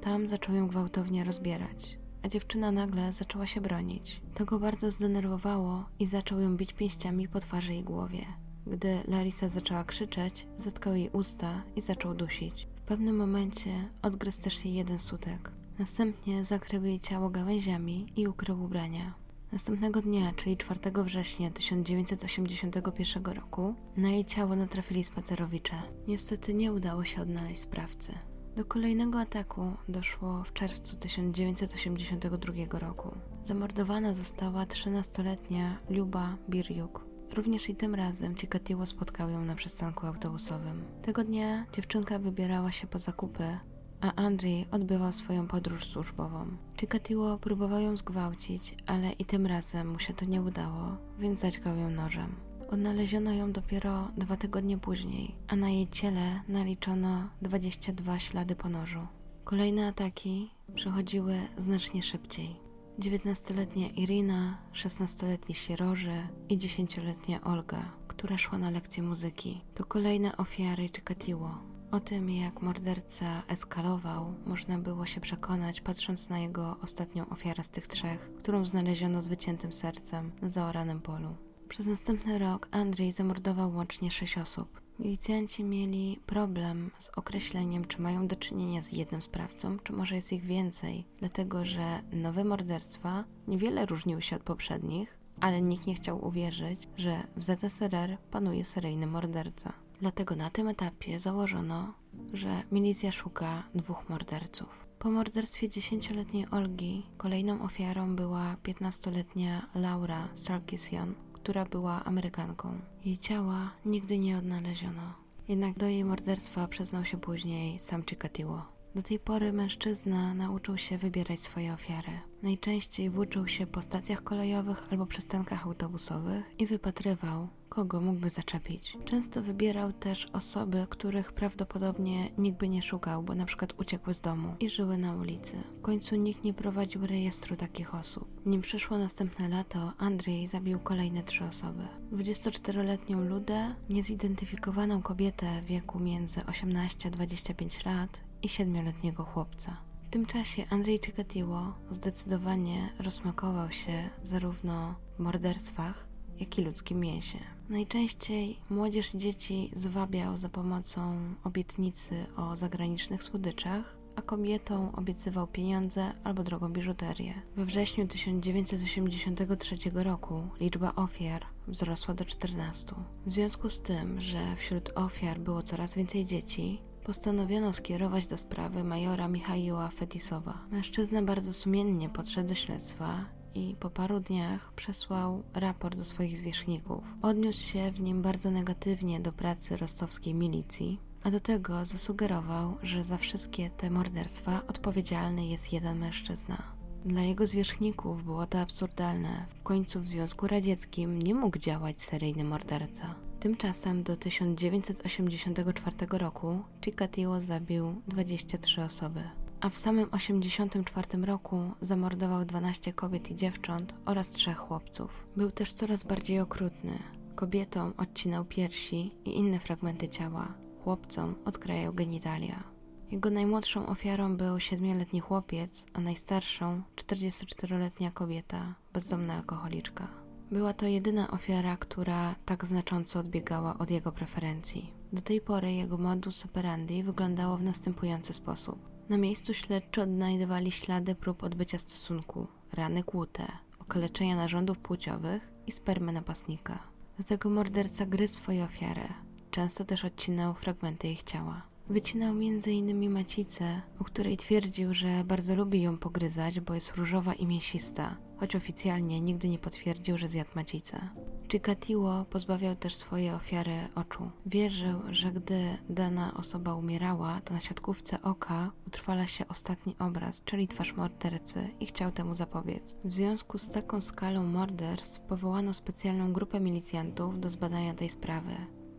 Tam 0.00 0.28
zaczął 0.28 0.54
ją 0.54 0.68
gwałtownie 0.68 1.24
rozbierać, 1.24 1.98
a 2.22 2.28
dziewczyna 2.28 2.72
nagle 2.72 3.12
zaczęła 3.12 3.46
się 3.46 3.60
bronić. 3.60 4.20
To 4.34 4.44
go 4.44 4.58
bardzo 4.58 4.90
zdenerwowało 4.90 5.84
i 5.98 6.06
zaczął 6.06 6.40
ją 6.40 6.56
bić 6.56 6.72
pięściami 6.72 7.28
po 7.28 7.40
twarzy 7.40 7.74
i 7.74 7.82
głowie. 7.82 8.26
Gdy 8.66 9.00
Larisa 9.08 9.48
zaczęła 9.48 9.84
krzyczeć, 9.84 10.46
zatkał 10.58 10.94
jej 10.94 11.10
usta 11.10 11.62
i 11.76 11.80
zaczął 11.80 12.14
dusić. 12.14 12.68
W 12.76 12.82
pewnym 12.82 13.16
momencie 13.16 13.88
odgryzł 14.02 14.42
też 14.42 14.64
jej 14.64 14.74
jeden 14.74 14.98
sutek. 14.98 15.50
Następnie 15.78 16.44
zakrył 16.44 16.84
jej 16.84 17.00
ciało 17.00 17.30
gałęziami 17.30 18.12
i 18.16 18.28
ukrył 18.28 18.64
ubrania. 18.64 19.14
Następnego 19.52 20.02
dnia, 20.02 20.32
czyli 20.36 20.56
4 20.56 20.80
września 21.04 21.50
1981 21.50 23.24
roku, 23.24 23.74
na 23.96 24.10
jej 24.10 24.24
ciało 24.24 24.56
natrafili 24.56 25.04
spacerowicze. 25.04 25.82
Niestety 26.08 26.54
nie 26.54 26.72
udało 26.72 27.04
się 27.04 27.22
odnaleźć 27.22 27.60
sprawcy. 27.60 28.12
Do 28.56 28.64
kolejnego 28.64 29.20
ataku 29.20 29.72
doszło 29.88 30.44
w 30.44 30.52
czerwcu 30.52 30.96
1982 30.96 32.78
roku. 32.78 33.10
Zamordowana 33.42 34.14
została 34.14 34.64
13-letnia 34.64 35.78
Luba 35.90 36.36
Birjuk. 36.48 37.04
Również 37.34 37.68
i 37.68 37.76
tym 37.76 37.94
razem 37.94 38.36
Chikatilo 38.36 38.86
spotkał 38.86 39.30
ją 39.30 39.44
na 39.44 39.54
przystanku 39.54 40.06
autobusowym. 40.06 40.84
Tego 41.02 41.24
dnia 41.24 41.66
dziewczynka 41.72 42.18
wybierała 42.18 42.72
się 42.72 42.86
po 42.86 42.98
zakupy, 42.98 43.58
a 44.02 44.14
Andrzej 44.14 44.66
odbywał 44.70 45.12
swoją 45.12 45.46
podróż 45.46 45.86
służbową. 45.86 46.46
Chikatilo 46.80 47.38
próbował 47.38 47.80
ją 47.80 47.96
zgwałcić, 47.96 48.76
ale 48.86 49.12
i 49.12 49.24
tym 49.24 49.46
razem 49.46 49.88
mu 49.88 49.98
się 49.98 50.14
to 50.14 50.24
nie 50.24 50.42
udało, 50.42 50.96
więc 51.18 51.40
zaćgał 51.40 51.76
ją 51.76 51.90
nożem. 51.90 52.34
Odnaleziono 52.70 53.32
ją 53.32 53.52
dopiero 53.52 54.08
dwa 54.16 54.36
tygodnie 54.36 54.78
później, 54.78 55.34
a 55.48 55.56
na 55.56 55.70
jej 55.70 55.88
ciele 55.88 56.40
naliczono 56.48 57.28
22 57.42 58.18
ślady 58.18 58.54
po 58.54 58.68
nożu. 58.68 59.06
Kolejne 59.44 59.86
ataki 59.86 60.50
przychodziły 60.74 61.36
znacznie 61.58 62.02
szybciej. 62.02 62.56
19-letnia 62.98 63.88
Irina, 63.88 64.58
16-letni 64.72 65.54
Sieroży 65.54 66.28
i 66.48 66.58
10-letnia 66.58 67.40
Olga, 67.44 67.82
która 68.08 68.38
szła 68.38 68.58
na 68.58 68.70
lekcję 68.70 69.02
muzyki. 69.02 69.60
To 69.74 69.84
kolejne 69.84 70.36
ofiary 70.36 70.88
Chikatilo. 70.88 71.71
O 71.92 72.00
tym, 72.00 72.30
jak 72.30 72.62
morderca 72.62 73.42
eskalował, 73.48 74.34
można 74.46 74.78
było 74.78 75.06
się 75.06 75.20
przekonać, 75.20 75.80
patrząc 75.80 76.28
na 76.28 76.38
jego 76.38 76.76
ostatnią 76.82 77.28
ofiarę 77.28 77.64
z 77.64 77.70
tych 77.70 77.86
trzech, 77.86 78.30
którą 78.38 78.66
znaleziono 78.66 79.22
z 79.22 79.28
wyciętym 79.28 79.72
sercem 79.72 80.30
na 80.42 80.48
zaoranym 80.50 81.00
polu. 81.00 81.28
Przez 81.68 81.86
następny 81.86 82.38
rok 82.38 82.68
Andrzej 82.70 83.12
zamordował 83.12 83.74
łącznie 83.74 84.10
sześć 84.10 84.38
osób. 84.38 84.80
Milicjanci 84.98 85.64
mieli 85.64 86.20
problem 86.26 86.90
z 86.98 87.10
określeniem, 87.10 87.84
czy 87.84 88.02
mają 88.02 88.26
do 88.26 88.36
czynienia 88.36 88.82
z 88.82 88.92
jednym 88.92 89.22
sprawcą, 89.22 89.78
czy 89.78 89.92
może 89.92 90.14
jest 90.14 90.32
ich 90.32 90.44
więcej, 90.44 91.04
dlatego 91.18 91.64
że 91.64 92.02
nowe 92.12 92.44
morderstwa 92.44 93.24
niewiele 93.48 93.86
różniły 93.86 94.22
się 94.22 94.36
od 94.36 94.42
poprzednich, 94.42 95.18
ale 95.40 95.62
nikt 95.62 95.86
nie 95.86 95.94
chciał 95.94 96.26
uwierzyć, 96.26 96.88
że 96.96 97.22
w 97.36 97.42
ZSRR 97.44 98.18
panuje 98.30 98.64
seryjny 98.64 99.06
morderca. 99.06 99.81
Dlatego 100.02 100.36
na 100.36 100.50
tym 100.50 100.68
etapie 100.68 101.20
założono, 101.20 101.92
że 102.32 102.62
milicja 102.72 103.12
szuka 103.12 103.62
dwóch 103.74 104.08
morderców. 104.08 104.86
Po 104.98 105.10
morderstwie 105.10 105.68
dziesięcioletniej 105.68 106.46
Olgi 106.50 107.06
kolejną 107.16 107.62
ofiarą 107.62 108.16
była 108.16 108.56
15-letnia 108.64 109.66
Laura 109.74 110.28
Sarkisian, 110.34 111.14
która 111.32 111.64
była 111.64 112.04
Amerykanką. 112.04 112.80
Jej 113.04 113.18
ciała 113.18 113.70
nigdy 113.84 114.18
nie 114.18 114.38
odnaleziono. 114.38 115.14
Jednak 115.48 115.78
do 115.78 115.86
jej 115.86 116.04
morderstwa 116.04 116.68
przyznał 116.68 117.04
się 117.04 117.18
później 117.18 117.78
sam 117.78 118.02
Chikatilo. 118.02 118.71
Do 118.94 119.02
tej 119.02 119.18
pory 119.18 119.52
mężczyzna 119.52 120.34
nauczył 120.34 120.78
się 120.78 120.98
wybierać 120.98 121.40
swoje 121.40 121.72
ofiary. 121.72 122.12
Najczęściej 122.42 123.10
włóczył 123.10 123.48
się 123.48 123.66
po 123.66 123.82
stacjach 123.82 124.22
kolejowych 124.22 124.82
albo 124.90 125.06
przystankach 125.06 125.66
autobusowych 125.66 126.44
i 126.58 126.66
wypatrywał, 126.66 127.48
kogo 127.68 128.00
mógłby 128.00 128.30
zaczepić. 128.30 128.96
Często 129.04 129.42
wybierał 129.42 129.92
też 129.92 130.26
osoby, 130.32 130.86
których 130.90 131.32
prawdopodobnie 131.32 132.30
nikt 132.38 132.58
by 132.58 132.68
nie 132.68 132.82
szukał, 132.82 133.22
bo 133.22 133.34
na 133.34 133.46
przykład 133.46 133.80
uciekły 133.80 134.14
z 134.14 134.20
domu 134.20 134.54
i 134.60 134.70
żyły 134.70 134.98
na 134.98 135.16
ulicy. 135.16 135.56
W 135.78 135.82
końcu 135.82 136.16
nikt 136.16 136.44
nie 136.44 136.54
prowadził 136.54 137.06
rejestru 137.06 137.56
takich 137.56 137.94
osób. 137.94 138.46
Nim 138.46 138.60
przyszło 138.62 138.98
następne 138.98 139.48
lato, 139.48 139.92
Andrzej 139.98 140.46
zabił 140.46 140.78
kolejne 140.78 141.22
trzy 141.22 141.44
osoby. 141.44 141.82
24-letnią 142.12 143.28
Ludę, 143.28 143.74
niezidentyfikowaną 143.90 145.02
kobietę 145.02 145.62
wieku 145.62 146.00
między 146.00 146.46
18 146.46 147.08
a 147.08 147.12
25 147.12 147.84
lat 147.84 148.31
i 148.42 148.48
siedmioletniego 148.48 149.24
chłopca. 149.24 149.76
W 150.06 150.10
tym 150.10 150.26
czasie 150.26 150.64
Andrzej 150.70 151.00
Czekatiło 151.00 151.74
zdecydowanie 151.90 152.92
rozmakował 152.98 153.70
się 153.70 154.10
zarówno 154.22 154.94
w 155.16 155.18
morderstwach, 155.18 156.06
jak 156.40 156.58
i 156.58 156.62
ludzkim 156.62 157.00
mięsie. 157.00 157.38
Najczęściej 157.68 158.56
młodzież 158.70 159.14
i 159.14 159.18
dzieci 159.18 159.70
zwabiał 159.76 160.36
za 160.36 160.48
pomocą 160.48 161.18
obietnicy 161.44 162.26
o 162.36 162.56
zagranicznych 162.56 163.22
słodyczach, 163.22 163.96
a 164.16 164.22
kobietom 164.22 164.94
obiecywał 164.94 165.46
pieniądze 165.46 166.12
albo 166.24 166.42
drogą 166.42 166.68
biżuterię. 166.68 167.34
We 167.56 167.64
wrześniu 167.64 168.08
1983 168.08 169.76
roku 169.94 170.42
liczba 170.60 170.94
ofiar 170.94 171.44
wzrosła 171.68 172.14
do 172.14 172.24
14. 172.24 172.94
W 173.26 173.32
związku 173.32 173.68
z 173.68 173.82
tym, 173.82 174.20
że 174.20 174.56
wśród 174.56 174.90
ofiar 174.94 175.40
było 175.40 175.62
coraz 175.62 175.94
więcej 175.94 176.24
dzieci, 176.24 176.80
postanowiono 177.04 177.72
skierować 177.72 178.26
do 178.26 178.36
sprawy 178.36 178.84
majora 178.84 179.28
Michaiła 179.28 179.88
Fetisowa. 179.88 180.58
Mężczyzna 180.70 181.22
bardzo 181.22 181.52
sumiennie 181.52 182.08
podszedł 182.08 182.48
do 182.48 182.54
śledztwa 182.54 183.24
i 183.54 183.76
po 183.80 183.90
paru 183.90 184.20
dniach 184.20 184.72
przesłał 184.72 185.42
raport 185.54 185.98
do 185.98 186.04
swoich 186.04 186.38
zwierzchników. 186.38 187.04
Odniósł 187.22 187.60
się 187.60 187.90
w 187.90 188.00
nim 188.00 188.22
bardzo 188.22 188.50
negatywnie 188.50 189.20
do 189.20 189.32
pracy 189.32 189.76
rostowskiej 189.76 190.34
milicji, 190.34 190.98
a 191.22 191.30
do 191.30 191.40
tego 191.40 191.84
zasugerował, 191.84 192.76
że 192.82 193.04
za 193.04 193.16
wszystkie 193.16 193.70
te 193.70 193.90
morderstwa 193.90 194.62
odpowiedzialny 194.68 195.46
jest 195.46 195.72
jeden 195.72 195.98
mężczyzna. 195.98 196.62
Dla 197.04 197.22
jego 197.22 197.46
zwierzchników 197.46 198.24
było 198.24 198.46
to 198.46 198.60
absurdalne. 198.60 199.46
W 199.60 199.62
końcu 199.62 200.00
w 200.00 200.08
Związku 200.08 200.46
Radzieckim 200.46 201.22
nie 201.22 201.34
mógł 201.34 201.58
działać 201.58 202.02
seryjny 202.02 202.44
morderca. 202.44 203.14
Tymczasem 203.42 204.02
do 204.02 204.16
1984 204.16 205.96
roku 206.10 206.62
Chikatilo 206.84 207.40
zabił 207.40 208.02
23 208.08 208.82
osoby, 208.82 209.20
a 209.60 209.68
w 209.68 209.76
samym 209.76 210.04
1984 210.10 211.26
roku 211.26 211.70
zamordował 211.80 212.44
12 212.44 212.92
kobiet 212.92 213.30
i 213.30 213.36
dziewcząt 213.36 213.94
oraz 214.04 214.30
trzech 214.30 214.58
chłopców. 214.58 215.26
Był 215.36 215.50
też 215.50 215.72
coraz 215.72 216.04
bardziej 216.04 216.40
okrutny. 216.40 216.98
Kobietom 217.34 217.94
odcinał 217.96 218.44
piersi 218.44 219.12
i 219.24 219.36
inne 219.38 219.58
fragmenty 219.58 220.08
ciała, 220.08 220.54
chłopcom 220.84 221.34
odkrajał 221.44 221.94
genitalia. 221.94 222.64
Jego 223.10 223.30
najmłodszą 223.30 223.86
ofiarą 223.86 224.36
był 224.36 224.60
siedmioletni 224.60 225.20
chłopiec, 225.20 225.86
a 225.92 226.00
najstarszą 226.00 226.82
44-letnia 226.96 228.10
kobieta, 228.10 228.74
bezdomna 228.92 229.34
alkoholiczka. 229.34 230.21
Była 230.52 230.72
to 230.72 230.86
jedyna 230.86 231.30
ofiara, 231.30 231.76
która 231.76 232.34
tak 232.44 232.64
znacząco 232.64 233.18
odbiegała 233.18 233.78
od 233.78 233.90
jego 233.90 234.12
preferencji. 234.12 234.92
Do 235.12 235.22
tej 235.22 235.40
pory 235.40 235.72
jego 235.72 235.98
modus 235.98 236.44
operandi 236.44 237.02
wyglądało 237.02 237.56
w 237.56 237.62
następujący 237.62 238.32
sposób. 238.32 238.78
Na 239.08 239.18
miejscu 239.18 239.54
śledczy 239.54 240.02
odnajdywali 240.02 240.72
ślady 240.72 241.14
prób 241.14 241.42
odbycia 241.42 241.78
stosunku, 241.78 242.46
rany 242.72 243.02
kłute, 243.02 243.46
okaleczenia 243.78 244.36
narządów 244.36 244.78
płciowych 244.78 245.52
i 245.66 245.72
spermy 245.72 246.12
napastnika. 246.12 246.78
Do 247.18 247.24
tego 247.24 247.50
morderca 247.50 248.06
gryzł 248.06 248.34
swoje 248.34 248.64
ofiary. 248.64 249.08
Często 249.50 249.84
też 249.84 250.04
odcinał 250.04 250.54
fragmenty 250.54 251.08
ich 251.08 251.22
ciała. 251.22 251.62
Wycinał 251.92 252.30
m.in. 252.30 253.10
macicę, 253.10 253.82
o 253.98 254.04
której 254.04 254.36
twierdził, 254.36 254.94
że 254.94 255.24
bardzo 255.24 255.54
lubi 255.54 255.82
ją 255.82 255.98
pogryzać, 255.98 256.60
bo 256.60 256.74
jest 256.74 256.94
różowa 256.94 257.34
i 257.34 257.46
mięsista, 257.46 258.16
choć 258.36 258.56
oficjalnie 258.56 259.20
nigdy 259.20 259.48
nie 259.48 259.58
potwierdził, 259.58 260.18
że 260.18 260.28
zjadł 260.28 260.50
macicę. 260.54 261.08
Chikatilo 261.48 262.24
pozbawiał 262.24 262.76
też 262.76 262.96
swoje 262.96 263.34
ofiary 263.34 263.74
oczu. 263.94 264.30
Wierzył, 264.46 265.00
że 265.10 265.32
gdy 265.32 265.78
dana 265.88 266.34
osoba 266.34 266.74
umierała, 266.74 267.40
to 267.40 267.54
na 267.54 267.60
siatkówce 267.60 268.22
oka 268.22 268.70
utrwala 268.86 269.26
się 269.26 269.48
ostatni 269.48 269.96
obraz, 269.98 270.42
czyli 270.44 270.68
twarz 270.68 270.96
mordercy 270.96 271.68
i 271.80 271.86
chciał 271.86 272.12
temu 272.12 272.34
zapobiec. 272.34 272.96
W 273.04 273.14
związku 273.14 273.58
z 273.58 273.70
taką 273.70 274.00
skalą 274.00 274.42
morderstw 274.42 275.20
powołano 275.20 275.74
specjalną 275.74 276.32
grupę 276.32 276.60
milicjantów 276.60 277.40
do 277.40 277.50
zbadania 277.50 277.94
tej 277.94 278.08
sprawy. 278.08 278.52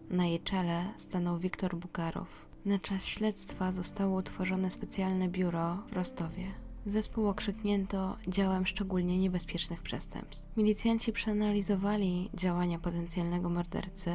Na 0.09 0.25
jej 0.25 0.39
czele 0.39 0.93
stanął 0.97 1.39
Wiktor 1.39 1.75
Bukarow, 1.75 2.52
na 2.65 2.79
czas 2.79 3.05
śledztwa 3.05 3.71
zostało 3.71 4.17
utworzone 4.17 4.69
specjalne 4.69 5.27
biuro 5.27 5.77
w 5.87 5.93
Rostowie. 5.93 6.51
Zespół 6.85 7.27
okrzyknięto 7.27 8.17
działem 8.27 8.65
szczególnie 8.65 9.19
niebezpiecznych 9.19 9.81
przestępstw. 9.81 10.57
Milicjanci 10.57 11.13
przeanalizowali 11.13 12.29
działania 12.33 12.79
potencjalnego 12.79 13.49
mordercy 13.49 14.11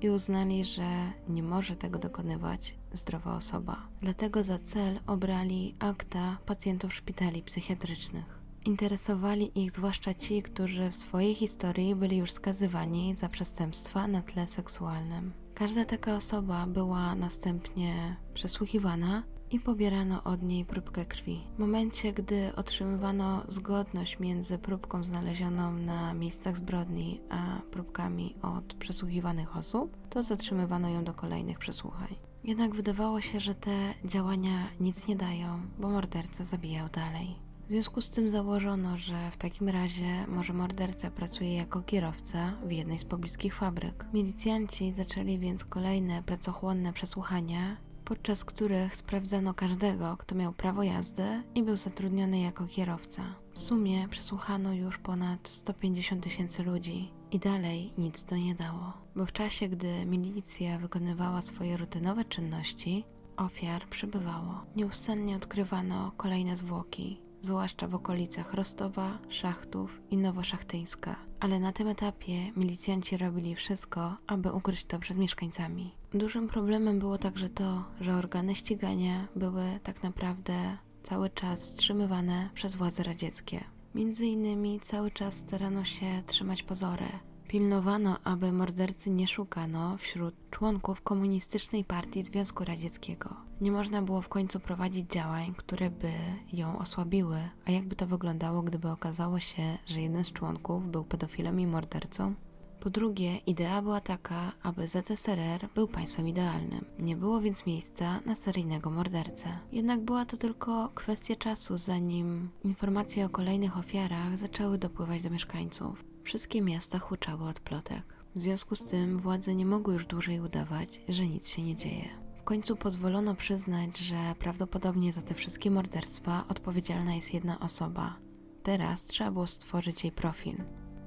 i 0.00 0.10
uznali, 0.10 0.64
że 0.64 1.12
nie 1.28 1.42
może 1.42 1.76
tego 1.76 1.98
dokonywać 1.98 2.74
zdrowa 2.92 3.36
osoba. 3.36 3.76
Dlatego 4.00 4.44
za 4.44 4.58
cel 4.58 5.00
obrali 5.06 5.74
akta 5.78 6.38
pacjentów 6.46 6.94
szpitali 6.94 7.42
psychiatrycznych. 7.42 8.38
Interesowali 8.64 9.62
ich 9.64 9.72
zwłaszcza 9.72 10.14
ci, 10.14 10.42
którzy 10.42 10.90
w 10.90 10.96
swojej 10.96 11.34
historii 11.34 11.94
byli 11.94 12.16
już 12.16 12.32
skazywani 12.32 13.14
za 13.16 13.28
przestępstwa 13.28 14.08
na 14.08 14.22
tle 14.22 14.46
seksualnym. 14.46 15.32
Każda 15.58 15.84
taka 15.84 16.14
osoba 16.16 16.66
była 16.66 17.14
następnie 17.14 18.16
przesłuchiwana 18.34 19.22
i 19.50 19.60
pobierano 19.60 20.24
od 20.24 20.42
niej 20.42 20.64
próbkę 20.64 21.04
krwi. 21.04 21.40
W 21.56 21.58
momencie, 21.58 22.12
gdy 22.12 22.56
otrzymywano 22.56 23.42
zgodność 23.48 24.18
między 24.18 24.58
próbką 24.58 25.04
znalezioną 25.04 25.72
na 25.72 26.14
miejscach 26.14 26.56
zbrodni, 26.56 27.20
a 27.30 27.60
próbkami 27.70 28.34
od 28.42 28.74
przesłuchiwanych 28.74 29.56
osób, 29.56 29.96
to 30.10 30.22
zatrzymywano 30.22 30.88
ją 30.88 31.04
do 31.04 31.14
kolejnych 31.14 31.58
przesłuchań. 31.58 32.14
Jednak 32.44 32.74
wydawało 32.74 33.20
się, 33.20 33.40
że 33.40 33.54
te 33.54 33.94
działania 34.04 34.68
nic 34.80 35.08
nie 35.08 35.16
dają, 35.16 35.60
bo 35.78 35.88
morderca 35.88 36.44
zabijał 36.44 36.88
dalej. 36.88 37.47
W 37.68 37.70
związku 37.70 38.00
z 38.00 38.10
tym 38.10 38.28
założono, 38.28 38.98
że 38.98 39.30
w 39.30 39.36
takim 39.36 39.68
razie 39.68 40.26
może 40.28 40.52
morderca 40.52 41.10
pracuje 41.10 41.54
jako 41.54 41.82
kierowca 41.82 42.52
w 42.66 42.72
jednej 42.72 42.98
z 42.98 43.04
pobliskich 43.04 43.54
fabryk. 43.54 44.04
Milicjanci 44.12 44.92
zaczęli 44.92 45.38
więc 45.38 45.64
kolejne 45.64 46.22
pracochłonne 46.22 46.92
przesłuchania, 46.92 47.76
podczas 48.04 48.44
których 48.44 48.96
sprawdzano 48.96 49.54
każdego, 49.54 50.16
kto 50.16 50.34
miał 50.34 50.52
prawo 50.52 50.82
jazdy 50.82 51.42
i 51.54 51.62
był 51.62 51.76
zatrudniony 51.76 52.40
jako 52.40 52.66
kierowca. 52.66 53.22
W 53.54 53.60
sumie 53.60 54.08
przesłuchano 54.08 54.72
już 54.72 54.98
ponad 54.98 55.48
150 55.48 56.24
tysięcy 56.24 56.62
ludzi 56.62 57.10
i 57.30 57.38
dalej 57.38 57.92
nic 57.98 58.24
to 58.24 58.36
nie 58.36 58.54
dało, 58.54 58.92
bo 59.16 59.26
w 59.26 59.32
czasie, 59.32 59.68
gdy 59.68 60.06
milicja 60.06 60.78
wykonywała 60.78 61.42
swoje 61.42 61.76
rutynowe 61.76 62.24
czynności, 62.24 63.04
ofiar 63.36 63.88
przybywało. 63.88 64.64
Nieustannie 64.76 65.36
odkrywano 65.36 66.12
kolejne 66.16 66.56
zwłoki, 66.56 67.27
zwłaszcza 67.40 67.88
w 67.88 67.94
okolicach 67.94 68.54
Rostowa, 68.54 69.18
Szachtów 69.28 70.00
i 70.10 70.16
Nowoszachteńska. 70.16 71.16
Ale 71.40 71.60
na 71.60 71.72
tym 71.72 71.88
etapie 71.88 72.52
milicjanci 72.56 73.16
robili 73.16 73.54
wszystko, 73.54 74.16
aby 74.26 74.52
ukryć 74.52 74.84
to 74.84 74.98
przed 74.98 75.18
mieszkańcami. 75.18 75.94
Dużym 76.14 76.48
problemem 76.48 76.98
było 76.98 77.18
także 77.18 77.48
to, 77.48 77.84
że 78.00 78.16
organy 78.16 78.54
ścigania 78.54 79.28
były 79.36 79.80
tak 79.82 80.02
naprawdę 80.02 80.76
cały 81.02 81.30
czas 81.30 81.66
wstrzymywane 81.68 82.50
przez 82.54 82.76
władze 82.76 83.02
radzieckie. 83.02 83.64
Między 83.94 84.26
innymi 84.26 84.80
cały 84.80 85.10
czas 85.10 85.34
starano 85.34 85.84
się 85.84 86.22
trzymać 86.26 86.62
pozory, 86.62 87.08
Pilnowano, 87.48 88.18
aby 88.24 88.52
mordercy 88.52 89.10
nie 89.10 89.26
szukano 89.26 89.96
wśród 89.96 90.34
członków 90.50 91.02
Komunistycznej 91.02 91.84
Partii 91.84 92.24
Związku 92.24 92.64
Radzieckiego. 92.64 93.47
Nie 93.60 93.72
można 93.72 94.02
było 94.02 94.20
w 94.22 94.28
końcu 94.28 94.60
prowadzić 94.60 95.10
działań, 95.12 95.54
które 95.56 95.90
by 95.90 96.12
ją 96.52 96.78
osłabiły, 96.78 97.38
a 97.66 97.70
jakby 97.70 97.96
to 97.96 98.06
wyglądało, 98.06 98.62
gdyby 98.62 98.88
okazało 98.88 99.40
się, 99.40 99.78
że 99.86 100.00
jeden 100.00 100.24
z 100.24 100.32
członków 100.32 100.90
był 100.90 101.04
pedofilem 101.04 101.60
i 101.60 101.66
mordercą? 101.66 102.34
Po 102.80 102.90
drugie, 102.90 103.36
idea 103.36 103.82
była 103.82 104.00
taka, 104.00 104.52
aby 104.62 104.86
ZSRR 104.86 105.68
był 105.74 105.88
państwem 105.88 106.28
idealnym. 106.28 106.84
Nie 106.98 107.16
było 107.16 107.40
więc 107.40 107.66
miejsca 107.66 108.20
na 108.26 108.34
seryjnego 108.34 108.90
mordercę. 108.90 109.58
Jednak 109.72 110.00
była 110.00 110.24
to 110.24 110.36
tylko 110.36 110.88
kwestia 110.94 111.36
czasu, 111.36 111.78
zanim 111.78 112.48
informacje 112.64 113.26
o 113.26 113.28
kolejnych 113.28 113.78
ofiarach 113.78 114.38
zaczęły 114.38 114.78
dopływać 114.78 115.22
do 115.22 115.30
mieszkańców. 115.30 116.04
Wszystkie 116.24 116.62
miasta 116.62 116.98
huczały 116.98 117.48
od 117.48 117.60
plotek. 117.60 118.02
W 118.34 118.42
związku 118.42 118.74
z 118.74 118.84
tym 118.84 119.18
władze 119.18 119.54
nie 119.54 119.66
mogły 119.66 119.94
już 119.94 120.06
dłużej 120.06 120.40
udawać, 120.40 121.00
że 121.08 121.26
nic 121.26 121.48
się 121.48 121.62
nie 121.62 121.76
dzieje. 121.76 122.27
Końcu 122.48 122.76
pozwolono 122.76 123.34
przyznać, 123.34 123.98
że 123.98 124.34
prawdopodobnie 124.38 125.12
za 125.12 125.22
te 125.22 125.34
wszystkie 125.34 125.70
morderstwa 125.70 126.44
odpowiedzialna 126.48 127.14
jest 127.14 127.34
jedna 127.34 127.60
osoba. 127.60 128.16
Teraz 128.62 129.04
trzeba 129.04 129.30
było 129.30 129.46
stworzyć 129.46 130.04
jej 130.04 130.12
profil. 130.12 130.56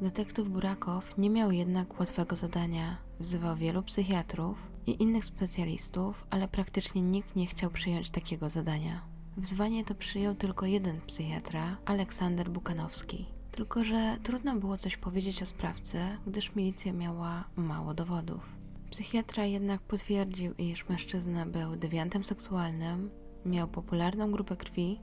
Detektyw 0.02 0.48
Burakow 0.48 1.18
nie 1.18 1.30
miał 1.30 1.52
jednak 1.52 2.00
łatwego 2.00 2.36
zadania. 2.36 2.98
Wzywał 3.20 3.56
wielu 3.56 3.84
psychiatrów 3.84 4.58
i 4.88 5.04
innych 5.04 5.26
specjalistów, 5.26 6.26
ale 6.30 6.48
praktycznie 6.48 7.02
nikt 7.02 7.36
nie 7.36 7.48
chciał 7.48 7.70
przyjąć 7.70 8.10
takiego 8.10 8.50
zadania. 8.50 9.02
Wzwanie 9.38 9.86
to 9.86 9.96
przyjął 9.96 10.36
tylko 10.36 10.66
jeden 10.66 11.02
psychiatra, 11.02 11.78
Aleksander 11.86 12.50
Bukanowski. 12.50 13.26
Tylko, 13.52 13.84
że 13.84 14.18
trudno 14.24 14.56
było 14.56 14.78
coś 14.78 14.98
powiedzieć 14.98 15.44
o 15.44 15.46
sprawcy, 15.46 16.00
gdyż 16.28 16.56
milicja 16.56 16.94
miała 16.94 17.44
mało 17.56 17.94
dowodów. 17.94 18.61
Psychiatra 18.92 19.46
jednak 19.46 19.82
potwierdził, 19.82 20.54
iż 20.54 20.90
mężczyzna 20.90 21.46
był 21.46 21.76
dewiantem 21.76 22.24
seksualnym, 22.24 23.10
miał 23.46 23.68
popularną 23.68 24.32
grupę 24.32 24.56
krwi, 24.56 25.00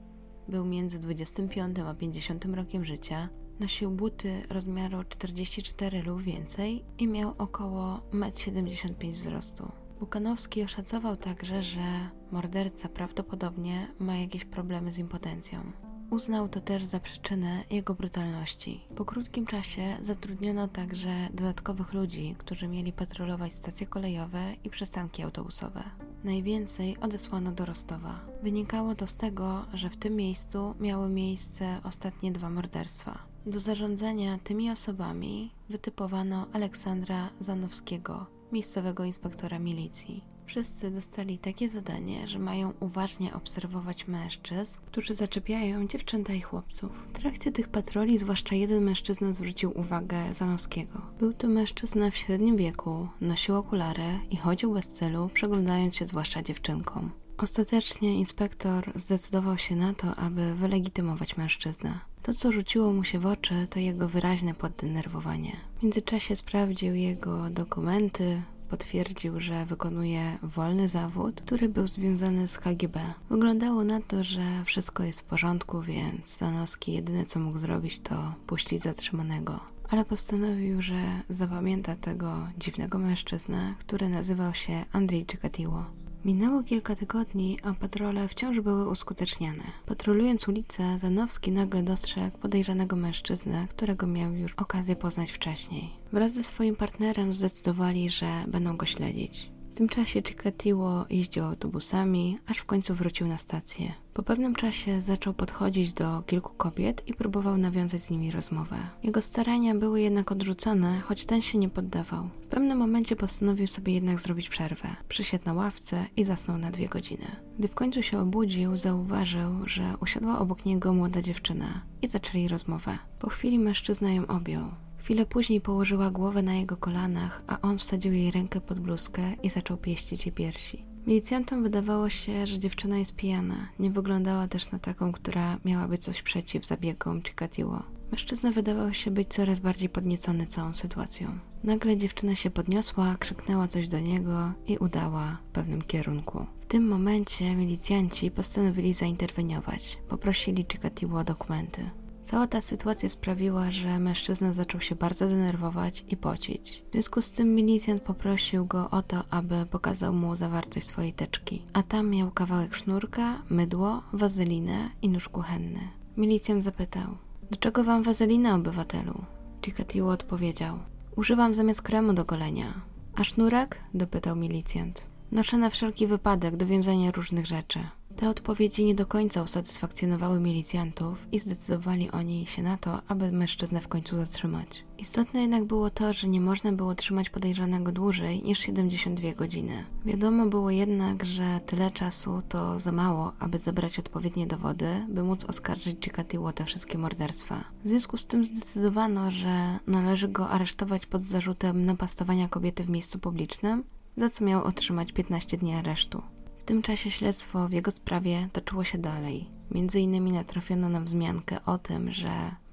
był 0.47 0.65
między 0.65 0.99
25 0.99 1.79
a 1.79 1.93
50 1.93 2.45
rokiem 2.45 2.85
życia, 2.85 3.29
nosił 3.59 3.91
buty 3.91 4.41
rozmiaru 4.49 5.03
44 5.03 6.01
lub 6.01 6.21
więcej 6.21 6.83
i 6.97 7.07
miał 7.07 7.33
około 7.37 8.01
1,75 8.13 9.05
m 9.05 9.11
wzrostu. 9.11 9.71
Bukanowski 9.99 10.63
oszacował 10.63 11.17
także, 11.17 11.61
że 11.61 12.09
morderca 12.31 12.89
prawdopodobnie 12.89 13.87
ma 13.99 14.15
jakieś 14.15 14.45
problemy 14.45 14.91
z 14.91 14.97
impotencją. 14.97 15.71
Uznał 16.09 16.49
to 16.49 16.61
też 16.61 16.85
za 16.85 16.99
przyczynę 16.99 17.63
jego 17.69 17.93
brutalności. 17.93 18.81
Po 18.95 19.05
krótkim 19.05 19.45
czasie 19.45 19.97
zatrudniono 20.01 20.67
także 20.67 21.29
dodatkowych 21.33 21.93
ludzi, 21.93 22.35
którzy 22.37 22.67
mieli 22.67 22.93
patrolować 22.93 23.53
stacje 23.53 23.87
kolejowe 23.87 24.53
i 24.63 24.69
przystanki 24.69 25.23
autobusowe. 25.23 25.83
Najwięcej 26.23 26.97
odesłano 26.97 27.51
do 27.51 27.65
Rostowa. 27.65 28.19
Wynikało 28.43 28.95
to 28.95 29.07
z 29.07 29.15
tego, 29.15 29.65
że 29.73 29.89
w 29.89 29.97
tym 29.97 30.15
miejscu 30.15 30.75
miały 30.79 31.09
miejsce 31.09 31.81
ostatnie 31.83 32.31
dwa 32.31 32.49
morderstwa. 32.49 33.19
Do 33.45 33.59
zarządzania 33.59 34.39
tymi 34.43 34.71
osobami 34.71 35.51
wytypowano 35.69 36.47
Aleksandra 36.53 37.29
Zanowskiego, 37.39 38.25
miejscowego 38.51 39.03
inspektora 39.03 39.59
milicji. 39.59 40.23
Wszyscy 40.49 40.91
dostali 40.91 41.37
takie 41.37 41.69
zadanie, 41.69 42.27
że 42.27 42.39
mają 42.39 42.73
uważnie 42.79 43.33
obserwować 43.33 44.07
mężczyzn, 44.07 44.81
którzy 44.85 45.13
zaczepiają 45.13 45.87
dziewczęta 45.87 46.33
i 46.33 46.41
chłopców. 46.41 46.91
W 47.13 47.17
trakcie 47.17 47.51
tych 47.51 47.67
patroli 47.67 48.17
zwłaszcza 48.17 48.55
jeden 48.55 48.83
mężczyzna 48.83 49.33
zwrócił 49.33 49.79
uwagę 49.79 50.33
Zanowskiego. 50.33 51.01
Był 51.19 51.33
to 51.33 51.47
mężczyzna 51.47 52.11
w 52.11 52.17
średnim 52.17 52.57
wieku, 52.57 53.07
nosił 53.21 53.55
okulary 53.55 54.19
i 54.31 54.37
chodził 54.37 54.73
bez 54.73 54.91
celu, 54.91 55.29
przeglądając 55.33 55.95
się 55.95 56.05
zwłaszcza 56.05 56.41
dziewczynkom. 56.41 57.11
Ostatecznie 57.37 58.15
inspektor 58.15 58.91
zdecydował 58.95 59.57
się 59.57 59.75
na 59.75 59.93
to, 59.93 60.15
aby 60.15 60.55
wylegitymować 60.55 61.37
mężczyznę. 61.37 61.99
To, 62.23 62.33
co 62.33 62.51
rzuciło 62.51 62.93
mu 62.93 63.03
się 63.03 63.19
w 63.19 63.25
oczy, 63.25 63.67
to 63.69 63.79
jego 63.79 64.07
wyraźne 64.07 64.53
poddenerwowanie. 64.53 65.55
W 65.79 65.83
międzyczasie 65.83 66.35
sprawdził 66.35 66.95
jego 66.95 67.49
dokumenty, 67.49 68.41
potwierdził, 68.69 69.39
że 69.39 69.65
wykonuje 69.65 70.37
wolny 70.43 70.87
zawód, 70.87 71.41
który 71.41 71.69
był 71.69 71.87
związany 71.87 72.47
z 72.47 72.57
KGB. 72.57 72.99
Wyglądało 73.29 73.83
na 73.83 74.01
to, 74.01 74.23
że 74.23 74.41
wszystko 74.65 75.03
jest 75.03 75.21
w 75.21 75.23
porządku, 75.23 75.81
więc 75.81 76.37
Zanowski 76.37 76.93
jedyne 76.93 77.25
co 77.25 77.39
mógł 77.39 77.57
zrobić 77.57 77.99
to 77.99 78.33
puścić 78.47 78.83
zatrzymanego. 78.83 79.59
Ale 79.89 80.05
postanowił, 80.05 80.81
że 80.81 80.99
zapamięta 81.29 81.95
tego 81.95 82.47
dziwnego 82.57 82.97
mężczyznę, 82.97 83.73
który 83.79 84.09
nazywał 84.09 84.53
się 84.53 84.85
Andrzej 84.91 85.25
Czekatiło. 85.25 85.85
Minęło 86.25 86.63
kilka 86.63 86.95
tygodni, 86.95 87.57
a 87.63 87.73
patrole 87.73 88.27
wciąż 88.27 88.59
były 88.59 88.89
uskuteczniane. 88.89 89.63
Patrolując 89.85 90.47
ulicę, 90.47 90.99
Zanowski 90.99 91.51
nagle 91.51 91.83
dostrzegł 91.83 92.37
podejrzanego 92.37 92.95
mężczyznę, 92.95 93.67
którego 93.69 94.07
miał 94.07 94.33
już 94.33 94.53
okazję 94.53 94.95
poznać 94.95 95.31
wcześniej. 95.31 95.89
Wraz 96.13 96.33
ze 96.33 96.43
swoim 96.43 96.75
partnerem 96.75 97.33
zdecydowali, 97.33 98.09
że 98.09 98.43
będą 98.47 98.77
go 98.77 98.85
śledzić 98.85 99.58
tym 99.79 99.89
czasie 99.89 100.21
Chikatilo 100.21 101.05
jeździł 101.09 101.43
autobusami, 101.43 102.37
aż 102.47 102.57
w 102.57 102.65
końcu 102.65 102.95
wrócił 102.95 103.27
na 103.27 103.37
stację. 103.37 103.93
Po 104.13 104.23
pewnym 104.23 104.55
czasie 104.55 105.01
zaczął 105.01 105.33
podchodzić 105.33 105.93
do 105.93 106.23
kilku 106.27 106.53
kobiet 106.57 107.03
i 107.07 107.13
próbował 107.13 107.57
nawiązać 107.57 108.01
z 108.01 108.09
nimi 108.09 108.31
rozmowę. 108.31 108.75
Jego 109.03 109.21
starania 109.21 109.75
były 109.75 110.01
jednak 110.01 110.31
odrzucone, 110.31 110.99
choć 110.99 111.25
ten 111.25 111.41
się 111.41 111.57
nie 111.57 111.69
poddawał. 111.69 112.27
W 112.27 112.47
pewnym 112.47 112.77
momencie 112.77 113.15
postanowił 113.15 113.67
sobie 113.67 113.93
jednak 113.93 114.19
zrobić 114.19 114.49
przerwę. 114.49 114.95
Przysiadł 115.09 115.45
na 115.45 115.53
ławce 115.53 116.05
i 116.17 116.23
zasnął 116.23 116.57
na 116.57 116.71
dwie 116.71 116.87
godziny. 116.87 117.35
Gdy 117.59 117.67
w 117.67 117.75
końcu 117.75 118.03
się 118.03 118.19
obudził, 118.19 118.77
zauważył, 118.77 119.51
że 119.65 119.93
usiadła 120.01 120.39
obok 120.39 120.65
niego 120.65 120.93
młoda 120.93 121.21
dziewczyna 121.21 121.81
i 122.01 122.07
zaczęli 122.07 122.47
rozmowę. 122.47 122.97
Po 123.19 123.29
chwili 123.29 123.59
mężczyzna 123.59 124.11
ją 124.11 124.27
objął. 124.27 124.88
Chwilę 125.09 125.25
później 125.25 125.61
położyła 125.61 126.11
głowę 126.11 126.43
na 126.43 126.53
jego 126.53 126.77
kolanach, 126.77 127.43
a 127.47 127.61
on 127.61 127.77
wsadził 127.77 128.13
jej 128.13 128.31
rękę 128.31 128.61
pod 128.61 128.79
bluzkę 128.79 129.21
i 129.43 129.49
zaczął 129.49 129.77
pieścić 129.77 130.25
jej 130.25 130.33
piersi. 130.33 130.85
Milicjantom 131.07 131.63
wydawało 131.63 132.09
się, 132.09 132.47
że 132.47 132.59
dziewczyna 132.59 132.97
jest 132.97 133.15
pijana. 133.15 133.69
Nie 133.79 133.91
wyglądała 133.91 134.47
też 134.47 134.71
na 134.71 134.79
taką, 134.79 135.11
która 135.11 135.57
miałaby 135.65 135.97
coś 135.97 136.21
przeciw 136.21 136.65
zabiegom 136.65 137.21
Chikatilo. 137.23 137.83
Mężczyzna 138.11 138.51
wydawał 138.51 138.93
się 138.93 139.11
być 139.11 139.27
coraz 139.27 139.59
bardziej 139.59 139.89
podniecony 139.89 140.45
całą 140.45 140.73
sytuacją. 140.73 141.39
Nagle 141.63 141.97
dziewczyna 141.97 142.35
się 142.35 142.49
podniosła, 142.49 143.15
krzyknęła 143.19 143.67
coś 143.67 143.87
do 143.87 143.99
niego 143.99 144.51
i 144.67 144.77
udała 144.77 145.37
w 145.49 145.51
pewnym 145.51 145.81
kierunku. 145.81 146.45
W 146.61 146.65
tym 146.65 146.87
momencie 146.87 147.55
milicjanci 147.55 148.31
postanowili 148.31 148.93
zainterweniować. 148.93 149.97
Poprosili 150.09 150.65
Chikatilo 150.71 151.19
o 151.19 151.23
dokumenty. 151.23 151.85
Cała 152.29 152.47
ta 152.47 152.61
sytuacja 152.61 153.09
sprawiła, 153.09 153.71
że 153.71 153.99
mężczyzna 153.99 154.53
zaczął 154.53 154.81
się 154.81 154.95
bardzo 154.95 155.27
denerwować 155.27 156.05
i 156.07 156.17
pocić. 156.17 156.83
W 156.89 156.93
związku 156.93 157.21
z 157.21 157.31
tym 157.31 157.55
milicjant 157.55 158.01
poprosił 158.01 158.65
go 158.65 158.89
o 158.89 159.01
to, 159.03 159.23
aby 159.29 159.65
pokazał 159.65 160.13
mu 160.13 160.35
zawartość 160.35 160.87
swojej 160.87 161.13
teczki. 161.13 161.61
A 161.73 161.83
tam 161.83 162.09
miał 162.09 162.31
kawałek 162.31 162.75
sznurka, 162.75 163.41
mydło, 163.49 164.03
wazelinę 164.13 164.89
i 165.01 165.09
nóż 165.09 165.29
kuchenny. 165.29 165.79
Milicjant 166.17 166.63
zapytał, 166.63 167.17
do 167.51 167.57
czego 167.57 167.83
wam 167.83 168.03
wazelina, 168.03 168.55
obywatelu? 168.55 169.21
Chikatilo 169.65 170.09
odpowiedział, 170.09 170.79
używam 171.15 171.53
zamiast 171.53 171.81
kremu 171.81 172.13
do 172.13 172.25
golenia. 172.25 172.81
A 173.15 173.23
sznurek? 173.23 173.79
dopytał 173.93 174.35
milicjant. 174.35 175.07
Noszę 175.31 175.57
na 175.57 175.69
wszelki 175.69 176.07
wypadek 176.07 176.57
do 176.57 176.65
wiązania 176.65 177.11
różnych 177.11 177.47
rzeczy. 177.47 177.79
Te 178.19 178.29
odpowiedzi 178.29 178.85
nie 178.85 178.95
do 178.95 179.05
końca 179.05 179.43
usatysfakcjonowały 179.43 180.39
milicjantów 180.39 181.27
i 181.31 181.39
zdecydowali 181.39 182.11
oni 182.11 182.45
się 182.45 182.63
na 182.63 182.77
to, 182.77 183.01
aby 183.07 183.31
mężczyznę 183.31 183.81
w 183.81 183.87
końcu 183.87 184.15
zatrzymać. 184.15 184.83
Istotne 184.97 185.41
jednak 185.41 185.65
było 185.65 185.89
to, 185.89 186.13
że 186.13 186.27
nie 186.27 186.41
można 186.41 186.71
było 186.71 186.95
trzymać 186.95 187.29
podejrzanego 187.29 187.91
dłużej 187.91 188.43
niż 188.43 188.59
72 188.59 189.33
godziny. 189.33 189.85
Wiadomo 190.05 190.45
było 190.45 190.71
jednak, 190.71 191.25
że 191.25 191.59
tyle 191.65 191.91
czasu 191.91 192.41
to 192.49 192.79
za 192.79 192.91
mało, 192.91 193.33
aby 193.39 193.57
zebrać 193.57 193.99
odpowiednie 193.99 194.47
dowody, 194.47 195.05
by 195.09 195.23
móc 195.23 195.45
oskarżyć 195.45 195.97
Chikatilo 196.03 196.53
te 196.53 196.65
wszystkie 196.65 196.97
morderstwa. 196.97 197.63
W 197.85 197.89
związku 197.89 198.17
z 198.17 198.25
tym 198.25 198.45
zdecydowano, 198.45 199.31
że 199.31 199.79
należy 199.87 200.27
go 200.27 200.49
aresztować 200.49 201.05
pod 201.05 201.25
zarzutem 201.25 201.85
napastowania 201.85 202.47
kobiety 202.47 202.83
w 202.83 202.89
miejscu 202.89 203.19
publicznym, 203.19 203.83
za 204.17 204.29
co 204.29 204.45
miał 204.45 204.63
otrzymać 204.63 205.11
15 205.11 205.57
dni 205.57 205.73
aresztu 205.73 206.21
tym 206.69 206.81
czasie 206.81 207.11
śledztwo 207.11 207.67
w 207.67 207.71
jego 207.71 207.91
sprawie 207.91 208.49
toczyło 208.53 208.83
się 208.83 208.97
dalej. 208.97 209.45
Między 209.71 209.99
innymi 209.99 210.31
natrafiono 210.31 210.89
na 210.89 211.01
wzmiankę 211.01 211.65
o 211.65 211.77
tym, 211.77 212.11
że 212.11 212.29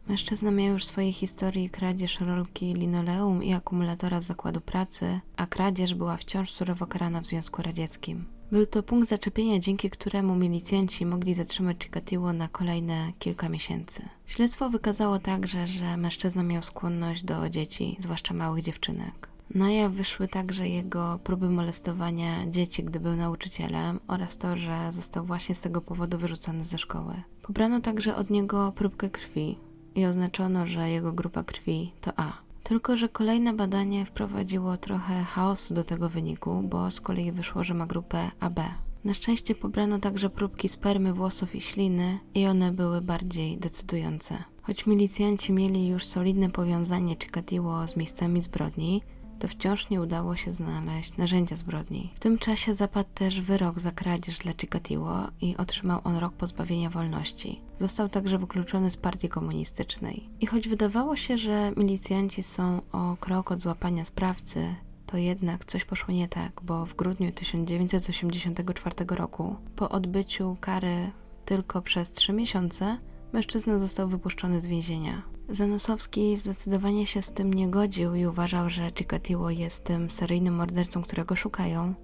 Mężczyzna 0.08 0.50
miał 0.50 0.72
już 0.72 0.84
w 0.84 0.88
swojej 0.88 1.12
historii 1.12 1.70
kradzież 1.70 2.20
rolki 2.20 2.74
linoleum 2.74 3.44
i 3.44 3.52
akumulatora 3.52 4.20
z 4.20 4.26
zakładu 4.26 4.60
pracy, 4.60 5.20
a 5.36 5.46
kradzież 5.46 5.94
była 5.94 6.16
wciąż 6.16 6.50
surowo 6.50 6.86
karana 6.86 7.20
w 7.20 7.26
Związku 7.26 7.62
Radzieckim. 7.62 8.24
Był 8.52 8.66
to 8.66 8.82
punkt 8.82 9.08
zaczepienia, 9.08 9.58
dzięki 9.58 9.90
któremu 9.90 10.34
milicjanci 10.34 11.06
mogli 11.06 11.34
zatrzymać 11.34 11.76
Chikatilo 11.82 12.32
na 12.32 12.48
kolejne 12.48 13.12
kilka 13.18 13.48
miesięcy. 13.48 14.08
Śledztwo 14.26 14.70
wykazało 14.70 15.18
także, 15.18 15.68
że 15.68 15.96
mężczyzna 15.96 16.42
miał 16.42 16.62
skłonność 16.62 17.24
do 17.24 17.48
dzieci, 17.48 17.96
zwłaszcza 17.98 18.34
małych 18.34 18.64
dziewczynek. 18.64 19.35
Na 19.56 19.70
jaw 19.70 19.92
wyszły 19.92 20.28
także 20.28 20.68
jego 20.68 21.18
próby 21.24 21.50
molestowania 21.50 22.46
dzieci, 22.46 22.84
gdy 22.84 23.00
był 23.00 23.16
nauczycielem 23.16 24.00
oraz 24.06 24.38
to, 24.38 24.56
że 24.56 24.92
został 24.92 25.24
właśnie 25.24 25.54
z 25.54 25.60
tego 25.60 25.80
powodu 25.80 26.18
wyrzucony 26.18 26.64
ze 26.64 26.78
szkoły. 26.78 27.14
Pobrano 27.42 27.80
także 27.80 28.16
od 28.16 28.30
niego 28.30 28.72
próbkę 28.72 29.10
krwi 29.10 29.56
i 29.94 30.06
oznaczono, 30.06 30.66
że 30.66 30.90
jego 30.90 31.12
grupa 31.12 31.42
krwi 31.44 31.92
to 32.00 32.12
A. 32.16 32.32
Tylko, 32.62 32.96
że 32.96 33.08
kolejne 33.08 33.52
badanie 33.52 34.04
wprowadziło 34.04 34.76
trochę 34.76 35.24
chaosu 35.24 35.74
do 35.74 35.84
tego 35.84 36.08
wyniku, 36.08 36.62
bo 36.62 36.90
z 36.90 37.00
kolei 37.00 37.32
wyszło, 37.32 37.64
że 37.64 37.74
ma 37.74 37.86
grupę 37.86 38.30
AB. 38.40 38.60
Na 39.04 39.14
szczęście 39.14 39.54
pobrano 39.54 39.98
także 39.98 40.30
próbki 40.30 40.68
spermy, 40.68 41.12
włosów 41.12 41.54
i 41.54 41.60
śliny 41.60 42.18
i 42.34 42.46
one 42.46 42.72
były 42.72 43.00
bardziej 43.00 43.58
decydujące. 43.58 44.38
Choć 44.62 44.86
milicjanci 44.86 45.52
mieli 45.52 45.88
już 45.88 46.06
solidne 46.06 46.50
powiązanie 46.50 47.16
Chikatilo 47.16 47.88
z 47.88 47.96
miejscami 47.96 48.40
zbrodni, 48.40 49.02
to 49.38 49.48
wciąż 49.48 49.90
nie 49.90 50.00
udało 50.00 50.36
się 50.36 50.52
znaleźć 50.52 51.16
narzędzia 51.16 51.56
zbrodni. 51.56 52.12
W 52.14 52.20
tym 52.20 52.38
czasie 52.38 52.74
zapadł 52.74 53.08
też 53.14 53.40
wyrok 53.40 53.80
za 53.80 53.90
kradzież 53.90 54.38
dla 54.38 54.52
Chikatilo 54.52 55.28
i 55.40 55.56
otrzymał 55.56 56.00
on 56.04 56.16
rok 56.16 56.32
pozbawienia 56.32 56.90
wolności. 56.90 57.60
Został 57.78 58.08
także 58.08 58.38
wykluczony 58.38 58.90
z 58.90 58.96
partii 58.96 59.28
komunistycznej. 59.28 60.28
I 60.40 60.46
choć 60.46 60.68
wydawało 60.68 61.16
się, 61.16 61.38
że 61.38 61.72
milicjanci 61.76 62.42
są 62.42 62.80
o 62.92 63.16
krok 63.20 63.50
od 63.50 63.60
złapania 63.60 64.04
sprawcy, 64.04 64.74
to 65.06 65.16
jednak 65.16 65.64
coś 65.64 65.84
poszło 65.84 66.14
nie 66.14 66.28
tak, 66.28 66.60
bo 66.62 66.86
w 66.86 66.94
grudniu 66.94 67.32
1984 67.32 68.94
roku, 69.08 69.56
po 69.76 69.88
odbyciu 69.88 70.56
kary 70.60 71.10
tylko 71.44 71.82
przez 71.82 72.12
trzy 72.12 72.32
miesiące, 72.32 72.98
mężczyzna 73.32 73.78
został 73.78 74.08
wypuszczony 74.08 74.62
z 74.62 74.66
więzienia. 74.66 75.35
Zanosowski 75.48 76.36
zdecydowanie 76.36 77.06
się 77.06 77.22
z 77.22 77.32
tym 77.32 77.54
nie 77.54 77.68
godził 77.68 78.14
i 78.14 78.26
uważał, 78.26 78.70
że 78.70 78.90
Chikatilo 78.98 79.50
jest 79.50 79.84
tym 79.84 80.10
seryjnym 80.10 80.54
mordercą, 80.54 81.02
którego 81.02 81.36
szukają, 81.36 81.94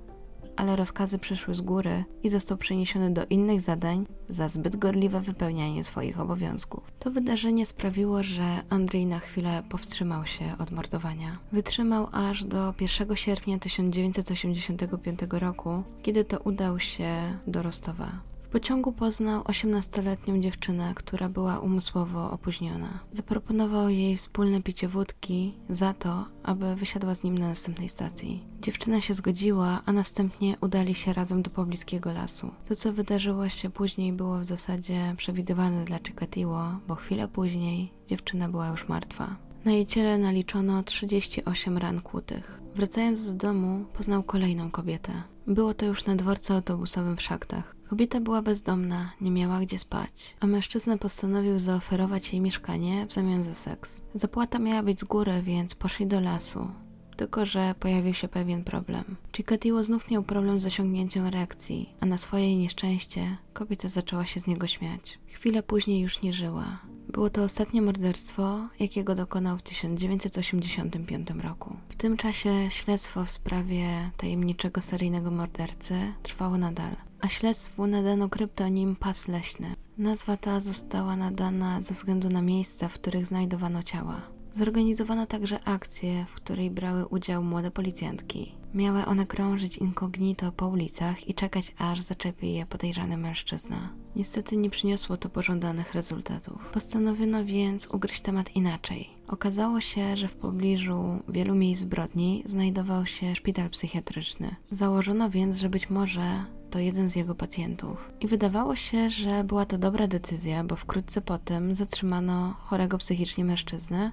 ale 0.56 0.76
rozkazy 0.76 1.18
przyszły 1.18 1.54
z 1.54 1.60
góry 1.60 2.04
i 2.22 2.28
został 2.28 2.58
przeniesiony 2.58 3.10
do 3.10 3.24
innych 3.30 3.60
zadań 3.60 4.06
za 4.28 4.48
zbyt 4.48 4.76
gorliwe 4.76 5.20
wypełnianie 5.20 5.84
swoich 5.84 6.20
obowiązków. 6.20 6.92
To 6.98 7.10
wydarzenie 7.10 7.66
sprawiło, 7.66 8.22
że 8.22 8.62
Andrzej 8.68 9.06
na 9.06 9.18
chwilę 9.18 9.62
powstrzymał 9.68 10.26
się 10.26 10.44
od 10.58 10.70
mordowania. 10.70 11.38
Wytrzymał 11.52 12.08
aż 12.12 12.44
do 12.44 12.74
1 12.80 13.16
sierpnia 13.16 13.58
1985 13.58 15.20
roku, 15.30 15.82
kiedy 16.02 16.24
to 16.24 16.38
udał 16.38 16.80
się 16.80 17.38
do 17.46 17.62
Rostowa 17.62 18.31
pociągu 18.52 18.92
poznał 18.92 19.42
18-letnią 19.42 20.40
dziewczynę, 20.40 20.92
która 20.94 21.28
była 21.28 21.58
umysłowo 21.58 22.30
opóźniona. 22.30 22.98
Zaproponował 23.12 23.88
jej 23.88 24.16
wspólne 24.16 24.62
picie 24.62 24.88
wódki 24.88 25.54
za 25.70 25.94
to, 25.94 26.24
aby 26.42 26.74
wysiadła 26.74 27.14
z 27.14 27.22
nim 27.22 27.38
na 27.38 27.48
następnej 27.48 27.88
stacji. 27.88 28.44
Dziewczyna 28.60 29.00
się 29.00 29.14
zgodziła, 29.14 29.82
a 29.86 29.92
następnie 29.92 30.56
udali 30.60 30.94
się 30.94 31.12
razem 31.12 31.42
do 31.42 31.50
pobliskiego 31.50 32.12
lasu. 32.12 32.50
To, 32.68 32.76
co 32.76 32.92
wydarzyło 32.92 33.48
się 33.48 33.70
później, 33.70 34.12
było 34.12 34.38
w 34.38 34.44
zasadzie 34.44 35.14
przewidywane 35.16 35.84
dla 35.84 35.98
Chikatilo, 35.98 36.80
bo 36.88 36.94
chwilę 36.94 37.28
później 37.28 37.92
dziewczyna 38.08 38.48
była 38.48 38.68
już 38.68 38.88
martwa. 38.88 39.36
Na 39.64 39.72
jej 39.72 39.86
ciele 39.86 40.18
naliczono 40.18 40.82
38 40.82 41.78
ran 41.78 42.00
kłutych. 42.00 42.60
Wracając 42.74 43.34
do 43.34 43.46
domu, 43.46 43.84
poznał 43.92 44.22
kolejną 44.22 44.70
kobietę. 44.70 45.12
Było 45.46 45.74
to 45.74 45.86
już 45.86 46.06
na 46.06 46.16
dworcu 46.16 46.52
autobusowym 46.52 47.16
w 47.16 47.22
szaktach. 47.22 47.81
Kobieta 47.92 48.20
była 48.20 48.42
bezdomna, 48.42 49.12
nie 49.20 49.30
miała 49.30 49.60
gdzie 49.60 49.78
spać, 49.78 50.36
a 50.40 50.46
mężczyzna 50.46 50.98
postanowił 50.98 51.58
zaoferować 51.58 52.32
jej 52.32 52.40
mieszkanie 52.40 53.06
w 53.06 53.12
zamian 53.12 53.44
za 53.44 53.54
seks. 53.54 54.02
Zapłata 54.14 54.58
miała 54.58 54.82
być 54.82 55.00
z 55.00 55.04
góry, 55.04 55.42
więc 55.42 55.74
poszli 55.74 56.06
do 56.06 56.20
lasu. 56.20 56.68
Tylko, 57.16 57.46
że 57.46 57.74
pojawił 57.80 58.14
się 58.14 58.28
pewien 58.28 58.64
problem. 58.64 59.04
Chikatilo 59.36 59.84
znów 59.84 60.10
miał 60.10 60.22
problem 60.22 60.58
z 60.58 60.66
osiągnięciem 60.66 61.26
reakcji, 61.26 61.94
a 62.00 62.06
na 62.06 62.18
swoje 62.18 62.56
nieszczęście 62.56 63.36
kobieta 63.52 63.88
zaczęła 63.88 64.26
się 64.26 64.40
z 64.40 64.46
niego 64.46 64.66
śmiać. 64.66 65.18
Chwilę 65.26 65.62
później 65.62 66.00
już 66.00 66.22
nie 66.22 66.32
żyła. 66.32 66.78
Było 67.12 67.30
to 67.30 67.42
ostatnie 67.42 67.82
morderstwo, 67.82 68.68
jakiego 68.80 69.14
dokonał 69.14 69.58
w 69.58 69.62
1985 69.62 71.30
roku. 71.30 71.76
W 71.88 71.96
tym 71.96 72.16
czasie 72.16 72.70
śledztwo 72.70 73.24
w 73.24 73.30
sprawie 73.30 74.10
tajemniczego 74.16 74.80
seryjnego 74.80 75.30
mordercy 75.30 75.94
trwało 76.22 76.58
nadal, 76.58 76.96
a 77.20 77.28
śledztwu 77.28 77.86
nadano 77.86 78.28
kryptonim 78.28 78.96
Pas 78.96 79.28
Leśny. 79.28 79.74
Nazwa 79.98 80.36
ta 80.36 80.60
została 80.60 81.16
nadana 81.16 81.82
ze 81.82 81.94
względu 81.94 82.28
na 82.28 82.42
miejsca, 82.42 82.88
w 82.88 82.94
których 82.94 83.26
znajdowano 83.26 83.82
ciała. 83.82 84.22
Zorganizowano 84.54 85.26
także 85.26 85.64
akcję, 85.64 86.26
w 86.28 86.34
której 86.34 86.70
brały 86.70 87.06
udział 87.06 87.44
młode 87.44 87.70
policjantki. 87.70 88.61
Miały 88.74 89.04
one 89.06 89.26
krążyć 89.26 89.78
incognito 89.78 90.52
po 90.52 90.68
ulicach 90.68 91.28
i 91.28 91.34
czekać, 91.34 91.74
aż 91.78 92.00
zaczepi 92.00 92.52
je 92.52 92.66
podejrzany 92.66 93.16
mężczyzna. 93.16 93.88
Niestety 94.16 94.56
nie 94.56 94.70
przyniosło 94.70 95.16
to 95.16 95.28
pożądanych 95.28 95.94
rezultatów. 95.94 96.70
Postanowiono 96.72 97.44
więc 97.44 97.86
ugryźć 97.86 98.20
temat 98.20 98.56
inaczej. 98.56 99.10
Okazało 99.28 99.80
się, 99.80 100.16
że 100.16 100.28
w 100.28 100.36
pobliżu 100.36 101.04
wielu 101.28 101.54
miejsc 101.54 101.82
zbrodni 101.82 102.42
znajdował 102.46 103.06
się 103.06 103.34
szpital 103.34 103.70
psychiatryczny. 103.70 104.56
Założono 104.70 105.30
więc, 105.30 105.56
że 105.56 105.68
być 105.68 105.90
może 105.90 106.44
to 106.70 106.78
jeden 106.78 107.08
z 107.08 107.16
jego 107.16 107.34
pacjentów. 107.34 108.10
I 108.20 108.26
wydawało 108.26 108.76
się, 108.76 109.10
że 109.10 109.44
była 109.44 109.66
to 109.66 109.78
dobra 109.78 110.06
decyzja, 110.06 110.64
bo 110.64 110.76
wkrótce 110.76 111.20
potem 111.20 111.74
zatrzymano 111.74 112.54
chorego 112.58 112.98
psychicznie 112.98 113.44
mężczyznę, 113.44 114.12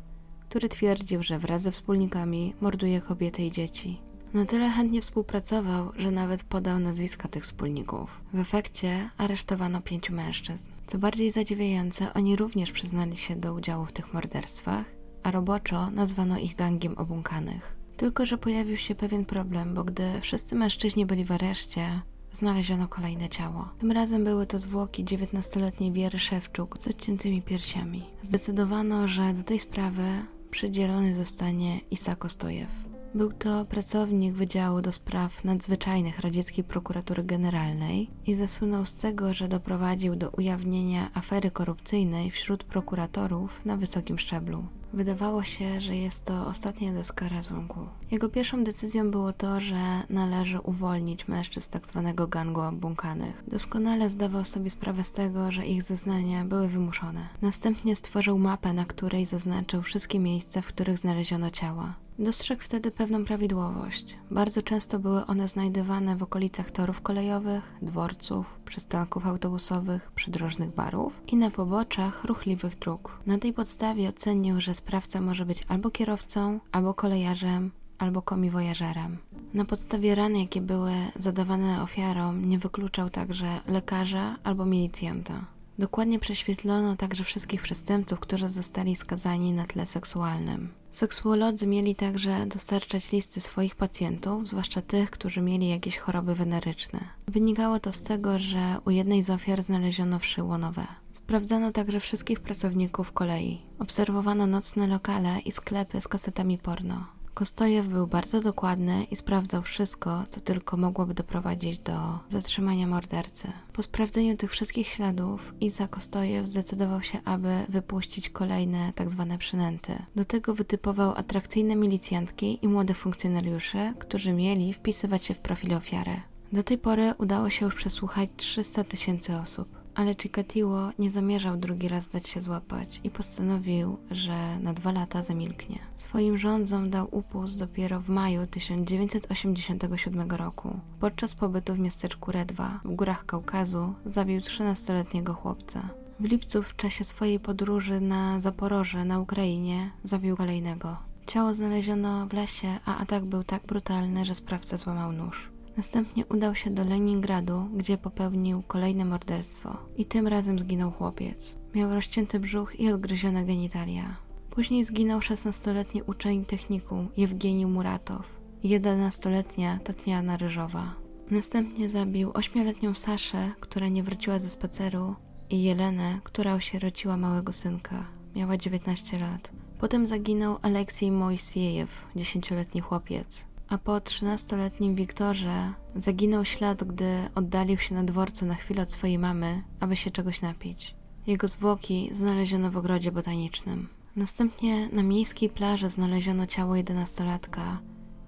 który 0.49 0.69
twierdził, 0.69 1.23
że 1.23 1.39
wraz 1.39 1.61
ze 1.61 1.71
wspólnikami 1.71 2.53
morduje 2.61 3.01
kobiety 3.01 3.43
i 3.45 3.51
dzieci. 3.51 4.08
Na 4.33 4.45
tyle 4.45 4.69
chętnie 4.69 5.01
współpracował, 5.01 5.91
że 5.97 6.11
nawet 6.11 6.43
podał 6.43 6.79
nazwiska 6.79 7.27
tych 7.27 7.43
wspólników. 7.43 8.21
W 8.33 8.39
efekcie 8.39 9.09
aresztowano 9.17 9.81
pięciu 9.81 10.13
mężczyzn. 10.13 10.69
Co 10.87 10.97
bardziej 10.97 11.31
zadziwiające, 11.31 12.13
oni 12.13 12.35
również 12.35 12.71
przyznali 12.71 13.17
się 13.17 13.35
do 13.35 13.53
udziału 13.53 13.85
w 13.85 13.93
tych 13.93 14.13
morderstwach, 14.13 14.85
a 15.23 15.31
roboczo 15.31 15.91
nazwano 15.91 16.37
ich 16.37 16.55
gangiem 16.55 16.97
obłąkanych. 16.97 17.75
Tylko, 17.97 18.25
że 18.25 18.37
pojawił 18.37 18.77
się 18.77 18.95
pewien 18.95 19.25
problem, 19.25 19.73
bo 19.73 19.83
gdy 19.83 20.21
wszyscy 20.21 20.55
mężczyźni 20.55 21.05
byli 21.05 21.25
w 21.25 21.31
areszcie, 21.31 22.01
znaleziono 22.31 22.87
kolejne 22.87 23.29
ciało. 23.29 23.69
Tym 23.79 23.91
razem 23.91 24.23
były 24.23 24.45
to 24.45 24.59
zwłoki 24.59 25.05
19-letniej 25.05 25.91
Wiery 25.91 26.19
Szewczuk 26.19 26.77
z 26.79 26.87
odciętymi 26.87 27.41
piersiami. 27.41 28.03
Zdecydowano, 28.21 29.07
że 29.07 29.33
do 29.33 29.43
tej 29.43 29.59
sprawy 29.59 30.03
przydzielony 30.51 31.15
zostanie 31.15 31.79
Isak 31.91 32.25
Ostojew. 32.25 32.88
Był 33.15 33.33
to 33.33 33.65
pracownik 33.65 34.33
Wydziału 34.33 34.81
do 34.81 34.91
Spraw 34.91 35.43
Nadzwyczajnych 35.43 36.19
Radzieckiej 36.19 36.63
Prokuratury 36.63 37.23
Generalnej 37.23 38.09
i 38.25 38.35
zasłynął 38.35 38.85
z 38.85 38.95
tego, 38.95 39.33
że 39.33 39.47
doprowadził 39.47 40.15
do 40.15 40.29
ujawnienia 40.29 41.11
afery 41.13 41.51
korupcyjnej 41.51 42.31
wśród 42.31 42.63
prokuratorów 42.63 43.65
na 43.65 43.77
wysokim 43.77 44.19
szczeblu. 44.19 44.63
Wydawało 44.93 45.43
się, 45.43 45.81
że 45.81 45.95
jest 45.95 46.25
to 46.25 46.47
ostatnia 46.47 46.93
deska 46.93 47.29
ratunku. 47.29 47.79
Jego 48.11 48.29
pierwszą 48.29 48.63
decyzją 48.63 49.11
było 49.11 49.33
to, 49.33 49.59
że 49.59 50.03
należy 50.09 50.59
uwolnić 50.59 51.27
mężczyzn 51.27 51.65
z 51.65 51.69
tzw. 51.69 52.13
Tak 52.17 52.29
gangu 52.29 52.61
obłąkanych. 52.61 53.43
Doskonale 53.47 54.09
zdawał 54.09 54.45
sobie 54.45 54.69
sprawę 54.69 55.03
z 55.03 55.11
tego, 55.11 55.51
że 55.51 55.65
ich 55.65 55.83
zeznania 55.83 56.45
były 56.45 56.67
wymuszone. 56.67 57.27
Następnie 57.41 57.95
stworzył 57.95 58.39
mapę, 58.39 58.73
na 58.73 58.85
której 58.85 59.25
zaznaczył 59.25 59.81
wszystkie 59.81 60.19
miejsca, 60.19 60.61
w 60.61 60.67
których 60.67 60.97
znaleziono 60.97 61.51
ciała. 61.51 61.95
Dostrzegł 62.19 62.61
wtedy 62.61 62.91
pewną 62.91 63.25
prawidłowość. 63.25 64.17
Bardzo 64.31 64.61
często 64.61 64.99
były 64.99 65.25
one 65.25 65.47
znajdowane 65.47 66.15
w 66.15 66.23
okolicach 66.23 66.71
torów 66.71 67.01
kolejowych, 67.01 67.73
dworców, 67.81 68.59
przystanków 68.65 69.27
autobusowych, 69.27 70.11
przydrożnych 70.11 70.75
barów 70.75 71.13
i 71.27 71.35
na 71.35 71.51
poboczach 71.51 72.23
ruchliwych 72.23 72.79
dróg. 72.79 73.19
Na 73.25 73.37
tej 73.37 73.53
podstawie 73.53 74.09
ocenił, 74.09 74.61
że 74.61 74.73
sprawca 74.73 75.21
może 75.21 75.45
być 75.45 75.63
albo 75.67 75.91
kierowcą, 75.91 76.59
albo 76.71 76.93
kolejarzem, 76.93 77.71
albo 77.97 78.21
komiwojażerem. 78.21 79.17
Na 79.53 79.65
podstawie 79.65 80.15
ran, 80.15 80.37
jakie 80.37 80.61
były 80.61 80.93
zadawane 81.15 81.83
ofiarom, 81.83 82.49
nie 82.49 82.59
wykluczał 82.59 83.09
także 83.09 83.61
lekarza 83.67 84.35
albo 84.43 84.65
milicjanta. 84.65 85.45
Dokładnie 85.79 86.19
prześwietlono 86.19 86.95
także 86.95 87.23
wszystkich 87.23 87.61
przestępców, 87.61 88.19
którzy 88.19 88.49
zostali 88.49 88.95
skazani 88.95 89.51
na 89.51 89.65
tle 89.65 89.85
seksualnym. 89.85 90.69
Seksuolodzy 90.91 91.67
mieli 91.67 91.95
także 91.95 92.45
dostarczać 92.45 93.11
listy 93.11 93.41
swoich 93.41 93.75
pacjentów, 93.75 94.49
zwłaszcza 94.49 94.81
tych, 94.81 95.11
którzy 95.11 95.41
mieli 95.41 95.69
jakieś 95.69 95.97
choroby 95.97 96.35
weneryczne. 96.35 96.99
Wynikało 97.27 97.79
to 97.79 97.91
z 97.91 98.03
tego, 98.03 98.39
że 98.39 98.77
u 98.85 98.89
jednej 98.89 99.23
z 99.23 99.29
ofiar 99.29 99.63
znaleziono 99.63 100.19
wszy 100.19 100.43
łonowe. 100.43 100.87
Sprawdzano 101.13 101.71
także 101.71 101.99
wszystkich 101.99 102.39
pracowników 102.39 103.11
kolei. 103.11 103.61
Obserwowano 103.79 104.47
nocne 104.47 104.87
lokale 104.87 105.39
i 105.39 105.51
sklepy 105.51 106.01
z 106.01 106.07
kasetami 106.07 106.57
porno. 106.57 107.18
Kostojew 107.39 107.87
był 107.87 108.07
bardzo 108.07 108.41
dokładny 108.41 109.03
i 109.11 109.15
sprawdzał 109.15 109.61
wszystko, 109.61 110.23
co 110.29 110.41
tylko 110.41 110.77
mogłoby 110.77 111.13
doprowadzić 111.13 111.79
do 111.79 112.19
zatrzymania 112.29 112.87
mordercy. 112.87 113.47
Po 113.73 113.83
sprawdzeniu 113.83 114.37
tych 114.37 114.51
wszystkich 114.51 114.87
śladów, 114.87 115.53
Iza 115.61 115.87
Kostojew 115.87 116.47
zdecydował 116.47 117.01
się, 117.01 117.19
aby 117.25 117.65
wypuścić 117.69 118.29
kolejne 118.29 118.93
tzw. 118.97 119.25
Tak 119.29 119.39
przynęty. 119.39 119.93
Do 120.15 120.25
tego 120.25 120.53
wytypował 120.53 121.13
atrakcyjne 121.15 121.75
milicjantki 121.75 122.59
i 122.61 122.67
młode 122.67 122.93
funkcjonariusze, 122.93 123.93
którzy 123.99 124.33
mieli 124.33 124.73
wpisywać 124.73 125.23
się 125.23 125.33
w 125.33 125.39
profil 125.39 125.73
ofiary. 125.73 126.21
Do 126.53 126.63
tej 126.63 126.77
pory 126.77 127.13
udało 127.17 127.49
się 127.49 127.65
już 127.65 127.75
przesłuchać 127.75 128.29
300 128.37 128.83
tysięcy 128.83 129.35
osób 129.35 129.78
ale 129.99 130.15
Chikatilo 130.15 130.91
nie 130.99 131.09
zamierzał 131.09 131.57
drugi 131.57 131.87
raz 131.87 132.09
dać 132.09 132.27
się 132.27 132.41
złapać 132.41 133.01
i 133.03 133.09
postanowił, 133.09 133.97
że 134.11 134.59
na 134.59 134.73
dwa 134.73 134.91
lata 134.91 135.21
zamilknie. 135.21 135.79
Swoim 135.97 136.37
rządzom 136.37 136.89
dał 136.89 137.07
upust 137.11 137.59
dopiero 137.59 137.99
w 137.99 138.09
maju 138.09 138.47
1987 138.47 140.31
roku. 140.31 140.79
Podczas 140.99 141.35
pobytu 141.35 141.73
w 141.73 141.79
miasteczku 141.79 142.31
Redwa 142.31 142.79
w 142.85 142.95
górach 142.95 143.25
Kaukazu 143.25 143.93
zabił 144.05 144.39
13-letniego 144.39 145.33
chłopca. 145.33 145.89
W 146.19 146.23
lipcu 146.23 146.63
w 146.63 146.75
czasie 146.75 147.03
swojej 147.03 147.39
podróży 147.39 148.01
na 148.01 148.39
Zaporoże 148.39 149.05
na 149.05 149.19
Ukrainie 149.19 149.91
zabił 150.03 150.37
kolejnego. 150.37 150.97
Ciało 151.27 151.53
znaleziono 151.53 152.27
w 152.27 152.33
lesie, 152.33 152.79
a 152.85 152.97
atak 152.97 153.25
był 153.25 153.43
tak 153.43 153.65
brutalny, 153.65 154.25
że 154.25 154.35
sprawca 154.35 154.77
złamał 154.77 155.11
nóż. 155.11 155.49
Następnie 155.79 156.25
udał 156.25 156.55
się 156.55 156.69
do 156.69 156.83
Leningradu, 156.83 157.67
gdzie 157.75 157.97
popełnił 157.97 158.63
kolejne 158.67 159.05
morderstwo. 159.05 159.77
I 159.97 160.05
tym 160.05 160.27
razem 160.27 160.59
zginął 160.59 160.91
chłopiec. 160.91 161.57
Miał 161.75 161.93
rozcięty 161.93 162.39
brzuch 162.39 162.79
i 162.79 162.91
odgryzione 162.91 163.45
genitalia. 163.45 164.15
Później 164.49 164.83
zginął 164.83 165.19
16-letni 165.19 166.01
uczeń 166.01 166.45
technikum 166.45 167.09
Jewgeni 167.17 167.65
Muratow 167.65 168.25
i 168.63 168.79
11-letnia 168.79 169.79
Tatiana 169.83 170.37
Ryżowa. 170.37 170.95
Następnie 171.31 171.89
zabił 171.89 172.31
8-letnią 172.31 172.93
Saszę, 172.95 173.51
która 173.59 173.87
nie 173.87 174.03
wróciła 174.03 174.39
ze 174.39 174.49
spaceru 174.49 175.15
i 175.49 175.63
Jelenę, 175.63 176.19
która 176.23 176.53
osierociła 176.53 177.17
małego 177.17 177.53
synka. 177.53 178.05
Miała 178.35 178.57
19 178.57 179.19
lat. 179.19 179.51
Potem 179.79 180.07
zaginął 180.07 180.57
Aleksiej 180.61 181.11
Mojsiejew, 181.11 182.05
10-letni 182.15 182.81
chłopiec 182.81 183.49
a 183.69 183.77
po 183.77 183.91
13-letnim 183.91 184.95
Wiktorze 184.95 185.73
zaginął 185.95 186.45
ślad, 186.45 186.83
gdy 186.83 187.29
oddalił 187.35 187.77
się 187.77 187.95
na 187.95 188.03
dworcu 188.03 188.45
na 188.45 188.55
chwilę 188.55 188.81
od 188.81 188.91
swojej 188.93 189.19
mamy, 189.19 189.63
aby 189.79 189.95
się 189.95 190.11
czegoś 190.11 190.41
napić. 190.41 190.95
Jego 191.27 191.47
zwłoki 191.47 192.09
znaleziono 192.11 192.71
w 192.71 192.77
ogrodzie 192.77 193.11
botanicznym. 193.11 193.87
Następnie 194.15 194.87
na 194.87 195.03
miejskiej 195.03 195.49
plaży 195.49 195.89
znaleziono 195.89 196.47
ciało 196.47 196.73
11-latka 196.73 197.77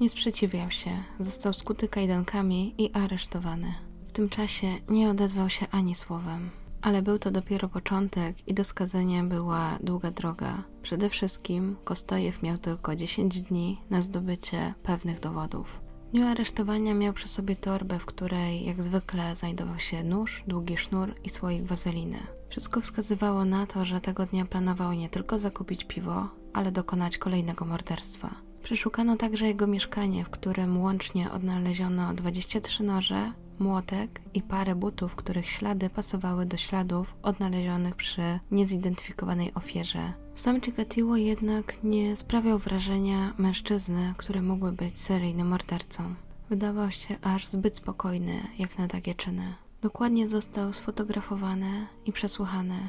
Nie 0.00 0.10
sprzeciwiał 0.10 0.70
się, 0.70 0.90
został 1.20 1.52
skuty 1.52 1.88
kajdankami 1.88 2.74
i 2.78 2.92
aresztowany. 2.92 3.74
W 4.08 4.12
tym 4.12 4.28
czasie 4.28 4.66
nie 4.88 5.10
odezwał 5.10 5.50
się 5.50 5.66
ani 5.70 5.94
słowem. 5.94 6.50
Ale 6.82 7.02
był 7.02 7.18
to 7.18 7.30
dopiero 7.30 7.68
początek 7.68 8.48
i 8.48 8.54
do 8.54 8.64
skazania 8.64 9.24
była 9.24 9.78
długa 9.82 10.10
droga. 10.10 10.62
Przede 10.82 11.08
wszystkim 11.08 11.76
Kostojew 11.84 12.42
miał 12.42 12.58
tylko 12.58 12.96
10 12.96 13.42
dni 13.42 13.80
na 13.90 14.02
zdobycie 14.02 14.74
pewnych 14.82 15.20
dowodów. 15.20 15.80
W 16.08 16.10
dniu 16.12 16.26
aresztowania 16.26 16.94
miał 16.94 17.12
przy 17.12 17.28
sobie 17.28 17.56
torbę, 17.56 17.98
w 17.98 18.06
której 18.06 18.64
jak 18.64 18.82
zwykle 18.82 19.36
znajdował 19.36 19.78
się 19.78 20.04
nóż, 20.04 20.44
długi 20.46 20.76
sznur 20.76 21.14
i 21.24 21.30
słoik 21.30 21.62
wazeliny. 21.62 22.18
Wszystko 22.52 22.80
wskazywało 22.80 23.44
na 23.44 23.66
to, 23.66 23.84
że 23.84 24.00
tego 24.00 24.26
dnia 24.26 24.44
planował 24.44 24.92
nie 24.92 25.08
tylko 25.08 25.38
zakupić 25.38 25.84
piwo, 25.84 26.28
ale 26.52 26.72
dokonać 26.72 27.18
kolejnego 27.18 27.64
morderstwa. 27.64 28.34
Przeszukano 28.62 29.16
także 29.16 29.46
jego 29.46 29.66
mieszkanie, 29.66 30.24
w 30.24 30.30
którym 30.30 30.80
łącznie 30.80 31.30
odnaleziono 31.30 32.14
23 32.14 32.82
noże, 32.82 33.32
młotek 33.58 34.20
i 34.34 34.42
parę 34.42 34.74
butów, 34.74 35.14
których 35.14 35.48
ślady 35.48 35.90
pasowały 35.90 36.46
do 36.46 36.56
śladów 36.56 37.14
odnalezionych 37.22 37.96
przy 37.96 38.40
niezidentyfikowanej 38.50 39.54
ofierze. 39.54 40.12
Sam 40.34 40.60
Chikatiło 40.60 41.16
jednak 41.16 41.84
nie 41.84 42.16
sprawiał 42.16 42.58
wrażenia 42.58 43.32
mężczyzny, 43.38 44.14
który 44.16 44.42
mógłby 44.42 44.72
być 44.72 44.98
seryjnym 44.98 45.48
mordercą. 45.48 46.14
Wydawał 46.50 46.90
się 46.90 47.16
aż 47.22 47.46
zbyt 47.46 47.76
spokojny, 47.76 48.40
jak 48.58 48.78
na 48.78 48.88
takie 48.88 49.14
czyny. 49.14 49.54
Dokładnie 49.82 50.28
został 50.28 50.72
sfotografowany 50.72 51.86
i 52.06 52.12
przesłuchany. 52.12 52.88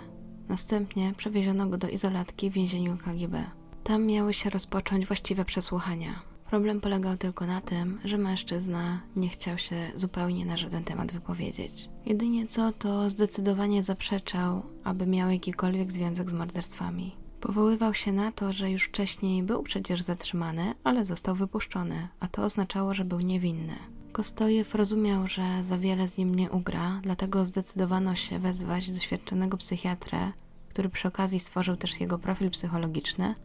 Następnie 0.50 1.14
przewieziono 1.18 1.68
go 1.68 1.78
do 1.78 1.90
izolatki 1.90 2.50
w 2.50 2.54
więzieniu 2.54 2.98
KGB. 2.98 3.44
Tam 3.84 4.06
miały 4.06 4.34
się 4.34 4.50
rozpocząć 4.50 5.06
właściwe 5.06 5.46
przesłuchania. 5.46 6.22
Problem 6.50 6.82
polegał 6.82 7.18
tylko 7.18 7.46
na 7.46 7.62
tym, 7.62 8.00
że 8.06 8.18
mężczyzna 8.18 9.02
nie 9.16 9.30
chciał 9.30 9.58
się 9.58 9.92
zupełnie 9.96 10.46
na 10.46 10.58
żaden 10.58 10.84
temat 10.84 11.12
wypowiedzieć. 11.12 11.90
Jedynie 12.06 12.48
co 12.48 12.72
to 12.72 13.10
zdecydowanie 13.10 13.84
zaprzeczał, 13.84 14.64
aby 14.84 15.08
miał 15.08 15.30
jakikolwiek 15.30 15.92
związek 15.92 16.30
z 16.30 16.34
morderstwami. 16.34 17.16
Powoływał 17.42 17.94
się 17.94 18.12
na 18.12 18.32
to, 18.32 18.54
że 18.54 18.72
już 18.72 18.84
wcześniej 18.84 19.44
był 19.44 19.64
przecież 19.64 20.02
zatrzymany, 20.02 20.74
ale 20.84 21.06
został 21.06 21.36
wypuszczony, 21.36 22.08
a 22.20 22.28
to 22.28 22.44
oznaczało, 22.44 22.94
że 22.94 23.06
był 23.06 23.20
niewinny. 23.20 23.76
Kostojew 24.14 24.76
rozumiał, 24.76 25.28
że 25.28 25.64
za 25.64 25.78
wiele 25.78 26.08
z 26.08 26.18
nim 26.18 26.36
nie 26.36 26.52
ugra, 26.52 27.00
dlatego 27.04 27.46
zdecydowano 27.46 28.16
się 28.16 28.40
wezwać 28.40 28.92
doświadczonego 28.92 29.58
psychiatrę, 29.58 30.32
który 30.70 30.90
przy 30.90 31.08
okazji 31.08 31.40
stworzył 31.40 31.76
też 31.76 32.00
jego 32.02 32.18
profil 32.18 32.50
psychologiczny, 32.50 33.36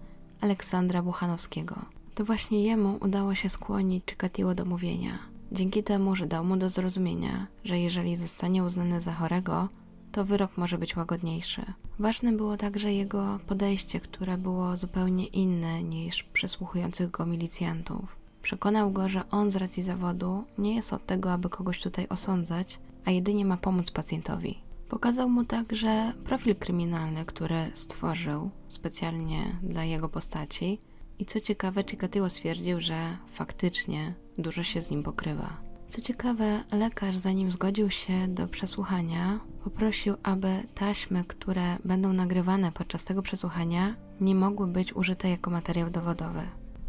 Aleksandra 0.40 1.02
Buchanowskiego. 1.02 1.84
To 2.14 2.24
właśnie 2.24 2.62
jemu 2.62 2.98
udało 3.00 3.34
się 3.34 3.48
skłonić 3.48 4.04
Czykatiło 4.04 4.54
do 4.54 4.64
mówienia. 4.64 5.18
Dzięki 5.52 5.82
temu, 5.82 6.16
że 6.16 6.26
dał 6.26 6.44
mu 6.44 6.56
do 6.56 6.70
zrozumienia, 6.70 7.46
że 7.64 7.78
jeżeli 7.78 8.16
zostanie 8.16 8.64
uznany 8.64 9.00
za 9.00 9.12
chorego, 9.12 9.68
to 10.12 10.24
wyrok 10.24 10.56
może 10.56 10.78
być 10.78 10.96
łagodniejszy. 10.96 11.62
Ważne 11.98 12.32
było 12.32 12.56
także 12.56 12.92
jego 12.92 13.38
podejście, 13.46 14.00
które 14.00 14.38
było 14.38 14.76
zupełnie 14.76 15.26
inne 15.26 15.82
niż 15.82 16.22
przesłuchujących 16.22 17.10
go 17.10 17.26
milicjantów. 17.26 18.17
Przekonał 18.49 18.90
go, 18.90 19.09
że 19.09 19.30
on 19.30 19.51
z 19.51 19.57
racji 19.57 19.82
zawodu 19.82 20.44
nie 20.59 20.74
jest 20.74 20.92
od 20.92 21.07
tego, 21.07 21.32
aby 21.32 21.49
kogoś 21.49 21.82
tutaj 21.82 22.07
osądzać, 22.09 22.78
a 23.05 23.11
jedynie 23.11 23.44
ma 23.44 23.57
pomóc 23.57 23.90
pacjentowi. 23.90 24.59
Pokazał 24.88 25.28
mu 25.28 25.44
także 25.44 26.12
profil 26.24 26.55
kryminalny, 26.57 27.24
który 27.24 27.70
stworzył 27.74 28.51
specjalnie 28.68 29.57
dla 29.62 29.84
jego 29.84 30.09
postaci. 30.09 30.78
I 31.18 31.26
co 31.26 31.40
ciekawe, 31.40 31.84
Chikatilo 31.84 32.30
stwierdził, 32.30 32.80
że 32.80 33.16
faktycznie 33.32 34.14
dużo 34.38 34.62
się 34.62 34.82
z 34.82 34.90
nim 34.90 35.03
pokrywa. 35.03 35.57
Co 35.88 36.01
ciekawe, 36.01 36.64
lekarz, 36.72 37.16
zanim 37.16 37.51
zgodził 37.51 37.90
się 37.90 38.28
do 38.28 38.46
przesłuchania, 38.46 39.40
poprosił, 39.64 40.14
aby 40.22 40.62
taśmy, 40.74 41.24
które 41.24 41.76
będą 41.84 42.12
nagrywane 42.12 42.72
podczas 42.72 43.05
tego 43.05 43.22
przesłuchania, 43.22 43.94
nie 44.20 44.34
mogły 44.34 44.66
być 44.66 44.96
użyte 44.96 45.30
jako 45.30 45.51
materiał 45.51 45.90
dowodowy. 45.90 46.42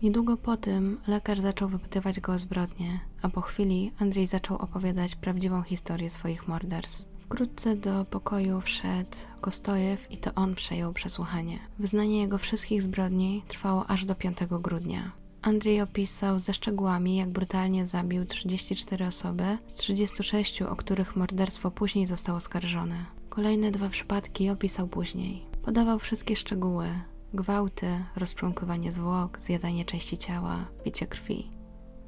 Niedługo 0.03 0.37
po 0.37 0.57
tym 0.57 0.99
lekarz 1.07 1.39
zaczął 1.39 1.69
wypytywać 1.69 2.19
go 2.19 2.33
o 2.33 2.39
zbrodnie, 2.39 2.99
a 3.21 3.29
po 3.29 3.41
chwili 3.41 3.91
Andrzej 3.99 4.27
zaczął 4.27 4.57
opowiadać 4.57 5.15
prawdziwą 5.15 5.61
historię 5.61 6.09
swoich 6.09 6.47
morderstw. 6.47 7.03
Wkrótce 7.19 7.75
do 7.75 8.05
pokoju 8.05 8.61
wszedł 8.61 9.17
Kostojew 9.41 10.11
i 10.11 10.17
to 10.17 10.33
on 10.35 10.55
przejął 10.55 10.93
przesłuchanie. 10.93 11.59
Wyznanie 11.79 12.21
jego 12.21 12.37
wszystkich 12.37 12.83
zbrodni 12.83 13.43
trwało 13.47 13.89
aż 13.89 14.05
do 14.05 14.15
5 14.15 14.37
grudnia. 14.49 15.11
Andrzej 15.41 15.81
opisał 15.81 16.39
ze 16.39 16.53
szczegółami, 16.53 17.15
jak 17.15 17.29
brutalnie 17.29 17.85
zabił 17.85 18.25
34 18.25 19.05
osoby 19.07 19.57
z 19.67 19.75
36, 19.75 20.61
o 20.61 20.75
których 20.75 21.15
morderstwo 21.15 21.71
później 21.71 22.05
zostało 22.05 22.37
oskarżone. 22.37 23.05
Kolejne 23.29 23.71
dwa 23.71 23.89
przypadki 23.89 24.49
opisał 24.49 24.87
później. 24.87 25.45
Podawał 25.61 25.99
wszystkie 25.99 26.35
szczegóły: 26.35 26.89
gwałty, 27.33 28.03
rozczłonkowanie 28.15 28.91
zwłok, 28.91 29.39
zjadanie 29.39 29.85
części 29.85 30.17
ciała, 30.17 30.65
picie 30.83 31.07
krwi. 31.07 31.49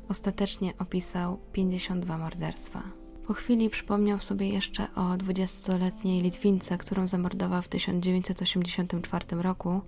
Ostatecznie 0.09 0.73
opisał 0.79 1.39
52 1.53 2.17
morderstwa. 2.17 2.83
Po 3.27 3.33
chwili 3.33 3.69
przypomniał 3.69 4.19
sobie 4.19 4.49
jeszcze 4.49 4.87
o 4.95 5.01
20-letniej 5.01 6.21
Litwince, 6.21 6.77
którą 6.77 7.07
zamordował 7.07 7.61
w 7.61 7.67
1984 7.67 9.41
roku 9.41 9.81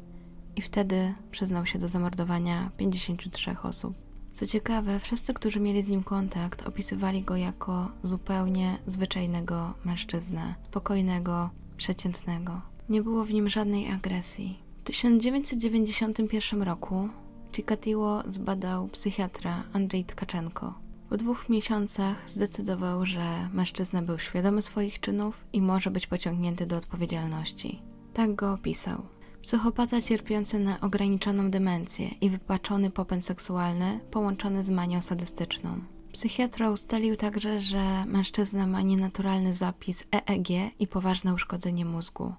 i 0.56 0.62
wtedy 0.62 1.14
przyznał 1.32 1.66
się 1.66 1.80
do 1.80 1.88
zamordowania 1.88 2.72
53 2.78 3.56
osób. 3.64 3.94
Co 4.34 4.48
ciekawe, 4.48 5.00
wszyscy, 5.00 5.34
którzy 5.34 5.60
mieli 5.60 5.82
z 5.82 5.90
nim 5.90 6.04
kontakt, 6.04 6.68
opisywali 6.68 7.22
go 7.24 7.36
jako 7.36 7.90
zupełnie 8.04 8.78
zwyczajnego 8.88 9.74
mężczyznę, 9.86 10.56
spokojnego, 10.64 11.50
przeciętnego. 11.78 12.62
Nie 12.90 13.02
było 13.02 13.26
w 13.26 13.34
nim 13.34 13.50
żadnej 13.50 13.92
agresji. 13.92 14.63
W 14.84 14.86
1991 14.86 16.62
roku 16.62 17.10
Chikatilo 17.56 18.24
zbadał 18.28 18.88
psychiatra 18.88 19.64
Andrzej 19.74 20.06
Tkaczenko. 20.06 20.74
Po 21.10 21.18
dwóch 21.18 21.50
miesiącach 21.50 22.30
zdecydował, 22.30 23.06
że 23.06 23.50
mężczyzna 23.54 24.02
był 24.02 24.20
świadomy 24.20 24.62
swoich 24.62 25.00
czynów 25.00 25.46
i 25.54 25.62
może 25.62 25.92
być 25.92 26.08
pociągnięty 26.08 26.66
do 26.66 26.78
odpowiedzialności. 26.78 27.82
Tak 28.14 28.36
go 28.36 28.54
opisał. 28.54 29.02
Psychopata 29.42 30.02
cierpiący 30.02 30.60
na 30.60 30.82
ograniczoną 30.82 31.52
demencję 31.52 32.08
i 32.22 32.30
wypaczony 32.30 32.90
popęd 32.90 33.26
seksualny 33.26 34.00
połączony 34.12 34.64
z 34.64 34.70
manią 34.70 35.02
sadystyczną. 35.02 35.80
Psychiatra 36.14 36.72
ustalił 36.72 37.16
także, 37.16 37.62
że 37.62 38.06
mężczyzna 38.06 38.68
ma 38.68 38.82
nienaturalny 38.82 39.54
zapis 39.54 40.04
EEG 40.12 40.48
i 40.80 40.88
poważne 40.88 41.34
uszkodzenie 41.34 41.86
mózgu. 41.86 42.34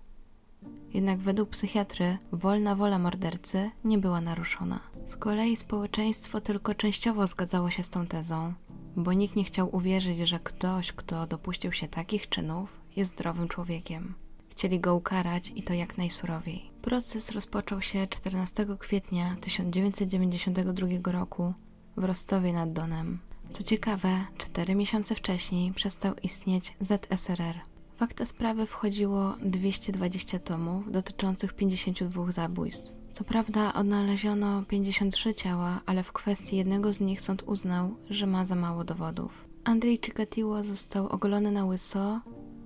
Jednak 0.95 1.19
według 1.19 1.49
psychiatry 1.49 2.19
wolna 2.33 2.77
wola 2.77 2.99
mordercy 2.99 3.71
nie 3.85 3.99
była 3.99 4.21
naruszona. 4.21 4.81
Z 5.07 5.17
kolei 5.17 5.57
społeczeństwo 5.57 6.41
tylko 6.41 6.75
częściowo 6.75 7.27
zgadzało 7.27 7.71
się 7.71 7.83
z 7.83 7.91
tą 7.91 8.07
tezą, 8.07 8.55
bo 8.97 9.13
nikt 9.13 9.37
nie 9.37 9.45
chciał 9.45 9.77
uwierzyć, 9.77 10.19
że 10.29 10.39
ktoś, 10.39 10.93
kto 10.93 11.27
dopuścił 11.27 11.73
się 11.73 11.89
takich 11.89 12.29
czynów, 12.29 12.69
jest 12.97 13.13
zdrowym 13.13 13.49
człowiekiem. 13.49 14.15
Chcieli 14.49 14.81
go 14.81 14.95
ukarać 14.95 15.53
i 15.57 15.63
to 15.63 15.75
jak 15.75 15.99
najsurowiej. 15.99 16.71
Proces 16.83 17.31
rozpoczął 17.31 17.83
się 17.83 18.07
14 18.07 18.67
kwietnia 18.79 19.37
1992 19.41 21.13
roku 21.13 21.55
w 21.97 22.05
Rostowie 22.05 22.53
nad 22.53 22.73
Donem. 22.73 23.19
Co 23.53 23.63
ciekawe, 23.63 24.25
cztery 24.39 24.75
miesiące 24.75 25.15
wcześniej 25.15 25.73
przestał 25.73 26.15
istnieć 26.23 26.77
ZSRR. 26.81 27.74
W 27.97 28.03
akta 28.03 28.25
sprawy 28.25 28.67
wchodziło 28.67 29.35
220 29.43 30.39
tomów 30.39 30.93
dotyczących 30.93 31.53
52 31.53 32.33
zabójstw. 32.33 32.93
Co 33.13 33.25
prawda 33.25 33.75
odnaleziono 33.75 34.63
53 34.63 35.35
ciała, 35.35 35.81
ale 35.87 36.03
w 36.03 36.13
kwestii 36.13 36.57
jednego 36.57 36.93
z 36.93 37.01
nich 37.01 37.21
sąd 37.21 37.43
uznał, 37.47 37.97
że 38.11 38.27
ma 38.27 38.45
za 38.45 38.55
mało 38.55 38.85
dowodów. 38.85 39.45
Andrzej 39.65 39.99
Chikatiło 40.05 40.63
został 40.63 41.09
ogolony 41.09 41.51
na 41.51 41.65
łyso 41.65 42.21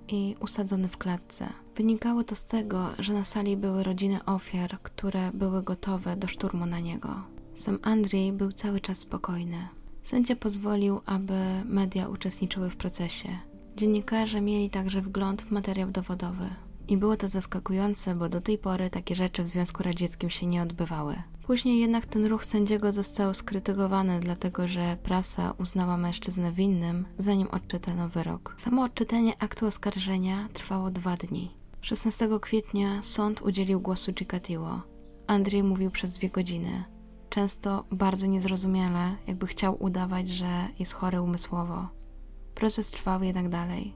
i 0.07 0.35
usadzony 0.39 0.87
w 0.87 0.97
klatce. 0.97 1.49
Wynikało 1.75 2.23
to 2.23 2.35
z 2.35 2.45
tego, 2.45 2.89
że 2.99 3.13
na 3.13 3.23
sali 3.23 3.57
były 3.57 3.83
rodziny 3.83 4.25
ofiar, 4.25 4.81
które 4.83 5.31
były 5.33 5.63
gotowe 5.63 6.15
do 6.15 6.27
szturmu 6.27 6.65
na 6.65 6.79
niego. 6.79 7.15
Sam 7.55 7.79
Andrzej 7.81 8.33
był 8.33 8.51
cały 8.51 8.79
czas 8.79 8.97
spokojny. 8.97 9.67
Sędzia 10.03 10.35
pozwolił, 10.35 11.01
aby 11.05 11.33
media 11.65 12.07
uczestniczyły 12.07 12.69
w 12.69 12.75
procesie. 12.75 13.48
Dziennikarze 13.79 14.41
mieli 14.41 14.69
także 14.69 15.01
wgląd 15.01 15.41
w 15.41 15.51
materiał 15.51 15.91
dowodowy. 15.91 16.49
I 16.87 16.97
było 16.97 17.17
to 17.17 17.27
zaskakujące, 17.27 18.15
bo 18.15 18.29
do 18.29 18.41
tej 18.41 18.57
pory 18.57 18.89
takie 18.89 19.15
rzeczy 19.15 19.43
w 19.43 19.47
Związku 19.47 19.83
Radzieckim 19.83 20.29
się 20.29 20.45
nie 20.45 20.61
odbywały. 20.61 21.15
Później 21.43 21.79
jednak 21.79 22.05
ten 22.05 22.25
ruch 22.25 22.45
sędziego 22.45 22.91
został 22.91 23.33
skrytykowany, 23.33 24.19
dlatego 24.19 24.67
że 24.67 24.97
prasa 25.03 25.53
uznała 25.57 25.97
mężczyznę 25.97 26.51
winnym, 26.51 27.05
zanim 27.17 27.47
odczytano 27.47 28.09
wyrok. 28.09 28.53
Samo 28.57 28.83
odczytanie 28.83 29.33
aktu 29.39 29.65
oskarżenia 29.65 30.49
trwało 30.53 30.91
dwa 30.91 31.17
dni. 31.17 31.51
16 31.81 32.29
kwietnia 32.41 33.01
sąd 33.01 33.41
udzielił 33.41 33.81
głosu 33.81 34.13
Chikatilo. 34.13 34.81
Andrzej 35.27 35.63
mówił 35.63 35.91
przez 35.91 36.13
dwie 36.13 36.29
godziny. 36.29 36.83
Często 37.29 37.85
bardzo 37.91 38.27
niezrozumiale, 38.27 39.15
jakby 39.27 39.47
chciał 39.47 39.83
udawać, 39.83 40.29
że 40.29 40.67
jest 40.79 40.93
chory 40.93 41.21
umysłowo. 41.21 41.98
Proces 42.59 42.91
trwał 42.91 43.23
jednak 43.23 43.49
dalej. 43.49 43.93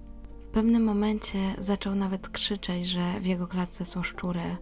W 0.50 0.54
pewnym 0.54 0.84
momencie 0.84 1.56
zaczął 1.60 1.96
nawet 1.96 2.30
krzyczeć, 2.30 2.86
że 2.86 3.20
w 3.20 3.26
jego 3.26 3.48
klatce 3.48 3.86
są 3.86 4.04
szczury, 4.04 4.58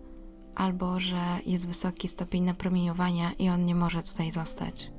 albo 0.55 0.99
że 0.99 1.21
jest 1.45 1.67
wysoki 1.67 2.07
stopień 2.07 2.43
napromieniowania 2.43 3.31
i 3.39 3.49
on 3.49 3.65
nie 3.65 3.75
może 3.75 4.03
tutaj 4.03 4.31
zostać. 4.31 4.91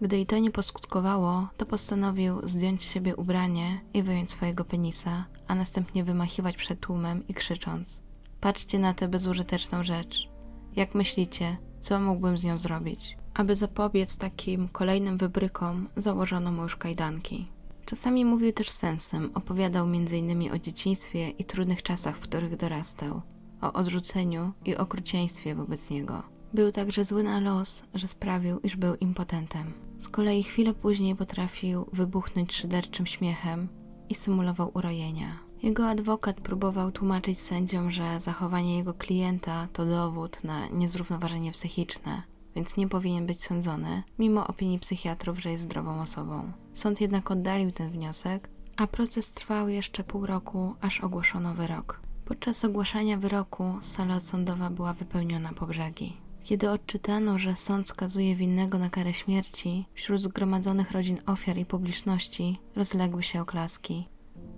Gdy 0.00 0.20
i 0.20 0.26
to 0.26 0.38
nie 0.38 0.50
poskutkowało, 0.50 1.48
to 1.56 1.66
postanowił 1.66 2.48
zdjąć 2.48 2.82
z 2.82 2.92
siebie 2.92 3.16
ubranie 3.16 3.80
i 3.94 4.02
wyjąć 4.02 4.30
swojego 4.30 4.64
penisa, 4.64 5.24
a 5.46 5.54
następnie 5.54 6.04
wymachiwać 6.04 6.56
przed 6.56 6.80
tłumem 6.80 7.28
i 7.28 7.34
krzycząc: 7.34 8.02
Patrzcie 8.40 8.78
na 8.78 8.94
tę 8.94 9.08
bezużyteczną 9.08 9.84
rzecz. 9.84 10.28
Jak 10.76 10.94
myślicie, 10.94 11.56
co 11.80 12.00
mógłbym 12.00 12.38
z 12.38 12.44
nią 12.44 12.58
zrobić? 12.58 13.16
Aby 13.34 13.56
zapobiec 13.56 14.18
takim 14.18 14.68
kolejnym 14.68 15.18
wybrykom, 15.18 15.88
założono 15.96 16.52
mu 16.52 16.62
już 16.62 16.76
kajdanki. 16.76 17.55
Czasami 17.86 18.24
mówił 18.24 18.52
też 18.52 18.70
sensem, 18.70 19.30
opowiadał 19.34 19.86
m.in. 19.86 20.52
o 20.52 20.58
dzieciństwie 20.58 21.30
i 21.30 21.44
trudnych 21.44 21.82
czasach, 21.82 22.16
w 22.16 22.20
których 22.20 22.56
dorastał, 22.56 23.22
o 23.60 23.72
odrzuceniu 23.72 24.52
i 24.64 24.76
okrucieństwie 24.76 25.54
wobec 25.54 25.90
niego. 25.90 26.22
Był 26.54 26.72
także 26.72 27.04
zły 27.04 27.22
na 27.22 27.40
los, 27.40 27.82
że 27.94 28.08
sprawił, 28.08 28.60
iż 28.60 28.76
był 28.76 28.94
impotentem. 28.94 29.72
Z 29.98 30.08
kolei 30.08 30.42
chwilę 30.42 30.74
później 30.74 31.16
potrafił 31.16 31.86
wybuchnąć 31.92 32.54
szyderczym 32.54 33.06
śmiechem 33.06 33.68
i 34.08 34.14
symulował 34.14 34.70
urojenia. 34.74 35.38
Jego 35.62 35.88
adwokat 35.88 36.40
próbował 36.40 36.92
tłumaczyć 36.92 37.38
sędziom, 37.38 37.90
że 37.90 38.20
zachowanie 38.20 38.76
jego 38.76 38.94
klienta 38.94 39.68
to 39.72 39.86
dowód 39.86 40.44
na 40.44 40.68
niezrównoważenie 40.68 41.52
psychiczne, 41.52 42.22
więc 42.56 42.76
nie 42.76 42.88
powinien 42.88 43.26
być 43.26 43.44
sądzony, 43.44 44.02
mimo 44.18 44.46
opinii 44.46 44.78
psychiatrów, 44.78 45.38
że 45.38 45.50
jest 45.50 45.62
zdrową 45.62 46.00
osobą. 46.00 46.52
Sąd 46.72 47.00
jednak 47.00 47.30
oddalił 47.30 47.72
ten 47.72 47.90
wniosek, 47.90 48.48
a 48.76 48.86
proces 48.86 49.32
trwał 49.32 49.68
jeszcze 49.68 50.04
pół 50.04 50.26
roku, 50.26 50.74
aż 50.80 51.00
ogłoszono 51.00 51.54
wyrok. 51.54 52.00
Podczas 52.24 52.64
ogłaszania 52.64 53.16
wyroku 53.16 53.78
sala 53.80 54.20
sądowa 54.20 54.70
była 54.70 54.92
wypełniona 54.92 55.52
po 55.52 55.66
brzegi. 55.66 56.16
Kiedy 56.44 56.70
odczytano, 56.70 57.38
że 57.38 57.54
sąd 57.54 57.88
skazuje 57.88 58.36
winnego 58.36 58.78
na 58.78 58.90
karę 58.90 59.14
śmierci, 59.14 59.86
wśród 59.94 60.20
zgromadzonych 60.20 60.90
rodzin 60.90 61.18
ofiar 61.26 61.58
i 61.58 61.64
publiczności 61.64 62.58
rozległy 62.76 63.22
się 63.22 63.40
oklaski. 63.40 64.08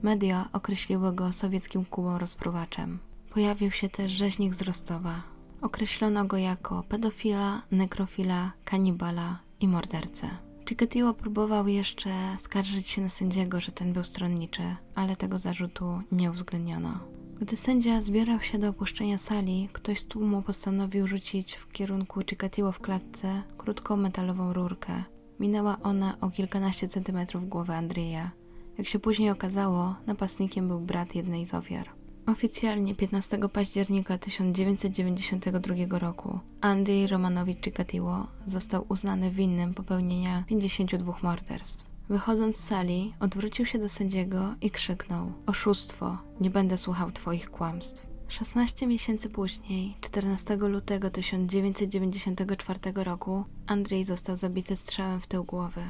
Media 0.02 0.48
określiły 0.52 1.12
go 1.12 1.32
sowieckim 1.32 1.84
Kubą 1.84 2.18
rozpruwaczem. 2.18 2.98
Pojawił 3.30 3.70
się 3.70 3.88
też 3.88 4.12
rzeźnik 4.12 4.54
z 4.54 4.62
Rostowa. 4.62 5.37
Określono 5.62 6.24
go 6.24 6.36
jako 6.36 6.82
pedofila, 6.88 7.62
nekrofila, 7.70 8.52
kanibala 8.64 9.38
i 9.60 9.68
mordercę. 9.68 10.28
Chikatilo 10.68 11.14
próbował 11.14 11.68
jeszcze 11.68 12.10
skarżyć 12.38 12.88
się 12.88 13.02
na 13.02 13.08
sędziego, 13.08 13.60
że 13.60 13.72
ten 13.72 13.92
był 13.92 14.04
stronniczy, 14.04 14.62
ale 14.94 15.16
tego 15.16 15.38
zarzutu 15.38 16.02
nie 16.12 16.30
uwzględniono. 16.30 16.98
Gdy 17.40 17.56
sędzia 17.56 18.00
zbierał 18.00 18.40
się 18.40 18.58
do 18.58 18.68
opuszczenia 18.68 19.18
sali, 19.18 19.68
ktoś 19.72 20.00
z 20.00 20.06
tłumu 20.06 20.42
postanowił 20.42 21.06
rzucić 21.06 21.54
w 21.54 21.72
kierunku 21.72 22.20
Chikatilo 22.30 22.72
w 22.72 22.80
klatce 22.80 23.42
krótką 23.58 23.96
metalową 23.96 24.52
rurkę. 24.52 25.04
Minęła 25.40 25.78
ona 25.82 26.16
o 26.20 26.30
kilkanaście 26.30 26.88
centymetrów 26.88 27.48
głowę 27.48 27.76
Andrzeja. 27.76 28.30
Jak 28.78 28.86
się 28.86 28.98
później 28.98 29.30
okazało, 29.30 29.94
napastnikiem 30.06 30.68
był 30.68 30.80
brat 30.80 31.14
jednej 31.14 31.46
z 31.46 31.54
ofiar. 31.54 31.97
Oficjalnie 32.28 32.94
15 32.94 33.38
października 33.52 34.18
1992 34.18 35.98
roku 35.98 36.38
Andrzej 36.60 37.06
Romanowicz 37.06 37.64
Chikatilo 37.64 38.26
został 38.46 38.86
uznany 38.88 39.30
winnym 39.30 39.74
popełnienia 39.74 40.44
52 40.46 41.14
morderstw. 41.22 41.84
Wychodząc 42.08 42.56
z 42.56 42.64
sali, 42.64 43.14
odwrócił 43.20 43.66
się 43.66 43.78
do 43.78 43.88
sędziego 43.88 44.54
i 44.60 44.70
krzyknął: 44.70 45.32
Oszustwo, 45.46 46.18
nie 46.40 46.50
będę 46.50 46.78
słuchał 46.78 47.12
twoich 47.12 47.50
kłamstw. 47.50 48.06
16 48.28 48.86
miesięcy 48.86 49.30
później, 49.30 49.96
14 50.00 50.56
lutego 50.56 51.10
1994 51.10 52.80
roku, 52.94 53.44
Andrzej 53.66 54.04
został 54.04 54.36
zabity 54.36 54.76
strzałem 54.76 55.20
w 55.20 55.26
tył 55.26 55.44
głowy. 55.44 55.82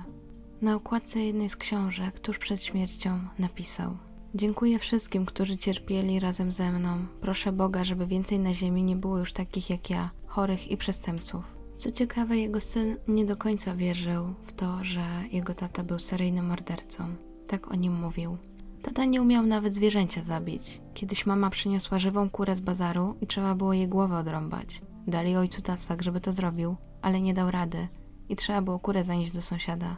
Na 0.62 0.74
okładce 0.74 1.20
jednej 1.20 1.49
z 1.49 1.57
książek, 1.57 2.20
tuż 2.20 2.39
przed 2.39 2.62
śmiercią, 2.62 3.18
napisał: 3.39 3.97
Dziękuję 4.34 4.78
wszystkim, 4.78 5.26
którzy 5.26 5.56
cierpieli 5.56 6.20
razem 6.20 6.52
ze 6.52 6.72
mną. 6.72 7.06
Proszę 7.20 7.52
Boga, 7.52 7.84
żeby 7.84 8.06
więcej 8.06 8.38
na 8.38 8.54
ziemi 8.54 8.82
nie 8.82 8.96
było 8.96 9.18
już 9.18 9.32
takich 9.32 9.70
jak 9.70 9.90
ja, 9.90 10.10
chorych 10.26 10.70
i 10.70 10.76
przestępców. 10.76 11.44
Co 11.76 11.92
ciekawe, 11.92 12.38
jego 12.38 12.60
syn 12.60 12.96
nie 13.08 13.24
do 13.24 13.36
końca 13.36 13.76
wierzył 13.76 14.34
w 14.46 14.52
to, 14.52 14.84
że 14.84 15.00
jego 15.32 15.54
tata 15.54 15.82
był 15.82 15.98
seryjnym 15.98 16.46
mordercą. 16.46 17.04
Tak 17.46 17.70
o 17.70 17.74
nim 17.74 17.92
mówił. 17.92 18.36
Tata 18.82 19.04
nie 19.04 19.22
umiał 19.22 19.46
nawet 19.46 19.74
zwierzęcia 19.74 20.22
zabić. 20.22 20.80
Kiedyś 20.94 21.26
mama 21.26 21.50
przyniosła 21.50 21.98
żywą 21.98 22.30
kurę 22.30 22.56
z 22.56 22.60
bazaru 22.60 23.16
i 23.20 23.26
trzeba 23.26 23.54
było 23.54 23.72
jej 23.72 23.88
głowę 23.88 24.16
odrąbać. 24.16 24.82
Dali 25.06 25.36
ojcu 25.36 25.62
tasak, 25.62 26.02
żeby 26.02 26.20
to 26.20 26.32
zrobił, 26.32 26.76
ale 27.02 27.20
nie 27.20 27.34
dał 27.34 27.50
rady 27.50 27.88
i 28.28 28.36
trzeba 28.36 28.62
było 28.62 28.78
kurę 28.78 29.04
zanieść 29.04 29.32
do 29.32 29.42
sąsiada. 29.42 29.96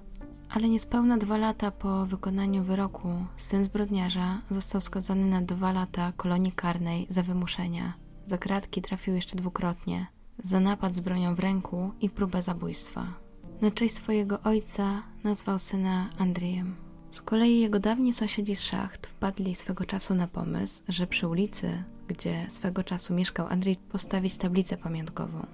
Ale 0.51 0.68
niespełna 0.68 1.18
dwa 1.18 1.36
lata 1.36 1.70
po 1.70 2.07
wykonaniu 2.07 2.62
wyroku 2.62 3.09
syn 3.36 3.64
zbrodniarza 3.64 4.40
został 4.51 4.80
skazany 4.80 5.24
na 5.24 5.42
dwa 5.42 5.72
lata 5.72 6.12
kolonii 6.16 6.53
karnej 6.53 7.07
za 7.11 7.22
wymuszenia. 7.22 7.92
Za 8.26 8.38
kratki 8.38 8.82
trafił 8.82 9.14
jeszcze 9.14 9.36
dwukrotnie, 9.36 10.07
za 10.44 10.61
napad 10.61 10.94
z 10.94 11.01
bronią 11.01 11.34
w 11.34 11.38
ręku 11.38 11.90
i 12.01 12.11
próbę 12.11 12.42
zabójstwa. 12.42 13.07
Na 13.61 13.70
cześć 13.70 13.94
swojego 13.94 14.40
ojca 14.42 15.03
nazwał 15.24 15.59
syna 15.59 16.11
Andrzejem. 16.18 16.76
Z 17.12 17.22
kolei 17.22 17.61
jego 17.61 17.80
dawni 17.80 18.12
sąsiedzi 18.12 18.57
z 18.57 18.62
szacht 18.62 19.07
wpadli 19.07 19.55
swego 19.55 19.84
czasu 19.84 20.14
na 20.14 20.26
pomysł, 20.26 20.82
że 20.88 21.07
przy 21.07 21.28
ulicy, 21.28 21.82
gdzie 22.09 22.46
swego 22.48 22.84
czasu 22.84 23.14
mieszkał 23.14 23.46
Andrzej, 23.46 23.76
postawić 23.76 24.38
tablicę 24.38 24.76
pamiątkową. 24.76 25.46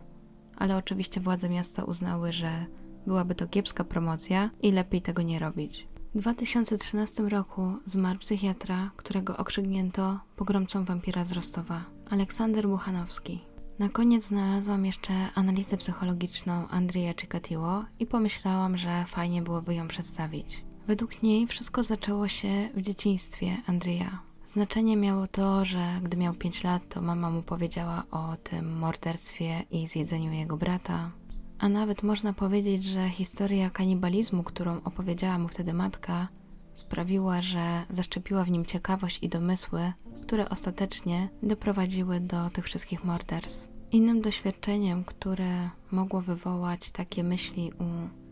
Ale 0.57 0.77
oczywiście 0.77 1.21
władze 1.21 1.49
miasta 1.49 1.85
uznały, 1.85 2.33
że 2.33 2.67
byłaby 3.07 3.35
to 3.35 3.49
kiepska 3.49 3.85
promocja 3.85 4.51
i 4.63 4.73
lepiej 4.73 5.03
tego 5.03 5.23
nie 5.23 5.39
robić. 5.39 5.89
W 6.15 6.19
2013 6.19 7.23
roku 7.23 7.73
zmarł 7.85 8.19
psychiatra, 8.19 8.91
którego 8.97 9.37
okrzygnięto 9.37 10.21
pogromcą 10.37 10.85
wampira 10.85 11.25
z 11.25 11.33
Rostowa, 11.33 11.85
Aleksander 12.11 12.69
Buchanowski. 12.69 13.41
Na 13.79 13.89
koniec 13.89 14.25
znalazłam 14.27 14.87
jeszcze 14.87 15.13
analizę 15.35 15.77
psychologiczną 15.77 16.69
Andrzeja 16.69 17.15
Chikatilo 17.15 17.85
i 17.99 18.07
pomyślałam, 18.07 18.79
że 18.79 19.05
fajnie 19.05 19.43
byłoby 19.43 19.75
ją 19.75 19.89
przedstawić. 19.89 20.65
Według 20.87 21.23
niej 21.23 21.47
wszystko 21.47 21.83
zaczęło 21.83 22.29
się 22.29 22.69
w 22.75 22.81
dzieciństwie 22.81 23.57
Andrzeja. 23.67 24.19
Znaczenie 24.47 24.97
miało 24.97 25.27
to, 25.27 25.65
że 25.65 26.01
gdy 26.03 26.17
miał 26.17 26.35
5 26.35 26.65
lat, 26.65 26.83
to 26.89 27.03
mama 27.03 27.31
mu 27.31 27.43
powiedziała 27.43 28.03
o 28.11 28.37
tym 28.43 28.79
morderstwie 28.79 29.63
i 29.71 29.87
zjedzeniu 29.87 30.33
jego 30.33 30.57
brata. 30.57 31.11
A 31.59 31.69
nawet 31.69 32.03
można 32.03 32.33
powiedzieć, 32.33 32.85
że 32.85 33.09
historia 33.09 33.71
kanibalizmu, 33.71 34.43
którą 34.43 34.81
opowiedziała 34.85 35.39
mu 35.39 35.49
wtedy 35.49 35.75
matka, 35.75 36.29
sprawiła, 36.75 37.43
że 37.43 37.83
zaszczepiła 37.91 38.45
w 38.45 38.51
nim 38.51 38.65
ciekawość 38.65 39.19
i 39.23 39.29
domysły, 39.29 39.93
które 40.23 40.49
ostatecznie 40.49 41.29
doprowadziły 41.43 42.21
do 42.21 42.51
tych 42.51 42.65
wszystkich 42.65 43.05
morderstw. 43.05 43.69
Innym 43.93 44.21
doświadczeniem, 44.21 45.05
które 45.05 45.71
mogło 45.91 46.21
wywołać 46.21 46.91
takie 46.91 47.25
myśli 47.25 47.73
u 47.73 47.85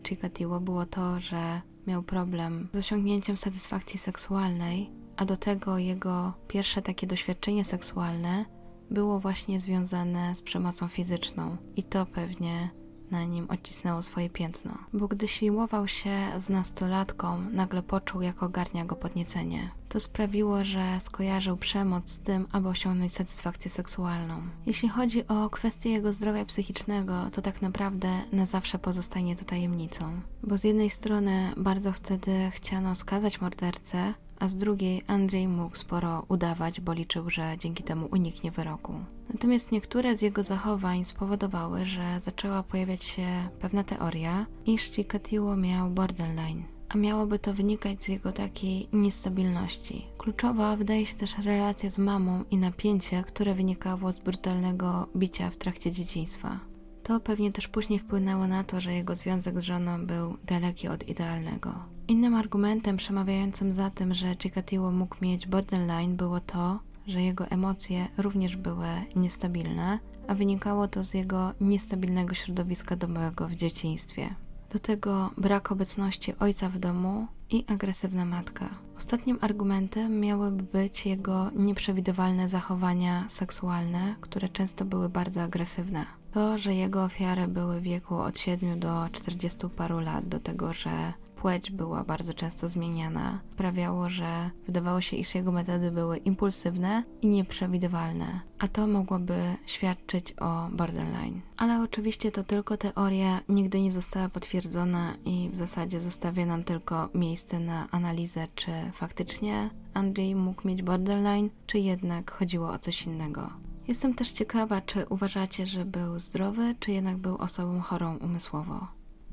Chikatilo 0.07 0.59
było 0.59 0.85
to, 0.85 1.19
że 1.19 1.61
miał 1.87 2.03
problem 2.03 2.67
z 2.73 2.77
osiągnięciem 2.77 3.37
satysfakcji 3.37 3.99
seksualnej, 3.99 4.89
a 5.17 5.25
do 5.25 5.37
tego 5.37 5.77
jego 5.77 6.33
pierwsze 6.47 6.81
takie 6.81 7.07
doświadczenie 7.07 7.63
seksualne 7.63 8.45
było 8.91 9.19
właśnie 9.19 9.59
związane 9.59 10.35
z 10.35 10.41
przemocą 10.41 10.87
fizyczną 10.87 11.57
i 11.75 11.83
to 11.83 12.05
pewnie 12.05 12.69
na 13.11 13.23
nim 13.23 13.47
odcisnęło 13.49 14.01
swoje 14.01 14.29
piętno. 14.29 14.77
Bo 14.93 15.07
gdy 15.07 15.27
siłował 15.27 15.87
się 15.87 16.17
z 16.37 16.49
nastolatką, 16.49 17.41
nagle 17.51 17.83
poczuł, 17.83 18.21
jak 18.21 18.43
ogarnia 18.43 18.85
go 18.85 18.95
podniecenie. 18.95 19.69
To 19.89 19.99
sprawiło, 19.99 20.63
że 20.63 20.99
skojarzył 20.99 21.57
przemoc 21.57 22.09
z 22.09 22.19
tym, 22.19 22.47
aby 22.51 22.67
osiągnąć 22.67 23.13
satysfakcję 23.13 23.71
seksualną. 23.71 24.41
Jeśli 24.65 24.89
chodzi 24.89 25.27
o 25.27 25.49
kwestię 25.49 25.89
jego 25.89 26.13
zdrowia 26.13 26.45
psychicznego, 26.45 27.29
to 27.31 27.41
tak 27.41 27.61
naprawdę 27.61 28.21
na 28.31 28.45
zawsze 28.45 28.79
pozostanie 28.79 29.35
to 29.35 29.45
tajemnicą. 29.45 30.21
Bo 30.43 30.57
z 30.57 30.63
jednej 30.63 30.89
strony 30.89 31.53
bardzo 31.57 31.93
wtedy 31.93 32.51
chciano 32.51 32.95
skazać 32.95 33.41
mordercę, 33.41 34.13
a 34.45 34.49
z 34.49 34.57
drugiej 34.57 35.01
Andrzej 35.07 35.47
mógł 35.47 35.75
sporo 35.75 36.25
udawać, 36.27 36.81
bo 36.81 36.93
liczył, 36.93 37.29
że 37.29 37.55
dzięki 37.59 37.83
temu 37.83 38.07
uniknie 38.11 38.51
wyroku. 38.51 38.93
Natomiast 39.33 39.71
niektóre 39.71 40.15
z 40.15 40.21
jego 40.21 40.43
zachowań 40.43 41.05
spowodowały, 41.05 41.85
że 41.85 42.19
zaczęła 42.19 42.63
pojawiać 42.63 43.03
się 43.03 43.27
pewna 43.59 43.83
teoria, 43.83 44.45
iż 44.65 44.91
Chikatilo 44.91 45.55
miał 45.57 45.89
borderline, 45.89 46.63
a 46.89 46.97
miałoby 46.97 47.39
to 47.39 47.53
wynikać 47.53 48.03
z 48.03 48.07
jego 48.07 48.31
takiej 48.31 48.87
niestabilności. 48.93 50.05
Kluczowa 50.17 50.75
wydaje 50.75 51.05
się 51.05 51.15
też 51.15 51.37
relacja 51.37 51.89
z 51.89 51.99
mamą 51.99 52.43
i 52.51 52.57
napięcie, 52.57 53.23
które 53.27 53.55
wynikało 53.55 54.11
z 54.11 54.19
brutalnego 54.19 55.07
bicia 55.15 55.49
w 55.49 55.57
trakcie 55.57 55.91
dzieciństwa. 55.91 56.59
To 57.05 57.19
pewnie 57.19 57.51
też 57.51 57.67
później 57.67 57.99
wpłynęło 57.99 58.47
na 58.47 58.63
to, 58.63 58.81
że 58.81 58.93
jego 58.93 59.15
związek 59.15 59.61
z 59.61 59.63
żoną 59.63 60.05
był 60.05 60.37
daleki 60.45 60.87
od 60.87 61.07
idealnego. 61.07 61.73
Innym 62.07 62.35
argumentem 62.35 62.97
przemawiającym 62.97 63.73
za 63.73 63.89
tym, 63.89 64.13
że 64.13 64.35
Chikatilo 64.35 64.91
mógł 64.91 65.15
mieć 65.21 65.47
borderline 65.47 66.15
było 66.15 66.39
to, 66.39 66.79
że 67.07 67.21
jego 67.21 67.47
emocje 67.47 68.07
również 68.17 68.55
były 68.55 68.87
niestabilne, 69.15 69.99
a 70.27 70.35
wynikało 70.35 70.87
to 70.87 71.03
z 71.03 71.13
jego 71.13 71.51
niestabilnego 71.61 72.35
środowiska 72.35 72.95
domowego 72.95 73.47
w 73.47 73.55
dzieciństwie. 73.55 74.35
Do 74.69 74.79
tego 74.79 75.31
brak 75.37 75.71
obecności 75.71 76.33
ojca 76.39 76.69
w 76.69 76.79
domu 76.79 77.27
i 77.49 77.65
agresywna 77.67 78.25
matka. 78.25 78.69
Ostatnim 78.97 79.37
argumentem 79.41 80.19
miałyby 80.19 80.63
być 80.63 81.05
jego 81.05 81.51
nieprzewidywalne 81.55 82.49
zachowania 82.49 83.25
seksualne, 83.29 84.15
które 84.21 84.49
często 84.49 84.85
były 84.85 85.09
bardzo 85.09 85.41
agresywne. 85.41 86.05
To, 86.31 86.57
że 86.57 86.75
jego 86.75 87.03
ofiary 87.03 87.47
były 87.47 87.79
w 87.79 87.83
wieku 87.83 88.15
od 88.15 88.39
7 88.39 88.79
do 88.79 89.09
40 89.11 89.69
paru 89.69 89.99
lat, 89.99 90.27
do 90.27 90.39
tego, 90.39 90.73
że 90.73 91.13
płeć 91.35 91.71
była 91.71 92.03
bardzo 92.03 92.33
często 92.33 92.69
zmieniana, 92.69 93.39
sprawiało, 93.51 94.09
że 94.09 94.49
wydawało 94.65 95.01
się, 95.01 95.17
iż 95.17 95.35
jego 95.35 95.51
metody 95.51 95.91
były 95.91 96.17
impulsywne 96.17 97.03
i 97.21 97.27
nieprzewidywalne, 97.27 98.39
a 98.59 98.67
to 98.67 98.87
mogłoby 98.87 99.55
świadczyć 99.65 100.33
o 100.41 100.69
borderline. 100.71 101.41
Ale 101.57 101.81
oczywiście 101.81 102.31
to 102.31 102.43
tylko 102.43 102.77
teoria, 102.77 103.41
nigdy 103.49 103.81
nie 103.81 103.91
została 103.91 104.29
potwierdzona 104.29 105.13
i 105.25 105.49
w 105.49 105.55
zasadzie 105.55 105.99
zostawia 105.99 106.45
nam 106.45 106.63
tylko 106.63 107.09
miejsce 107.13 107.59
na 107.59 107.87
analizę, 107.91 108.47
czy 108.55 108.71
faktycznie 108.93 109.69
Andrzej 109.93 110.35
mógł 110.35 110.67
mieć 110.67 110.83
borderline, 110.83 111.49
czy 111.67 111.79
jednak 111.79 112.31
chodziło 112.31 112.69
o 112.71 112.79
coś 112.79 113.05
innego. 113.05 113.49
Jestem 113.87 114.13
też 114.13 114.31
ciekawa, 114.31 114.81
czy 114.81 115.05
uważacie, 115.09 115.65
że 115.65 115.85
był 115.85 116.19
zdrowy, 116.19 116.75
czy 116.79 116.91
jednak 116.91 117.17
był 117.17 117.35
osobą 117.35 117.81
chorą 117.81 118.17
umysłowo. 118.17 118.87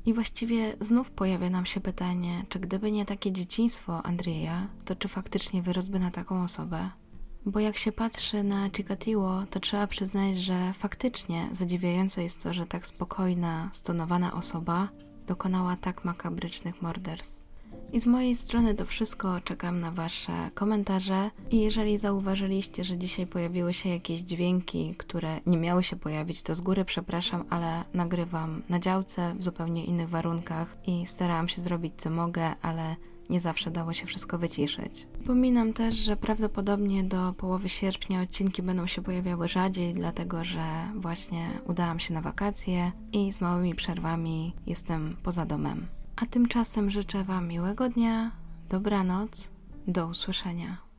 I 0.05 0.13
właściwie 0.13 0.75
znów 0.79 1.11
pojawia 1.11 1.49
nam 1.49 1.65
się 1.65 1.79
pytanie, 1.79 2.45
czy 2.49 2.59
gdyby 2.59 2.91
nie 2.91 3.05
takie 3.05 3.31
dzieciństwo 3.31 4.05
Andrzeja, 4.05 4.67
to 4.85 4.95
czy 4.95 5.07
faktycznie 5.07 5.61
wyrosłby 5.61 5.99
na 5.99 6.11
taką 6.11 6.43
osobę? 6.43 6.89
Bo 7.45 7.59
jak 7.59 7.77
się 7.77 7.91
patrzy 7.91 8.43
na 8.43 8.69
Chikatilo, 8.69 9.45
to 9.49 9.59
trzeba 9.59 9.87
przyznać, 9.87 10.37
że 10.37 10.73
faktycznie 10.73 11.49
zadziwiające 11.51 12.23
jest 12.23 12.43
to, 12.43 12.53
że 12.53 12.65
tak 12.65 12.87
spokojna, 12.87 13.69
stonowana 13.73 14.33
osoba 14.33 14.89
dokonała 15.27 15.75
tak 15.75 16.05
makabrycznych 16.05 16.81
morderstw. 16.81 17.42
I 17.93 17.99
z 17.99 18.05
mojej 18.05 18.35
strony 18.35 18.75
to 18.75 18.85
wszystko. 18.85 19.41
Czekam 19.41 19.79
na 19.79 19.91
Wasze 19.91 20.49
komentarze. 20.53 21.31
I 21.51 21.59
jeżeli 21.59 21.97
zauważyliście, 21.97 22.83
że 22.83 22.97
dzisiaj 22.97 23.27
pojawiły 23.27 23.73
się 23.73 23.89
jakieś 23.89 24.21
dźwięki, 24.21 24.95
które 24.97 25.39
nie 25.45 25.57
miały 25.57 25.83
się 25.83 25.95
pojawić, 25.95 26.43
to 26.43 26.55
z 26.55 26.61
góry 26.61 26.85
przepraszam, 26.85 27.43
ale 27.49 27.83
nagrywam 27.93 28.61
na 28.69 28.79
działce 28.79 29.35
w 29.35 29.43
zupełnie 29.43 29.85
innych 29.85 30.09
warunkach 30.09 30.77
i 30.87 31.05
starałam 31.05 31.47
się 31.47 31.61
zrobić 31.61 31.93
co 31.97 32.09
mogę, 32.09 32.55
ale 32.61 32.95
nie 33.29 33.39
zawsze 33.39 33.71
dało 33.71 33.93
się 33.93 34.05
wszystko 34.05 34.37
wyciszyć. 34.37 35.07
Przypominam 35.13 35.73
też, 35.73 35.95
że 35.95 36.17
prawdopodobnie 36.17 37.03
do 37.03 37.33
połowy 37.37 37.69
sierpnia 37.69 38.21
odcinki 38.21 38.61
będą 38.61 38.87
się 38.87 39.01
pojawiały 39.01 39.47
rzadziej, 39.47 39.93
dlatego 39.93 40.43
że 40.43 40.65
właśnie 40.95 41.49
udałam 41.67 41.99
się 41.99 42.13
na 42.13 42.21
wakacje 42.21 42.91
i 43.11 43.31
z 43.31 43.41
małymi 43.41 43.75
przerwami 43.75 44.53
jestem 44.67 45.15
poza 45.23 45.45
domem. 45.45 45.87
A 46.15 46.25
tymczasem 46.25 46.91
życzę 46.91 47.23
Wam 47.23 47.47
miłego 47.47 47.89
dnia, 47.89 48.31
dobranoc, 48.69 49.51
do 49.87 50.07
usłyszenia. 50.07 50.92